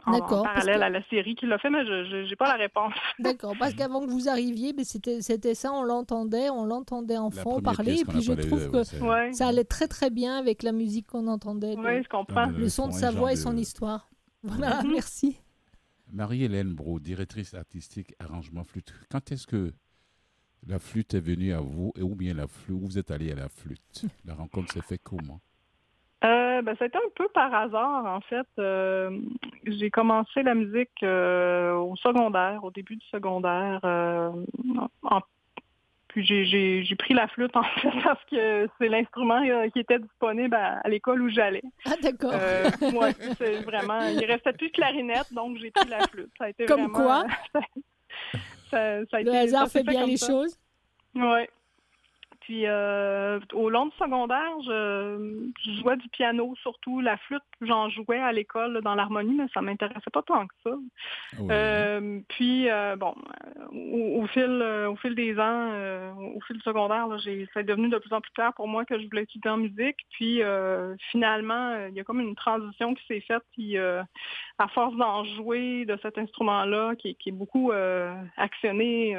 en, 0.04 0.10
en 0.10 0.12
D'accord, 0.18 0.42
parce 0.42 0.54
parallèle 0.66 0.78
que- 0.80 0.84
à 0.84 0.90
la 0.90 1.02
série 1.08 1.34
qui 1.34 1.46
l'a 1.46 1.58
fait, 1.58 1.70
mais 1.70 1.84
je 1.86 2.28
n'ai 2.28 2.36
pas 2.36 2.48
la 2.48 2.62
réponse. 2.62 2.92
D'accord, 3.18 3.54
parce 3.58 3.74
qu'avant 3.74 4.04
que 4.04 4.10
vous 4.10 4.28
arriviez, 4.28 4.72
ben, 4.72 4.84
c'était, 4.84 5.22
c'était 5.22 5.54
ça, 5.54 5.72
on 5.72 5.82
l'entendait, 5.82 6.50
on 6.50 6.64
l'entendait 6.66 7.16
en 7.16 7.30
fond 7.30 7.60
parler, 7.60 8.00
et 8.00 8.04
puis 8.04 8.18
a 8.18 8.20
je 8.20 8.32
trouve 8.34 8.70
que 8.70 9.02
Ouais. 9.04 9.32
ça 9.32 9.48
allait 9.48 9.64
très 9.64 9.88
très 9.88 10.10
bien 10.10 10.36
avec 10.36 10.62
la 10.62 10.72
musique 10.72 11.06
qu'on 11.06 11.26
entendait, 11.28 11.74
le, 11.76 11.82
Oui, 11.82 12.02
je 12.02 12.08
comprends. 12.08 12.46
Dans 12.48 12.58
le 12.58 12.68
son 12.68 12.88
de 12.88 12.92
sa 12.92 13.10
voix 13.10 13.32
et 13.32 13.36
son 13.36 13.52
de- 13.54 13.58
histoire. 13.60 14.10
Voilà, 14.42 14.82
Mhm. 14.82 14.92
merci. 14.92 15.38
Marie-Hélène 16.12 16.72
Bro, 16.74 17.00
directrice 17.00 17.54
artistique, 17.54 18.14
arrangement 18.20 18.62
flûte. 18.64 18.92
Quand 19.10 19.32
est-ce 19.32 19.46
que 19.46 19.72
la 20.66 20.78
flûte 20.78 21.14
est 21.14 21.20
venue 21.20 21.52
à 21.52 21.60
vous 21.60 21.92
et 21.96 22.02
ou 22.02 22.14
bien 22.14 22.32
la 22.34 22.46
flûte, 22.46 22.76
où 22.76 22.86
vous 22.86 22.98
êtes 22.98 23.10
allé 23.10 23.32
à 23.32 23.34
la 23.34 23.48
flûte? 23.48 24.04
La 24.24 24.34
rencontre 24.34 24.72
s'est 24.72 24.82
faite 24.82 25.00
comment? 25.02 25.40
Euh, 26.24 26.62
ben, 26.62 26.74
c'était 26.78 26.96
un 26.98 27.10
peu 27.14 27.28
par 27.28 27.54
hasard, 27.54 28.06
en 28.06 28.20
fait. 28.22 28.46
Euh, 28.58 29.10
j'ai 29.66 29.90
commencé 29.90 30.42
la 30.42 30.54
musique 30.54 31.02
euh, 31.02 31.74
au 31.74 31.94
secondaire, 31.96 32.64
au 32.64 32.70
début 32.70 32.96
du 32.96 33.06
secondaire. 33.06 33.80
euh, 33.84 34.30
en- 35.02 35.20
puis 36.08 36.24
j'ai- 36.24 36.96
pris 36.96 37.12
la 37.12 37.28
flûte, 37.28 37.54
en 37.56 37.62
fait, 37.62 37.90
parce 38.02 38.24
que 38.24 38.66
c'est 38.78 38.88
l'instrument 38.88 39.42
qui 39.74 39.78
était 39.80 39.98
disponible 39.98 40.54
à, 40.54 40.78
à 40.82 40.88
l'école 40.88 41.20
où 41.20 41.28
j'allais. 41.28 41.62
Ah, 41.84 41.92
d'accord. 42.02 42.32
Ouais, 42.32 43.12
c'est 43.36 43.60
vraiment... 43.62 44.00
Il 44.08 44.24
restait 44.24 44.54
plus 44.54 44.68
de 44.68 44.72
clarinette, 44.72 45.30
donc 45.34 45.58
j'ai 45.58 45.70
pris 45.70 45.88
la 45.90 46.00
flûte. 46.08 46.30
Ça 46.38 46.44
a 46.44 46.48
été 46.48 46.64
Comme 46.64 46.86
vraiment- 46.90 47.24
quoi? 47.24 47.26
ça, 48.70 49.04
ça 49.04 49.16
a 49.18 49.20
Le 49.20 49.28
été- 49.28 49.36
hasard 49.36 49.66
ça 49.68 49.78
fait 49.80 49.84
bien 49.84 50.06
les 50.06 50.16
ça. 50.16 50.26
choses. 50.28 50.58
Oui. 51.14 51.42
Puis 52.46 52.62
euh, 52.66 53.40
au 53.54 53.68
long 53.70 53.86
du 53.86 53.96
secondaire, 53.96 54.52
je, 54.64 55.48
je 55.64 55.80
jouais 55.80 55.96
du 55.96 56.08
piano, 56.10 56.54
surtout 56.62 57.00
la 57.00 57.16
flûte. 57.16 57.42
J'en 57.60 57.88
jouais 57.88 58.20
à 58.20 58.30
l'école 58.30 58.74
là, 58.74 58.80
dans 58.82 58.94
l'harmonie, 58.94 59.34
mais 59.34 59.48
ça 59.52 59.62
m'intéressait 59.62 60.10
pas 60.12 60.22
tant 60.22 60.46
que 60.46 60.54
ça. 60.62 60.70
Oui. 61.40 61.48
Euh, 61.50 62.20
puis 62.28 62.70
euh, 62.70 62.94
bon, 62.94 63.16
au, 63.72 64.22
au 64.22 64.26
fil 64.28 64.44
euh, 64.62 64.88
au 64.88 64.94
fil 64.94 65.16
des 65.16 65.36
ans, 65.40 65.72
au 66.36 66.40
fil 66.46 66.54
du 66.56 66.62
secondaire, 66.62 67.08
là, 67.08 67.16
j'ai, 67.18 67.48
ça 67.52 67.60
est 67.62 67.64
devenu 67.64 67.88
de 67.88 67.98
plus 67.98 68.12
en 68.12 68.20
plus 68.20 68.30
clair 68.32 68.52
pour 68.54 68.68
moi 68.68 68.84
que 68.84 68.96
je 68.96 69.06
voulais 69.06 69.24
étudier 69.24 69.50
en 69.50 69.56
musique. 69.56 69.96
Puis 70.12 70.40
finalement, 71.10 71.86
il 71.88 71.94
y 71.96 72.00
a 72.00 72.04
comme 72.04 72.20
une 72.20 72.36
transition 72.36 72.94
qui 72.94 73.04
s'est 73.06 73.20
faite. 73.22 73.42
Puis 73.54 73.76
à 73.76 74.68
force 74.68 74.94
d'en 74.94 75.24
jouer 75.24 75.84
de 75.84 75.98
cet 76.00 76.16
instrument-là, 76.16 76.94
qui, 76.94 77.08
est- 77.08 77.14
qui 77.14 77.30
est 77.30 77.32
beaucoup 77.32 77.72
actionné 78.36 79.16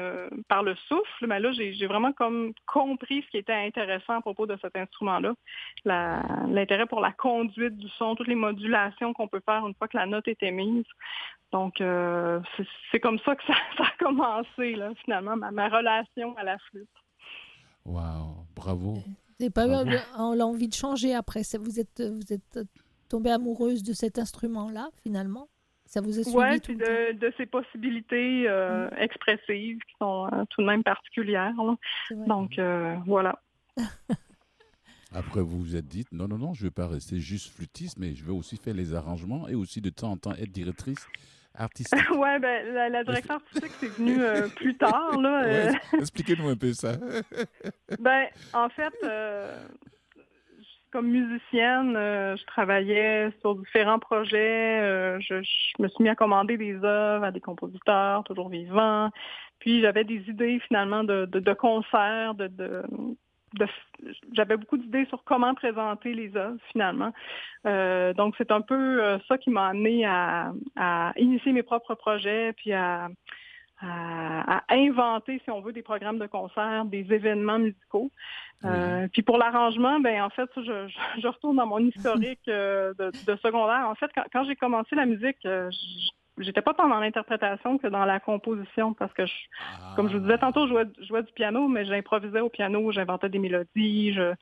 par 0.48 0.62
le 0.62 0.74
souffle, 0.88 1.26
mais 1.26 1.40
là, 1.40 1.52
j'ai, 1.52 1.74
j'ai 1.74 1.86
vraiment 1.86 2.12
comme 2.12 2.52
compris 2.66 3.17
ce 3.22 3.30
qui 3.30 3.38
était 3.38 3.52
intéressant 3.52 4.14
à 4.14 4.20
propos 4.20 4.46
de 4.46 4.56
cet 4.60 4.76
instrument-là. 4.76 5.34
L'intérêt 5.84 6.86
pour 6.86 7.00
la 7.00 7.12
conduite 7.12 7.76
du 7.76 7.88
son, 7.90 8.14
toutes 8.14 8.28
les 8.28 8.34
modulations 8.34 9.12
qu'on 9.12 9.28
peut 9.28 9.42
faire 9.44 9.66
une 9.66 9.74
fois 9.74 9.88
que 9.88 9.96
la 9.96 10.06
note 10.06 10.28
est 10.28 10.42
émise. 10.42 10.86
Donc, 11.52 11.80
euh, 11.80 12.40
c'est, 12.56 12.66
c'est 12.92 13.00
comme 13.00 13.18
ça 13.20 13.34
que 13.34 13.44
ça, 13.46 13.54
ça 13.78 13.84
a 13.84 14.04
commencé, 14.04 14.74
là, 14.74 14.90
finalement, 15.04 15.36
ma, 15.36 15.50
ma 15.50 15.68
relation 15.68 16.36
à 16.36 16.44
la 16.44 16.58
flûte. 16.58 16.88
Wow, 17.84 18.44
bravo. 18.54 18.94
Vous 18.94 19.04
n'avez 19.40 19.50
pas 19.50 19.66
euh, 19.66 20.34
l'envie 20.36 20.68
de 20.68 20.74
changer 20.74 21.14
après 21.14 21.42
ça, 21.44 21.58
Vous 21.58 21.80
êtes, 21.80 22.02
vous 22.02 22.32
êtes 22.32 22.58
tombée 23.08 23.30
amoureuse 23.30 23.82
de 23.82 23.92
cet 23.94 24.18
instrument-là, 24.18 24.88
finalement 25.02 25.48
Ça 25.90 26.02
vous 26.02 26.18
a 26.18 26.22
suivi 26.22 26.36
Ouais, 26.36 26.58
tout 26.60 26.66
puis 26.66 26.74
le 26.74 26.84
temps? 26.84 26.92
de, 27.18 27.26
de 27.28 27.32
ces 27.38 27.46
possibilités 27.46 28.44
euh, 28.46 28.90
expressives 28.98 29.78
qui 29.78 29.94
sont 29.98 30.28
euh, 30.32 30.44
tout 30.50 30.60
de 30.60 30.66
même 30.66 30.82
particulières. 30.82 31.54
Donc, 32.26 32.58
euh, 32.58 32.94
voilà. 33.06 33.40
Après, 35.14 35.40
vous 35.40 35.58
vous 35.58 35.74
êtes 35.76 35.86
dit, 35.86 36.04
non, 36.12 36.28
non, 36.28 36.36
non, 36.36 36.52
je 36.52 36.62
ne 36.64 36.68
vais 36.68 36.74
pas 36.74 36.86
rester 36.86 37.18
juste 37.18 37.54
flûtiste, 37.54 37.98
mais 37.98 38.14
je 38.14 38.22
vais 38.24 38.32
aussi 38.32 38.58
faire 38.58 38.74
les 38.74 38.92
arrangements 38.94 39.48
et 39.48 39.54
aussi 39.54 39.80
de 39.80 39.88
temps 39.88 40.10
en 40.10 40.16
temps 40.18 40.32
être 40.34 40.50
directrice 40.52 41.06
artistique. 41.54 41.98
ouais, 42.10 42.38
ben, 42.38 42.74
la, 42.74 42.90
la 42.90 43.04
direction 43.04 43.34
artistique, 43.36 43.72
c'est 43.80 43.88
venu 43.88 44.20
euh, 44.22 44.46
plus 44.48 44.76
tard, 44.76 45.18
là. 45.18 45.42
euh, 45.46 45.72
Ouais, 45.72 45.98
Expliquez-nous 46.00 46.48
un 46.48 46.56
peu 46.56 46.74
ça. 46.74 46.92
Ben, 47.98 48.26
en 48.52 48.68
fait, 48.68 48.92
euh, 49.04 49.56
comme 50.90 51.08
musicienne, 51.08 51.94
euh, 51.96 52.36
je 52.36 52.44
travaillais 52.46 53.30
sur 53.40 53.54
différents 53.56 53.98
projets. 53.98 54.80
euh, 54.80 55.20
je, 55.20 55.34
me 55.78 55.88
suis 55.88 56.02
mis 56.02 56.08
à 56.08 56.14
commander 56.14 56.56
des 56.56 56.76
œuvres 56.84 57.24
à 57.24 57.30
des 57.30 57.40
compositeurs 57.40 58.24
toujours 58.24 58.48
vivants. 58.48 59.10
Puis 59.58 59.80
j'avais 59.80 60.04
des 60.04 60.28
idées 60.28 60.60
finalement 60.66 61.04
de, 61.04 61.26
de, 61.26 61.40
de 61.40 61.52
concerts, 61.52 62.34
de, 62.34 62.46
de, 62.46 62.82
j'avais 64.32 64.56
beaucoup 64.56 64.76
d'idées 64.76 65.06
sur 65.06 65.24
comment 65.24 65.54
présenter 65.54 66.12
les 66.12 66.36
œuvres 66.36 66.58
finalement. 66.70 67.12
Euh, 67.66 68.12
donc 68.14 68.34
c'est 68.38 68.50
un 68.50 68.60
peu 68.60 69.18
ça 69.26 69.38
qui 69.38 69.50
m'a 69.50 69.68
amené 69.68 70.04
à, 70.04 70.52
à 70.76 71.12
initier 71.16 71.52
mes 71.52 71.62
propres 71.62 71.94
projets, 71.94 72.52
puis 72.52 72.72
à, 72.72 73.08
à, 73.80 74.58
à 74.58 74.74
inventer, 74.74 75.40
si 75.44 75.50
on 75.50 75.60
veut, 75.60 75.72
des 75.72 75.82
programmes 75.82 76.18
de 76.18 76.26
concert, 76.26 76.84
des 76.84 77.06
événements 77.12 77.58
musicaux. 77.58 78.10
Euh, 78.64 79.06
puis 79.12 79.22
pour 79.22 79.38
l'arrangement, 79.38 80.00
ben 80.00 80.22
en 80.22 80.30
fait, 80.30 80.50
je, 80.56 80.88
je, 80.88 81.20
je 81.20 81.28
retourne 81.28 81.56
dans 81.56 81.66
mon 81.66 81.78
historique 81.86 82.48
euh, 82.48 82.92
de, 82.98 83.10
de 83.10 83.36
secondaire. 83.36 83.88
En 83.88 83.94
fait, 83.94 84.10
quand, 84.14 84.24
quand 84.32 84.44
j'ai 84.44 84.56
commencé 84.56 84.96
la 84.96 85.06
musique, 85.06 85.44
euh, 85.46 85.70
j'étais 86.40 86.62
pas 86.62 86.74
tant 86.74 86.88
dans 86.88 87.00
l'interprétation 87.00 87.78
que 87.78 87.86
dans 87.86 88.04
la 88.04 88.20
composition, 88.20 88.94
parce 88.94 89.12
que, 89.12 89.26
je, 89.26 89.34
comme 89.96 90.08
je 90.08 90.16
vous 90.16 90.22
disais 90.22 90.38
tantôt, 90.38 90.66
je 90.66 90.72
jouais, 90.72 90.84
je 91.00 91.06
jouais 91.06 91.22
du 91.22 91.32
piano, 91.32 91.68
mais 91.68 91.84
j'improvisais 91.84 92.40
au 92.40 92.48
piano, 92.48 92.90
j'inventais 92.92 93.28
des 93.28 93.38
mélodies, 93.38 94.12
je, 94.14 94.34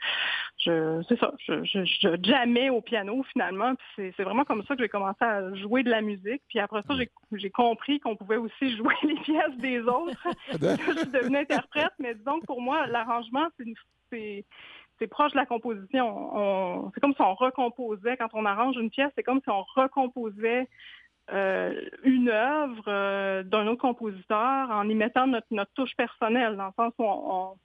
je 0.58 1.02
c'est 1.08 1.18
ça, 1.18 1.32
je, 1.46 1.64
je, 1.64 1.84
je 1.84 2.08
jammais 2.22 2.70
au 2.70 2.80
piano 2.80 3.22
finalement. 3.32 3.74
Puis 3.74 3.86
c'est, 3.96 4.14
c'est 4.16 4.24
vraiment 4.24 4.44
comme 4.44 4.62
ça 4.64 4.76
que 4.76 4.82
j'ai 4.82 4.88
commencé 4.88 5.22
à 5.24 5.54
jouer 5.54 5.82
de 5.82 5.90
la 5.90 6.00
musique. 6.00 6.42
Puis 6.48 6.58
après 6.58 6.82
ça, 6.82 6.94
j'ai, 6.96 7.10
j'ai 7.32 7.50
compris 7.50 8.00
qu'on 8.00 8.16
pouvait 8.16 8.36
aussi 8.36 8.76
jouer 8.76 8.94
les 9.02 9.16
pièces 9.16 9.56
des 9.58 9.80
autres. 9.80 10.26
je 10.52 10.98
suis 10.98 11.10
devenue 11.10 11.38
interprète, 11.38 11.92
mais 11.98 12.14
disons 12.14 12.40
que 12.40 12.46
pour 12.46 12.60
moi, 12.60 12.86
l'arrangement, 12.86 13.46
c'est, 13.58 13.64
c'est, 14.10 14.44
c'est 14.98 15.06
proche 15.06 15.32
de 15.32 15.36
la 15.36 15.46
composition. 15.46 16.36
On- 16.36 16.90
c'est 16.94 17.00
comme 17.00 17.14
si 17.14 17.22
on 17.22 17.34
recomposait, 17.34 18.16
quand 18.16 18.28
on 18.32 18.44
arrange 18.44 18.76
une 18.76 18.90
pièce, 18.90 19.10
c'est 19.14 19.22
comme 19.22 19.40
si 19.42 19.50
on 19.50 19.64
recomposait 19.74 20.68
une 21.32 22.28
œuvre 22.28 22.84
euh, 22.88 23.42
d'un 23.42 23.66
autre 23.66 23.80
compositeur 23.80 24.70
en 24.70 24.88
y 24.88 24.94
mettant 24.94 25.26
notre, 25.26 25.46
notre 25.50 25.72
touche 25.74 25.94
personnelle, 25.96 26.56
dans 26.56 26.66
le 26.66 26.72
sens 26.76 26.92
où 26.98 27.04
on, 27.04 27.56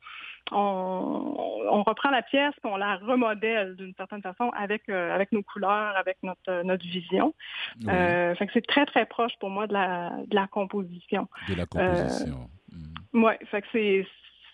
on, 0.52 0.58
on- 0.58 1.68
on 1.74 1.84
reprend 1.84 2.10
la 2.10 2.22
pièce 2.22 2.54
et 2.64 2.68
on 2.68 2.76
la 2.76 2.98
remodèle 2.98 3.76
d'une 3.76 3.94
certaine 3.96 4.22
façon 4.22 4.50
avec, 4.58 4.90
euh, 4.90 5.14
avec 5.16 5.32
nos 5.32 5.44
couleurs, 5.44 5.96
avec 5.96 6.18
notre, 6.24 6.42
euh, 6.50 6.64
notre 6.64 6.84
vision. 6.84 7.34
Oui, 7.82 7.94
Euh, 7.94 8.36
fait 8.36 8.48
que 8.48 8.54
c'est 8.54 8.66
très, 8.66 8.86
très 8.86 9.06
proche 9.06 9.34
pour 9.40 9.50
moi 9.50 9.68
de 9.68 9.74
la, 9.74 10.12
de 10.28 10.36
la 10.36 10.48
composition. 10.48 11.28
de 11.48 11.56
la 11.56 11.66
composition. 11.66 12.50
Mhm. 12.72 13.24
Oui, 13.26 13.34
fait 13.50 13.62
que 13.62 13.68
c'est 13.72 14.08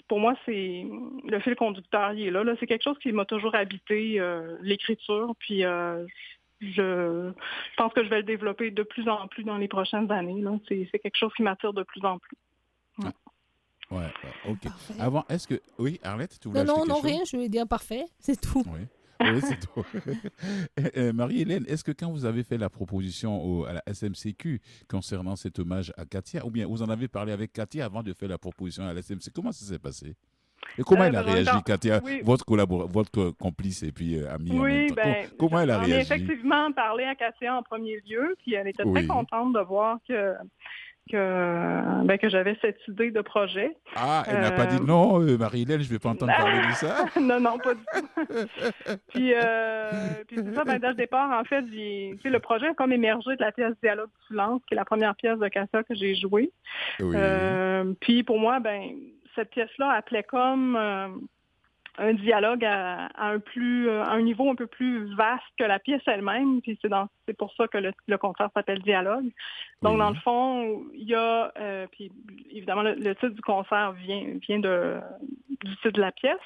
pour 0.08 0.22
moi, 0.22 0.36
c'est 0.46 0.86
le 1.26 1.40
fil 1.42 1.56
conducteur, 1.56 2.14
il 2.14 2.28
est 2.28 2.32
là. 2.32 2.42
là. 2.46 2.54
C'est 2.60 2.66
quelque 2.68 2.84
chose 2.84 2.98
qui 3.00 3.12
m'a 3.12 3.26
toujours 3.26 3.56
habité, 3.56 4.22
euh, 4.22 4.56
l'écriture. 4.62 5.34
Puis 5.40 5.66
euh, 5.66 6.06
je, 6.62 7.32
je 7.32 7.76
pense 7.78 7.94
que 7.94 8.04
je 8.04 8.10
vais 8.10 8.18
le 8.18 8.24
développer 8.24 8.72
de 8.72 8.84
plus 8.84 9.08
en 9.10 9.28
plus 9.28 9.44
dans 9.44 9.58
les 9.58 9.68
prochaines 9.68 10.12
années. 10.12 10.42
là. 10.42 10.58
C'est 10.68 10.88
c'est 10.92 11.00
quelque 11.00 11.18
chose 11.18 11.32
qui 11.36 11.44
m'attire 11.44 11.74
de 11.74 11.84
plus 11.84 12.04
en 12.06 12.18
plus. 12.20 12.38
Ouais, 13.00 13.98
ouais, 14.00 14.08
ok. 14.50 14.64
Parfait. 14.64 14.94
Avant, 15.00 15.26
est-ce 15.30 15.48
que. 15.48 15.62
Oui, 15.78 16.00
Arlette, 16.04 16.40
tu 16.42 16.50
voulais 16.50 16.64
Non, 16.66 16.80
non, 16.80 16.86
non, 16.86 17.00
rien, 17.00 17.22
je 17.30 17.38
vais 17.38 17.48
dire 17.50 17.68
parfait, 17.68 18.06
c'est 18.20 18.40
tout. 18.40 18.64
Oui. 18.68 18.82
Oui, 19.20 19.42
c'est 19.42 19.60
tout. 19.60 19.84
Euh, 20.98 21.12
Marie-Hélène, 21.12 21.66
est-ce 21.68 21.84
que 21.84 21.92
quand 21.92 22.12
vous 22.12 22.26
avez 22.26 22.44
fait 22.44 22.58
la 22.58 22.70
proposition 22.70 23.44
au- 23.44 23.66
à 23.66 23.74
la 23.74 23.84
SMCQ 23.92 24.62
concernant 24.88 25.36
cet 25.36 25.58
hommage 25.58 25.92
à 25.98 26.06
Katia, 26.06 26.46
ou 26.46 26.52
bien 26.52 26.68
vous 26.68 26.84
en 26.84 26.90
avez 26.90 27.08
parlé 27.08 27.32
avec 27.32 27.52
Katia 27.52 27.86
avant 27.86 28.04
de 28.04 28.14
faire 28.14 28.30
la 28.30 28.38
proposition 28.38 28.84
à 28.84 28.94
la 28.94 29.02
SMCQ, 29.02 29.32
comment 29.34 29.52
ça 29.52 29.66
s'est 29.66 29.80
passé? 29.80 30.16
Et 30.78 30.84
comment 30.84 31.04
Euh, 31.04 31.08
elle 31.08 31.16
a 31.16 31.22
en 31.22 31.26
réagi, 31.26 31.46
temps- 31.46 31.62
Katia, 31.62 32.00
oui. 32.04 32.22
votre, 32.24 33.32
complice 33.40 33.84
et 33.84 33.92
puis 33.92 34.18
euh, 34.18 34.34
amie 34.34 34.52
en 34.52 34.64
Oui, 34.64 34.88
temps? 34.88 34.96
ben, 34.96 35.14
Com- 35.30 35.38
Comment 35.50 35.62
elle 35.62 35.72
a 35.72 35.80
réagi? 35.80 36.02
effectivement 36.14 36.72
parlé 36.72 37.04
à 37.06 37.16
Katia 37.16 37.56
en 37.56 37.64
premier 37.64 38.02
lieu, 38.08 38.36
puis 38.44 38.54
elle 38.54 38.68
était 38.68 38.84
Oui. 38.86 38.94
très 38.94 39.08
contente 39.08 39.54
de 39.54 39.60
voir 39.60 39.98
que 40.08 40.34
que, 41.10 42.04
ben, 42.04 42.18
que 42.18 42.28
j'avais 42.28 42.58
cette 42.60 42.86
idée 42.90 43.12
de 43.12 43.22
projet. 43.22 43.78
Ah, 43.96 44.24
elle 44.28 44.42
n'a 44.42 44.52
pas 44.52 44.64
Euh, 44.64 44.78
dit 44.78 44.82
non, 44.86 45.22
euh, 45.22 45.38
Marie-Hélène, 45.38 45.80
je 45.80 45.88
ne 45.88 45.94
vais 45.94 46.00
pas 46.00 46.10
entendre 46.10 46.34
parler 46.36 46.68
de 46.68 46.74
ça. 46.74 47.06
non, 47.22 47.40
non, 47.40 47.58
pas 47.60 47.76
du 47.76 47.80
tout. 47.80 48.26
puis, 49.14 49.32
euh, 49.34 49.90
puis 50.28 50.36
c'est 50.44 50.54
ça, 50.54 50.66
ben, 50.66 50.80
dès 50.80 50.90
le 50.90 50.96
départ, 50.96 51.32
en 51.32 51.46
fait, 51.46 51.62
le 51.62 52.38
projet 52.40 52.68
a 52.68 52.74
comme 52.74 52.92
émergé 52.92 53.38
de 53.38 53.42
la 53.42 53.54
pièce 53.54 53.74
Dialogue 53.82 54.10
du 54.20 54.28
silence, 54.28 54.62
qui 54.68 54.74
est 54.74 54.76
la 54.78 54.84
première 54.84 55.16
pièce 55.16 55.40
de 55.40 55.48
Cassa 55.48 55.82
que 55.84 55.96
j'ai 55.96 56.14
jouée. 56.16 56.52
Oui. 57.00 57.16
Euh, 57.18 57.94
puis 58.02 58.24
pour 58.24 58.38
moi, 58.38 58.60
ben, 58.60 58.92
cette 59.38 59.52
pièce-là 59.52 59.92
appelait 59.92 60.24
comme 60.24 60.76
euh, 60.76 61.08
un 62.00 62.14
dialogue 62.14 62.66
à, 62.66 63.06
à 63.16 63.30
un 63.30 63.40
plus 63.40 63.88
euh, 63.90 64.04
à 64.04 64.12
un 64.12 64.22
niveau 64.22 64.50
un 64.50 64.56
peu 64.56 64.68
plus 64.68 65.16
vaste 65.16 65.44
que 65.58 65.64
la 65.64 65.80
pièce 65.80 66.02
elle-même. 66.06 66.62
Puis 66.62 66.78
c'est 66.82 66.90
dans 66.90 67.08
c'est 67.26 67.38
pour 67.38 67.54
ça 67.54 67.68
que 67.68 67.78
le, 67.78 67.92
le 68.08 68.18
concert 68.18 68.50
s'appelle 68.54 68.82
Dialogue. 68.82 69.30
Donc 69.82 69.94
Oui. 69.94 70.00
dans 70.00 70.10
le 70.10 70.16
fond, 70.18 70.84
il 70.94 71.08
y 71.08 71.16
a 71.16 71.52
euh, 71.58 71.88
puis 71.92 72.12
évidemment 72.52 72.84
le, 72.84 72.96
le 72.96 73.16
titre 73.16 73.30
du 73.30 73.42
concert 73.42 73.94
vient 73.94 74.26
vient 74.48 74.60
de 74.60 74.98
du 75.64 75.76
titre 75.78 75.92
de 75.92 76.02
la 76.02 76.12
pièce. 76.12 76.38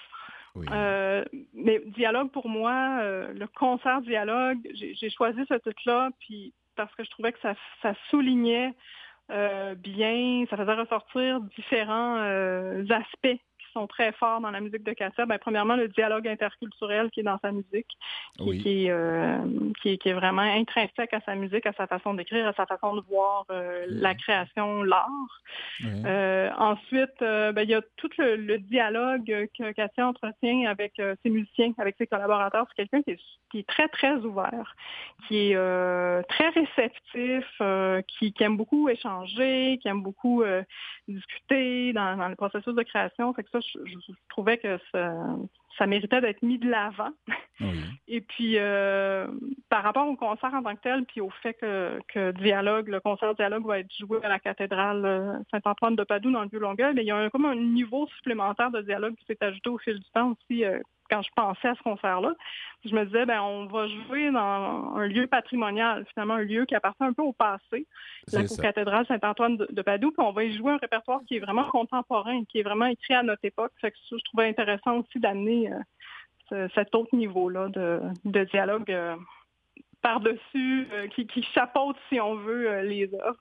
Oui. 0.54 0.66
Euh, 0.72 1.24
mais 1.54 1.82
dialogue 1.88 2.30
pour 2.32 2.50
moi, 2.50 3.00
euh, 3.02 3.34
le 3.34 3.48
concert 3.48 4.02
dialogue, 4.02 4.60
j'ai 4.74 4.94
j'ai 4.96 5.10
choisi 5.10 5.42
ce 5.48 5.56
titre-là, 5.56 6.10
puis 6.20 6.54
parce 6.76 6.94
que 6.96 7.04
je 7.04 7.10
trouvais 7.10 7.32
que 7.32 7.40
ça, 7.42 7.54
ça 7.82 7.94
soulignait 8.10 8.74
bien, 9.76 10.46
ça 10.50 10.58
faisait 10.58 10.74
ressortir 10.74 11.40
différents 11.56 12.18
euh, 12.18 12.84
aspects 12.90 13.40
qui 13.72 13.80
sont 13.80 13.88
très 13.88 14.12
forts 14.14 14.42
dans 14.42 14.52
la 14.52 14.60
musique 14.60 14.84
de 14.84 14.92
Katia. 14.94 15.26
Ben, 15.26 15.38
premièrement, 15.40 15.76
le 15.76 15.88
dialogue 15.88 16.28
interculturel 16.28 17.10
qui 17.12 17.22
est 17.22 17.24
dans 17.24 17.40
sa 17.40 17.52
musique, 17.52 17.88
qui, 18.38 18.44
Oui. 18.44 18.62
qui 18.62 18.86
est, 18.86 18.92
euh, 18.92 19.38
qui, 19.82 19.90
est- 19.90 19.98
qui 19.98 20.10
est 20.10 20.14
vraiment 20.14 20.42
intrinsèque 20.42 21.14
à 21.14 21.22
sa 21.22 21.36
musique, 21.36 21.66
à 21.66 21.74
sa 21.74 21.88
façon 21.88 22.14
d'écrire, 22.14 22.48
à 22.48 22.54
sa 22.54 22.66
façon 22.66 22.96
de 22.96 23.02
voir 23.10 23.46
euh, 23.52 23.86
la 23.88 24.14
création, 24.16 24.84
l'art. 24.84 25.08
Euh, 26.06 26.50
ensuite, 26.58 27.22
euh, 27.22 27.52
ben, 27.52 27.64
il 27.64 27.70
y 27.70 27.74
a 27.76 27.82
tout 27.98 28.10
le, 28.18 28.36
le 28.36 28.58
dialogue 28.60 29.26
que 29.58 29.72
Katia 29.72 30.08
entretient 30.08 30.70
avec 30.70 30.94
ses 31.24 31.30
musiciens, 31.30 31.72
avec 31.78 31.96
ses 31.98 32.08
collaborateurs. 32.08 32.66
C'est 32.70 32.76
quelqu'un 32.88 33.02
qui 33.04 33.12
est, 33.12 33.20
qui 33.52 33.60
est 33.60 33.68
très, 33.68 33.88
très 33.88 34.16
ouvert, 34.16 34.76
qui 35.28 35.52
est 35.52 36.24
très 36.28 36.50
réceptif, 36.50 37.62
qui, 38.08 38.34
aime 38.42 38.58
beaucoup 38.58 38.90
échanger, 38.90 39.78
qui 39.82 39.88
aime 39.88 40.02
beaucoup 40.02 40.44
discuter 41.08 41.94
dans, 41.94 42.18
dans 42.18 42.28
le 42.30 42.36
processus 42.36 42.74
de 42.74 42.84
création. 42.84 43.34
Fait 43.34 43.44
que 43.44 43.50
ça, 43.52 43.61
je, 43.62 43.80
je 43.86 44.12
trouvais 44.30 44.58
que 44.58 44.78
ça, 44.92 45.14
ça 45.78 45.88
méritait 45.88 46.22
d'être 46.22 46.42
mis 46.42 46.58
de 46.58 46.70
l'avant. 46.70 47.12
Oui. 47.60 47.68
Et 48.08 48.22
puis, 48.22 48.56
euh, 48.58 49.28
par 49.70 49.84
rapport 49.84 50.08
au 50.08 50.16
concert 50.16 50.54
en 50.54 50.62
tant 50.64 50.76
que 50.76 50.82
tel, 50.82 51.06
puis 51.06 51.22
au 51.22 51.30
fait 51.42 51.54
que, 51.54 52.00
que 52.08 52.32
Dialogue, 52.32 52.90
le 52.90 53.00
concert 53.00 53.36
Dialogue 53.36 53.66
va 53.66 53.80
être 53.80 53.94
joué 53.98 54.20
à 54.24 54.30
la 54.30 54.40
cathédrale 54.40 55.06
euh, 55.06 55.34
Saint-Antoine 55.52 55.96
de 55.96 56.04
Padoue 56.04 56.32
dans 56.32 56.42
le 56.44 56.50
Vieux-Longueuil, 56.50 56.94
mais 56.96 57.04
il 57.04 57.08
y 57.08 57.12
a 57.12 57.18
un- 57.18 57.30
comme 57.30 57.46
un 57.46 57.56
niveau 57.56 58.08
supplémentaire 58.18 58.72
de 58.72 58.82
dialogue 58.82 59.16
qui 59.16 59.26
s'est 59.26 59.38
ajouté 59.42 59.70
au 59.70 59.78
fil 59.78 60.00
du 60.00 60.10
temps 60.14 60.32
aussi 60.32 60.66
euh, 60.66 60.80
quand 61.12 61.22
je 61.22 61.30
pensais 61.36 61.68
à 61.68 61.76
ce 61.76 61.84
concert-là. 61.84 62.34
Je 62.86 62.96
me 62.96 63.06
disais, 63.06 63.26
ben 63.28 63.42
on 63.42 63.66
va 63.68 63.88
jouer 63.88 64.32
dans 64.32 64.96
un 64.96 65.06
lieu 65.06 65.28
patrimonial, 65.28 66.04
finalement 66.14 66.36
un 66.36 66.44
lieu 66.44 66.66
qui 66.66 66.74
appartient 66.74 67.04
un 67.04 67.14
peu 67.14 67.22
au 67.22 67.34
passé, 67.34 67.86
la 68.34 68.42
cathédrale 68.64 69.06
Saint-Antoine 69.06 69.58
de, 69.58 69.68
de 69.70 69.82
Padoue, 69.84 70.12
puis 70.12 70.26
on 70.26 70.32
va 70.32 70.44
y 70.46 70.58
jouer 70.58 70.72
un 70.72 70.78
répertoire 70.78 71.20
qui 71.28 71.36
est 71.36 71.40
vraiment 71.40 71.66
contemporain, 71.66 72.44
qui 72.46 72.60
est 72.60 72.64
vraiment 72.64 72.86
écrit 72.88 73.14
à 73.14 73.22
notre 73.22 73.46
époque. 73.46 73.72
Fait 73.82 73.92
que 73.92 73.98
ça, 74.10 74.16
je 74.18 74.24
trouvais 74.24 74.48
intéressant 74.48 74.98
aussi 74.98 75.20
d'amener 75.20 75.72
euh, 75.72 75.78
ce- 76.50 76.74
cet 76.74 76.96
autre 76.96 77.16
niveau-là 77.16 77.68
de, 77.70 78.00
de 78.26 78.44
dialogue 78.46 78.92
euh, 78.92 79.16
par-dessus, 80.02 80.88
euh, 80.94 81.08
qui, 81.10 81.28
qui 81.28 81.44
chapeaute, 81.54 81.98
si 82.10 82.20
on 82.20 82.36
veut, 82.36 82.82
les 82.82 83.10
œuvres. 83.14 83.38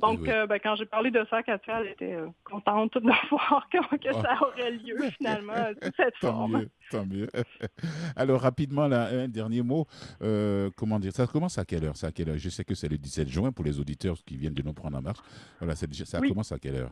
Donc, 0.00 0.20
Oui. 0.22 0.30
euh, 0.30 0.46
ben, 0.46 0.58
quand 0.62 0.76
j'ai 0.76 0.86
parlé 0.86 1.10
de 1.10 1.24
ça 1.30 1.38
à 1.38 1.42
Katia, 1.42 1.80
elle 1.80 1.88
était 1.88 2.14
euh, 2.14 2.26
contente 2.44 2.94
de 2.94 3.00
voir 3.30 3.68
que, 3.70 3.78
que 3.96 4.08
Oh. 4.14 4.22
ça 4.22 4.38
aurait 4.46 4.70
lieu, 4.72 4.96
finalement, 5.16 5.54
sous 5.82 5.90
cette 5.96 6.14
Tant 6.20 6.32
forme. 6.32 6.58
mieux, 6.60 6.68
tant 6.90 7.06
mieux. 7.06 7.28
Alors, 8.16 8.40
rapidement, 8.40 8.88
là, 8.88 9.08
un 9.12 9.28
dernier 9.28 9.62
mot. 9.62 9.86
Euh, 10.22 10.70
comment 10.76 10.98
dire 10.98 11.12
Ça 11.12 11.26
commence 11.26 11.58
à 11.58 11.64
quelle 11.64 11.84
heure, 11.84 11.96
Ça 11.96 12.08
à 12.08 12.12
quelle 12.12 12.30
heure? 12.30 12.38
Je 12.38 12.48
sais 12.48 12.64
que 12.64 12.74
c'est 12.74 12.88
le 12.88 12.98
17 12.98 13.28
juin 13.28 13.52
pour 13.52 13.64
les 13.64 13.78
auditeurs 13.80 14.16
qui 14.24 14.36
viennent 14.36 14.54
de 14.54 14.62
nous 14.62 14.72
prendre 14.72 14.96
en 14.98 15.02
marche. 15.02 15.20
Voilà, 15.58 15.74
ça 15.76 15.86
Oui. 16.20 16.28
commence 16.28 16.52
à 16.52 16.58
quelle 16.58 16.76
heure? 16.76 16.90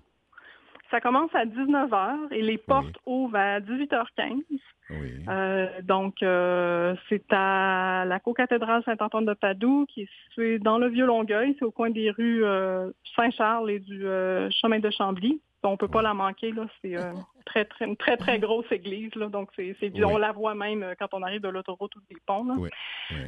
Ça 0.90 1.00
commence 1.00 1.34
à 1.34 1.44
19h 1.44 2.32
et 2.32 2.42
les 2.42 2.58
portes 2.58 2.96
ouvrent 3.06 3.36
à 3.36 3.60
18h15. 3.60 4.42
Oui. 4.90 5.24
Euh, 5.28 5.66
donc, 5.82 6.22
euh, 6.22 6.94
c'est 7.08 7.24
à 7.32 8.04
la 8.06 8.20
co-cathédrale 8.20 8.84
Saint-Antoine 8.84 9.24
de 9.24 9.34
Padoue, 9.34 9.86
qui 9.86 10.02
est 10.02 10.08
située 10.28 10.58
dans 10.60 10.78
le 10.78 10.88
Vieux-Longueuil. 10.88 11.56
C'est 11.58 11.64
au 11.64 11.72
coin 11.72 11.90
des 11.90 12.10
rues 12.10 12.44
euh, 12.44 12.90
Saint-Charles 13.16 13.70
et 13.70 13.80
du 13.80 14.06
euh, 14.06 14.48
chemin 14.50 14.78
de 14.78 14.90
Chambly. 14.90 15.40
On 15.64 15.76
peut 15.76 15.88
pas 15.88 16.02
la 16.02 16.14
manquer, 16.14 16.52
là. 16.52 16.66
C'est 16.80 16.96
euh, 16.96 17.12
très, 17.44 17.64
très, 17.64 17.86
une 17.86 17.96
très, 17.96 18.16
très 18.16 18.38
grosse 18.38 18.70
église, 18.70 19.12
là. 19.16 19.26
Donc, 19.26 19.48
c'est, 19.56 19.74
c'est, 19.80 19.90
Oui. 19.92 20.04
on 20.04 20.16
la 20.16 20.30
voit 20.30 20.54
même 20.54 20.94
quand 20.96 21.08
on 21.12 21.22
arrive 21.22 21.40
de 21.40 21.48
l'autoroute 21.48 21.96
ou 21.96 22.00
des 22.08 22.16
ponts, 22.24 22.44
là. 22.44 22.54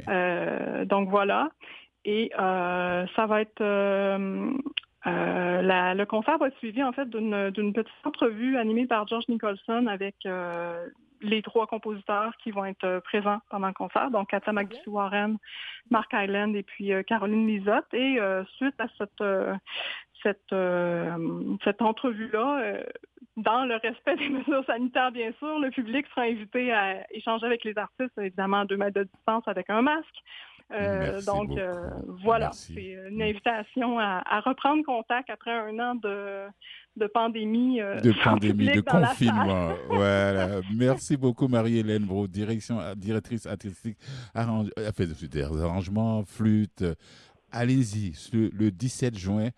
Euh, 0.07 0.85
donc 0.85 1.09
voilà. 1.09 1.49
Et 2.05 2.31
euh, 2.39 3.05
ça 3.17 3.25
va 3.25 3.41
être 3.41 3.61
euh, 5.07 5.61
la- 5.61 5.93
le 5.95 6.05
concert 6.05 6.37
va 6.37 6.47
être 6.47 6.57
suivi 6.57 6.83
en 6.83 6.91
fait 6.91 7.09
d'une 7.09 7.73
petite 7.73 7.93
entrevue 8.05 8.57
animée 8.57 8.85
par 8.85 9.07
George 9.07 9.27
Nicholson 9.29 9.87
avec 9.87 10.15
euh, 10.25 10.87
les 11.21 11.41
trois 11.41 11.67
compositeurs 11.67 12.35
qui 12.37 12.51
vont 12.51 12.65
être 12.65 12.83
euh, 12.85 12.99
présents 13.01 13.39
pendant 13.49 13.67
le 13.67 13.73
concert, 13.73 14.09
donc 14.11 14.29
Katia 14.29 14.53
McDuffie 14.53 14.89
Warren, 14.89 15.37
Mark 15.89 16.11
Island 16.13 16.55
et 16.55 16.63
puis 16.63 16.93
euh, 16.93 17.03
Caroline 17.03 17.47
Lisotte. 17.47 17.93
Et 17.93 18.19
euh, 18.19 18.43
suite 18.57 18.75
à 18.79 18.87
cette 18.97 19.21
euh, 19.21 19.53
cette, 20.23 20.51
euh, 20.51 21.55
cette 21.63 21.81
entrevue-là, 21.81 22.59
euh, 22.61 22.83
dans 23.37 23.65
le 23.65 23.75
respect 23.75 24.15
des 24.17 24.29
mesures 24.29 24.65
sanitaires, 24.65 25.11
bien 25.11 25.31
sûr, 25.39 25.59
le 25.59 25.69
public 25.69 26.05
sera 26.07 26.23
invité 26.23 26.73
à 26.73 27.05
échanger 27.13 27.45
avec 27.45 27.63
les 27.63 27.77
artistes, 27.77 28.17
évidemment 28.17 28.61
à 28.61 28.65
deux 28.65 28.77
mètres 28.77 28.99
de 28.99 29.03
distance 29.03 29.47
avec 29.47 29.69
un 29.69 29.81
masque. 29.81 30.23
Euh, 30.71 31.19
donc 31.23 31.57
euh, 31.57 31.89
voilà, 32.21 32.51
c'est 32.51 32.95
une 33.09 33.21
invitation 33.21 33.97
à, 33.97 34.21
à 34.25 34.39
reprendre 34.41 34.83
contact 34.85 35.29
après 35.31 35.51
un 35.51 35.79
an 35.79 35.95
de, 35.95 36.45
de 36.95 37.07
pandémie. 37.07 37.81
euh, 37.81 37.99
de 38.01 38.11
pandémie, 38.23 38.67
de 38.71 38.81
confinement. 38.81 39.71
voilà. 39.89 40.61
Merci 40.75 41.17
beaucoup, 41.17 41.47
Marie-Hélène 41.47 42.05
Bro, 42.05 42.27
direction, 42.27 42.79
directrice 42.95 43.47
artistique, 43.47 43.97
arrange, 44.35 44.69
euh, 44.77 44.91
fait 44.91 45.07
des 45.27 45.43
arrangements, 45.43 46.23
flûte. 46.23 46.83
Allez-y, 47.51 48.13
le, 48.31 48.49
le 48.53 48.69
17 48.69 49.17
juin, 49.17 49.49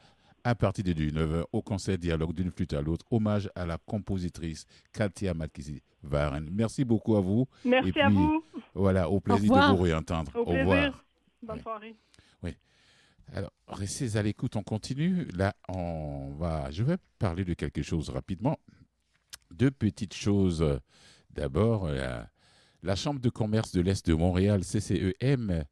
à 0.43 0.55
partir 0.55 0.83
de 0.83 0.93
19h, 0.93 1.43
au 1.51 1.61
concert 1.61 1.97
Dialogue 1.97 2.33
d'une 2.33 2.51
flûte 2.51 2.73
à 2.73 2.81
l'autre, 2.81 3.05
hommage 3.11 3.49
à 3.55 3.65
la 3.65 3.77
compositrice 3.77 4.65
Katia 4.91 5.33
Makisi 5.33 5.81
Varen. 6.03 6.49
Merci 6.51 6.83
beaucoup 6.85 7.15
à 7.15 7.21
vous. 7.21 7.47
Merci 7.63 7.93
Et 7.95 8.01
à 8.01 8.09
vous. 8.09 8.43
Voilà, 8.73 9.09
au 9.09 9.19
plaisir 9.19 9.53
de 9.53 9.75
vous 9.75 9.83
réentendre. 9.83 10.31
Au 10.35 10.45
plaisir. 10.45 10.59
revoir. 10.61 11.05
Bonne 11.43 11.55
Oui. 11.57 11.61
soirée. 11.61 11.95
Alors, 13.33 13.51
restez 13.67 14.17
à 14.17 14.23
l'écoute, 14.23 14.57
on 14.57 14.63
continue. 14.63 15.25
Là, 15.35 15.53
on 15.69 16.31
va, 16.37 16.69
je 16.69 16.83
vais 16.83 16.97
parler 17.17 17.45
de 17.45 17.53
quelque 17.53 17.81
chose 17.81 18.09
rapidement. 18.09 18.57
Deux 19.51 19.71
petites 19.71 20.13
choses. 20.13 20.79
D'abord, 21.29 21.87
la, 21.87 22.27
la 22.83 22.95
Chambre 22.97 23.21
de 23.21 23.29
commerce 23.29 23.71
de 23.71 23.79
l'Est 23.79 24.05
de 24.05 24.13
Montréal, 24.13 24.65
CCEM, 24.65 25.63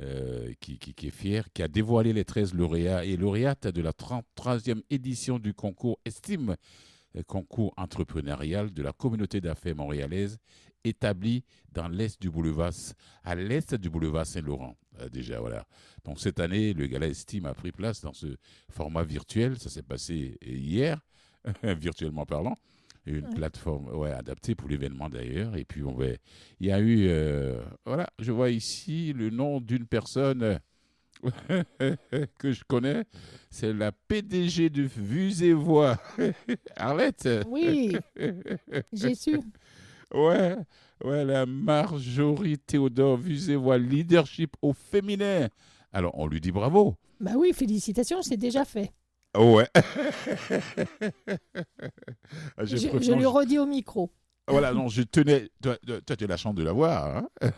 euh, 0.00 0.52
qui, 0.60 0.78
qui- 0.78 1.06
est 1.06 1.10
fière, 1.10 1.52
qui 1.52 1.62
a 1.62 1.68
dévoilé 1.68 2.12
les 2.12 2.24
13 2.24 2.54
lauréats 2.54 3.04
et 3.04 3.16
lauréates 3.16 3.66
de 3.68 3.82
la 3.82 3.92
33e 3.92 4.82
édition 4.90 5.38
du 5.38 5.54
concours 5.54 5.98
Estime, 6.04 6.56
euh, 7.16 7.22
concours 7.26 7.72
entrepreneurial 7.76 8.72
de 8.72 8.82
la 8.82 8.92
communauté 8.92 9.40
d'affaires 9.40 9.76
montréalaise, 9.76 10.38
établi 10.84 11.44
dans 11.72 11.88
l'Est 11.88 12.20
du 12.20 12.30
boulevard, 12.30 12.72
à 13.24 13.34
l'Est 13.34 13.74
du 13.74 13.90
boulevard 13.90 14.26
Saint-Laurent. 14.26 14.76
Euh, 15.00 15.08
déjà, 15.08 15.40
voilà. 15.40 15.66
Donc 16.04 16.20
cette 16.20 16.38
année, 16.40 16.72
le 16.72 16.86
gala 16.86 17.08
Estime 17.08 17.46
a 17.46 17.54
pris 17.54 17.72
place 17.72 18.00
dans 18.00 18.12
ce 18.12 18.36
format 18.70 19.02
virtuel. 19.02 19.58
Ça 19.58 19.68
s'est 19.70 19.82
passé 19.82 20.38
hier, 20.42 21.00
virtuellement 21.62 22.24
parlant. 22.26 22.56
Une 23.08 23.24
Ouais. 23.26 23.34
plateforme 23.34 23.88
ouais, 23.96 24.12
adaptée 24.12 24.54
pour 24.54 24.68
l'événement 24.68 25.08
d'ailleurs. 25.08 25.56
Et 25.56 25.64
puis, 25.64 25.82
on 25.82 25.94
va, 25.94 26.04
il 26.60 26.66
y 26.66 26.70
a 26.70 26.78
eu, 26.78 27.06
euh, 27.08 27.60
voilà, 27.86 28.06
je 28.18 28.30
vois 28.32 28.50
ici 28.50 29.14
le 29.14 29.30
nom 29.30 29.60
d'une 29.62 29.86
personne 29.86 30.60
que 32.38 32.52
je 32.52 32.62
connais. 32.68 33.04
C'est 33.50 33.72
la 33.72 33.92
PDG 33.92 34.68
de 34.68 34.82
Vues 34.82 35.42
et 35.42 35.54
Voix. 35.54 35.96
Arlette? 36.76 37.28
Oui, 37.48 37.96
j'ai 38.92 39.14
su. 39.14 39.40
Ouais, 40.14 40.56
ouais, 41.04 41.22
la 41.22 41.44
Marjorie 41.44 42.56
Théodore 42.56 43.18
Vues 43.18 43.50
et 43.50 43.56
Voix, 43.56 43.76
leadership 43.76 44.54
au 44.62 44.72
féminin. 44.72 45.48
Alors, 45.92 46.18
on 46.18 46.26
lui 46.26 46.40
dit 46.40 46.50
bravo. 46.50 46.94
Bah 47.20 47.32
oui, 47.36 47.52
félicitations, 47.52 48.22
c'est 48.22 48.38
déjà 48.38 48.64
fait. 48.64 48.90
Ouais. 49.36 49.68
Ah, 52.56 52.64
Je, 52.64 52.76
je, 52.76 53.12
lui 53.12 53.24
redis 53.24 53.58
au 53.58 53.66
micro. 53.66 54.10
Voilà, 54.46 54.72
non, 54.72 54.88
je 54.88 55.02
tenais. 55.02 55.48
Toi, 55.62 55.76
tu 55.86 56.24
as 56.24 56.26
la 56.26 56.36
chance 56.36 56.54
de 56.54 56.62
la 56.62 56.72
voir. 56.72 57.16
Hein 57.16 57.50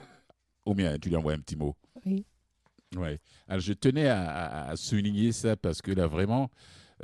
Ou 0.66 0.75
bien 0.75 0.99
tu 0.99 1.09
lui 1.09 1.16
envoies 1.16 1.33
un 1.33 1.41
petit 1.41 1.57
mot. 1.57 1.77
Oui. 2.05 2.25
Ouais. 2.97 3.18
Alors, 3.49 3.61
je 3.61 3.73
tenais 3.73 4.09
à, 4.09 4.73
souligner 4.77 5.33
ça 5.33 5.57
parce 5.57 5.83
que 5.83 5.91
là, 5.91 6.07
vraiment, 6.07 6.51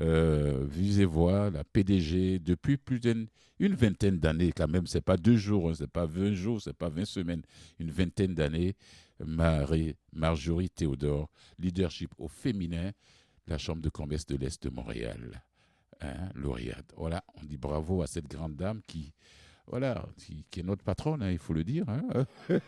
euh, 0.00 0.64
Vues 0.68 1.00
et 1.00 1.04
Voix, 1.04 1.50
la 1.50 1.64
PDG, 1.64 2.38
depuis 2.38 2.76
plus 2.76 3.00
d'une 3.00 3.26
une 3.58 3.74
vingtaine 3.74 4.18
d'années, 4.18 4.52
quand 4.52 4.68
même, 4.68 4.86
c'est 4.86 5.00
pas 5.00 5.16
deux 5.16 5.36
jours, 5.36 5.70
hein, 5.70 5.74
c'est 5.74 5.90
pas 5.90 6.06
20 6.06 6.34
jours, 6.34 6.60
c'est 6.60 6.76
pas 6.76 6.88
20 6.88 7.04
semaines, 7.04 7.42
une 7.78 7.90
vingtaine 7.90 8.34
d'années, 8.34 8.74
Marie, 9.24 9.94
Marjorie 10.12 10.68
Théodore, 10.68 11.30
leadership 11.58 12.10
au 12.18 12.28
féminin, 12.28 12.90
la 13.46 13.58
Chambre 13.58 13.82
de 13.82 13.88
commerce 13.88 14.26
de 14.26 14.36
l'Est 14.36 14.62
de 14.62 14.70
Montréal. 14.70 15.42
Hein, 16.00 16.28
lauréate. 16.34 16.92
Voilà, 16.96 17.24
on 17.40 17.44
dit 17.46 17.56
bravo 17.56 18.02
à 18.02 18.06
cette 18.06 18.28
grande 18.28 18.54
dame 18.54 18.82
qui, 18.86 19.14
voilà, 19.66 20.04
qui, 20.18 20.44
qui 20.50 20.60
est 20.60 20.62
notre 20.62 20.84
patronne, 20.84 21.22
hein, 21.22 21.30
il 21.30 21.38
faut 21.38 21.54
le 21.54 21.64
dire. 21.64 21.84
hein. 21.88 22.26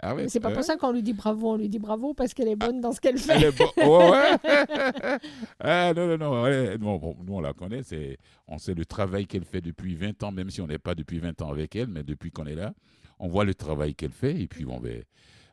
ah 0.00 0.14
ouais, 0.14 0.28
c'est 0.30 0.40
pas 0.40 0.48
hein. 0.48 0.54
pour 0.54 0.64
ça 0.64 0.76
qu'on 0.76 0.92
lui 0.92 1.02
dit 1.02 1.12
bravo, 1.12 1.52
on 1.52 1.56
lui 1.58 1.68
dit 1.68 1.78
bravo 1.78 2.14
parce 2.14 2.32
qu'elle 2.32 2.48
est 2.48 2.56
bonne 2.56 2.80
dans 2.80 2.92
ce 2.92 3.00
qu'elle 3.02 3.18
fait. 3.18 3.34
Elle 3.34 3.44
est 3.44 3.58
bo- 3.58 3.70
Oh, 3.84 4.10
ouais. 4.12 4.38
ah, 5.60 5.92
non, 5.94 6.06
non, 6.08 6.16
non. 6.16 6.42
ouais, 6.44 6.78
non, 6.78 6.96
bon, 6.96 7.16
nous, 7.22 7.34
on 7.34 7.40
la 7.40 7.52
connaît. 7.52 7.82
C'est, 7.82 8.16
on 8.48 8.56
sait 8.56 8.74
le 8.74 8.86
travail 8.86 9.26
qu'elle 9.26 9.44
fait 9.44 9.60
depuis 9.60 9.94
20 9.94 10.22
ans, 10.22 10.32
même 10.32 10.48
si 10.48 10.62
on 10.62 10.66
n'est 10.66 10.78
pas 10.78 10.94
depuis 10.94 11.18
20 11.18 11.42
ans 11.42 11.50
avec 11.50 11.76
elle, 11.76 11.88
mais 11.88 12.02
depuis 12.02 12.30
qu'on 12.30 12.46
est 12.46 12.54
là, 12.54 12.72
on 13.18 13.28
voit 13.28 13.44
le 13.44 13.54
travail 13.54 13.94
qu'elle 13.94 14.12
fait. 14.12 14.40
Et 14.40 14.48
puis, 14.48 14.64
bon, 14.64 14.80
ben, 14.80 15.04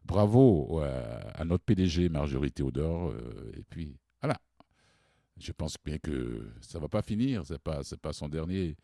bravo 0.05 0.80
euh, 0.82 1.20
à 1.36 1.43
notre 1.43 1.66
PDG, 1.66 2.07
Marjorie 2.07 2.51
Théodore. 2.53 3.09
euh, 3.09 3.51
et 3.57 3.64
puis. 3.70 3.97
Je 5.42 5.52
pense 5.52 5.76
bien 5.84 5.98
que 5.98 6.48
ça 6.62 6.80
va 6.80 6.88
pas 6.88 7.02
finir. 7.02 7.44
C'est 7.46 7.60
pas, 7.60 7.82
pas 8.02 8.14
son 8.14 8.30
dernier 8.30 8.76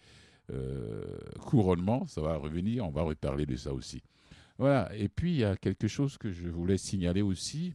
euh, 0.49 1.03
couronnement, 1.41 2.07
ça 2.07 2.21
va 2.21 2.37
revenir, 2.37 2.85
on 2.85 2.89
va 2.89 3.01
reparler 3.01 3.45
de 3.45 3.57
ça 3.57 3.73
aussi. 3.73 4.01
Voilà, 4.57 4.89
et 4.95 5.09
puis 5.09 5.31
il 5.31 5.37
y 5.39 5.43
a 5.43 5.57
quelque 5.57 5.89
chose 5.89 6.17
que 6.17 6.31
je 6.31 6.47
voulais 6.47 6.77
signaler 6.77 7.21
aussi. 7.21 7.73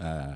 Euh, 0.00 0.34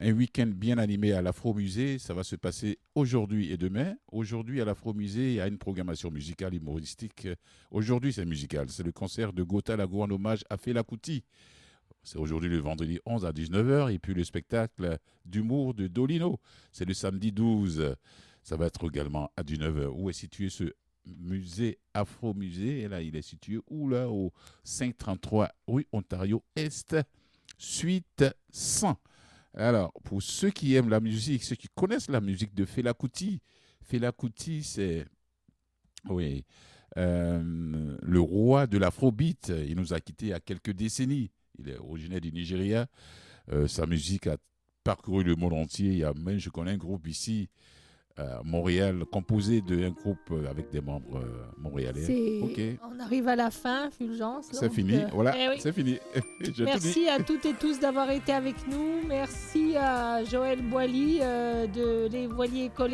un 0.00 0.12
week-end 0.12 0.50
bien 0.52 0.78
animé 0.78 1.12
à 1.12 1.22
l'Afro-Musée, 1.22 1.98
ça 2.00 2.12
va 2.12 2.24
se 2.24 2.34
passer 2.34 2.80
aujourd'hui 2.96 3.52
et 3.52 3.56
demain. 3.56 3.94
Aujourd'hui 4.10 4.60
à 4.60 4.64
l'Afro-Musée, 4.64 5.30
il 5.30 5.34
y 5.34 5.40
a 5.40 5.46
une 5.46 5.58
programmation 5.58 6.10
musicale 6.10 6.54
humoristique. 6.54 7.28
Aujourd'hui 7.70 8.12
c'est 8.12 8.24
musical, 8.24 8.68
c'est 8.68 8.82
le 8.82 8.92
concert 8.92 9.32
de 9.32 9.44
Gotha 9.44 9.76
Lago 9.76 10.02
en 10.02 10.10
hommage 10.10 10.42
à 10.50 10.56
Fela. 10.56 10.82
C'est 12.02 12.18
aujourd'hui 12.18 12.48
le 12.48 12.58
vendredi 12.58 12.98
11 13.06 13.24
à 13.24 13.32
19h 13.32 13.92
et 13.92 13.98
puis 13.98 14.14
le 14.14 14.24
spectacle 14.24 14.98
d'humour 15.24 15.74
de 15.74 15.86
Dolino, 15.86 16.40
c'est 16.72 16.84
le 16.84 16.94
samedi 16.94 17.32
12. 17.32 17.94
Ça 18.42 18.56
va 18.56 18.66
être 18.66 18.88
également 18.88 19.30
à 19.36 19.42
19h. 19.42 19.86
Où 19.86 20.10
est 20.10 20.14
situé 20.14 20.48
ce 20.48 20.72
musée 21.04 21.78
Afro-Musée 21.94 22.80
Et 22.80 22.88
là, 22.88 23.02
il 23.02 23.14
est 23.16 23.22
situé 23.22 23.60
où 23.68 23.88
là? 23.88 24.08
Au 24.08 24.32
533 24.64 25.50
rue 25.66 25.86
Ontario 25.92 26.42
Est, 26.56 26.96
suite 27.56 28.24
100. 28.50 28.98
Alors, 29.54 29.92
pour 30.04 30.22
ceux 30.22 30.50
qui 30.50 30.74
aiment 30.74 30.88
la 30.88 31.00
musique, 31.00 31.44
ceux 31.44 31.56
qui 31.56 31.68
connaissent 31.74 32.08
la 32.08 32.20
musique 32.20 32.54
de 32.54 32.64
Fela 32.64 32.94
Kuti, 32.94 33.40
c'est 34.62 35.04
oui, 36.08 36.44
euh, 36.96 37.96
le 38.02 38.20
roi 38.20 38.66
de 38.66 38.78
l'afrobeat. 38.78 39.52
Il 39.66 39.76
nous 39.76 39.92
a 39.92 40.00
quittés 40.00 40.26
il 40.26 40.30
y 40.30 40.34
a 40.34 40.40
quelques 40.40 40.72
décennies. 40.72 41.30
Il 41.58 41.68
est 41.68 41.78
originaire 41.78 42.20
du 42.20 42.32
Nigeria. 42.32 42.86
Euh, 43.52 43.66
sa 43.68 43.86
musique 43.86 44.26
a 44.26 44.36
parcouru 44.84 45.22
le 45.24 45.34
monde 45.36 45.52
entier. 45.54 45.88
Il 45.88 45.98
y 45.98 46.04
a 46.04 46.12
même, 46.14 46.38
je 46.38 46.50
connais 46.50 46.72
un 46.72 46.76
groupe 46.76 47.06
ici, 47.06 47.48
à 48.16 48.40
Montréal, 48.44 49.04
composé 49.10 49.62
d'un 49.62 49.90
groupe 49.90 50.18
euh, 50.32 50.46
avec 50.50 50.70
des 50.70 50.80
membres 50.82 51.16
euh, 51.18 51.46
montréalais. 51.56 52.40
Ok, 52.42 52.60
On 52.94 53.00
arrive 53.00 53.26
à 53.28 53.36
la 53.36 53.50
fin, 53.50 53.90
Fulgence. 53.90 54.48
c'est 54.52 54.70
fini. 54.70 54.96
euh, 54.96 55.06
Voilà, 55.12 55.34
eh 55.38 55.48
oui. 55.48 55.54
c'est 55.60 55.72
fini. 55.72 55.98
Merci 56.58 57.08
à 57.08 57.22
toutes 57.22 57.46
et 57.46 57.54
tous 57.54 57.80
d'avoir 57.80 58.10
été 58.10 58.32
avec 58.32 58.56
nous. 58.68 59.06
Merci 59.08 59.76
à 59.76 60.22
Joël 60.24 60.60
Boily 60.62 61.20
euh, 61.22 61.66
de 61.66 62.08
Les 62.12 62.26
Voiliers 62.26 62.64
École 62.66 62.92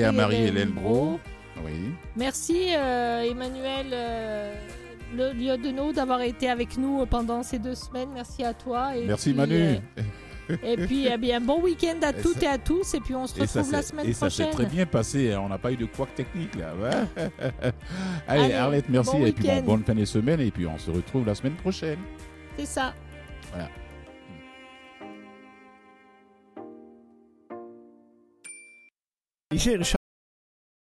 Et 0.00 0.04
à 0.04 0.12
Marie-Hélène 0.12 0.70
Bro. 0.70 1.20
Oui. 1.64 1.90
Merci 2.16 2.68
euh, 2.74 3.20
Emmanuel 3.22 3.86
euh, 3.92 4.54
le 5.16 5.32
Lieutenant 5.32 5.92
d'avoir 5.92 6.20
été 6.22 6.48
avec 6.48 6.76
nous 6.78 7.04
pendant 7.06 7.42
ces 7.42 7.58
deux 7.58 7.74
semaines. 7.74 8.10
Merci 8.14 8.44
à 8.44 8.54
toi. 8.54 8.96
Et 8.96 9.06
Merci 9.06 9.30
puis, 9.30 9.38
Manu. 9.38 9.54
euh, 9.56 9.76
et 10.64 10.76
puis, 10.76 11.06
eh 11.12 11.16
bien, 11.16 11.40
bon 11.40 11.60
week-end 11.62 11.96
à 12.02 12.10
Et 12.10 12.22
toutes 12.22 12.40
ça- 12.40 12.46
et 12.46 12.48
à 12.48 12.58
tous. 12.58 12.94
Et 12.94 13.00
puis, 13.00 13.14
on 13.14 13.26
se 13.26 13.40
retrouve 13.40 13.70
la 13.72 13.82
semaine 13.82 14.06
et 14.06 14.12
ça 14.12 14.28
s'est 14.30 14.44
prochaine. 14.44 14.54
très 14.66 14.66
bien 14.74 14.86
passé. 14.86 15.32
hein. 15.32 15.40
On 15.44 15.48
n'a 15.48 15.58
pas 15.58 15.72
eu 15.72 15.76
de 15.76 15.86
couac 15.86 16.14
technique 16.14 16.54
là. 16.56 16.72
Ouais. 16.74 17.24
Allez, 18.28 18.42
Allez, 18.44 18.54
Arlette, 18.54 18.88
merci. 18.88 19.16
bon 19.16 19.26
et 19.26 19.32
puis 19.32 19.46
bon, 19.46 19.62
bonne 19.62 19.84
fin 19.84 19.94
de 19.94 20.04
semaine. 20.04 20.40
Et 20.40 20.50
puis 20.50 20.66
on 20.66 20.78
se 20.78 20.90
retrouve 20.90 21.26
la 21.26 21.34
semaine 21.34 21.54
prochaine. 21.54 21.98
C'est 22.58 22.66
ça. 22.66 22.94
Voilà. 23.52 23.68
Richard 29.50 29.99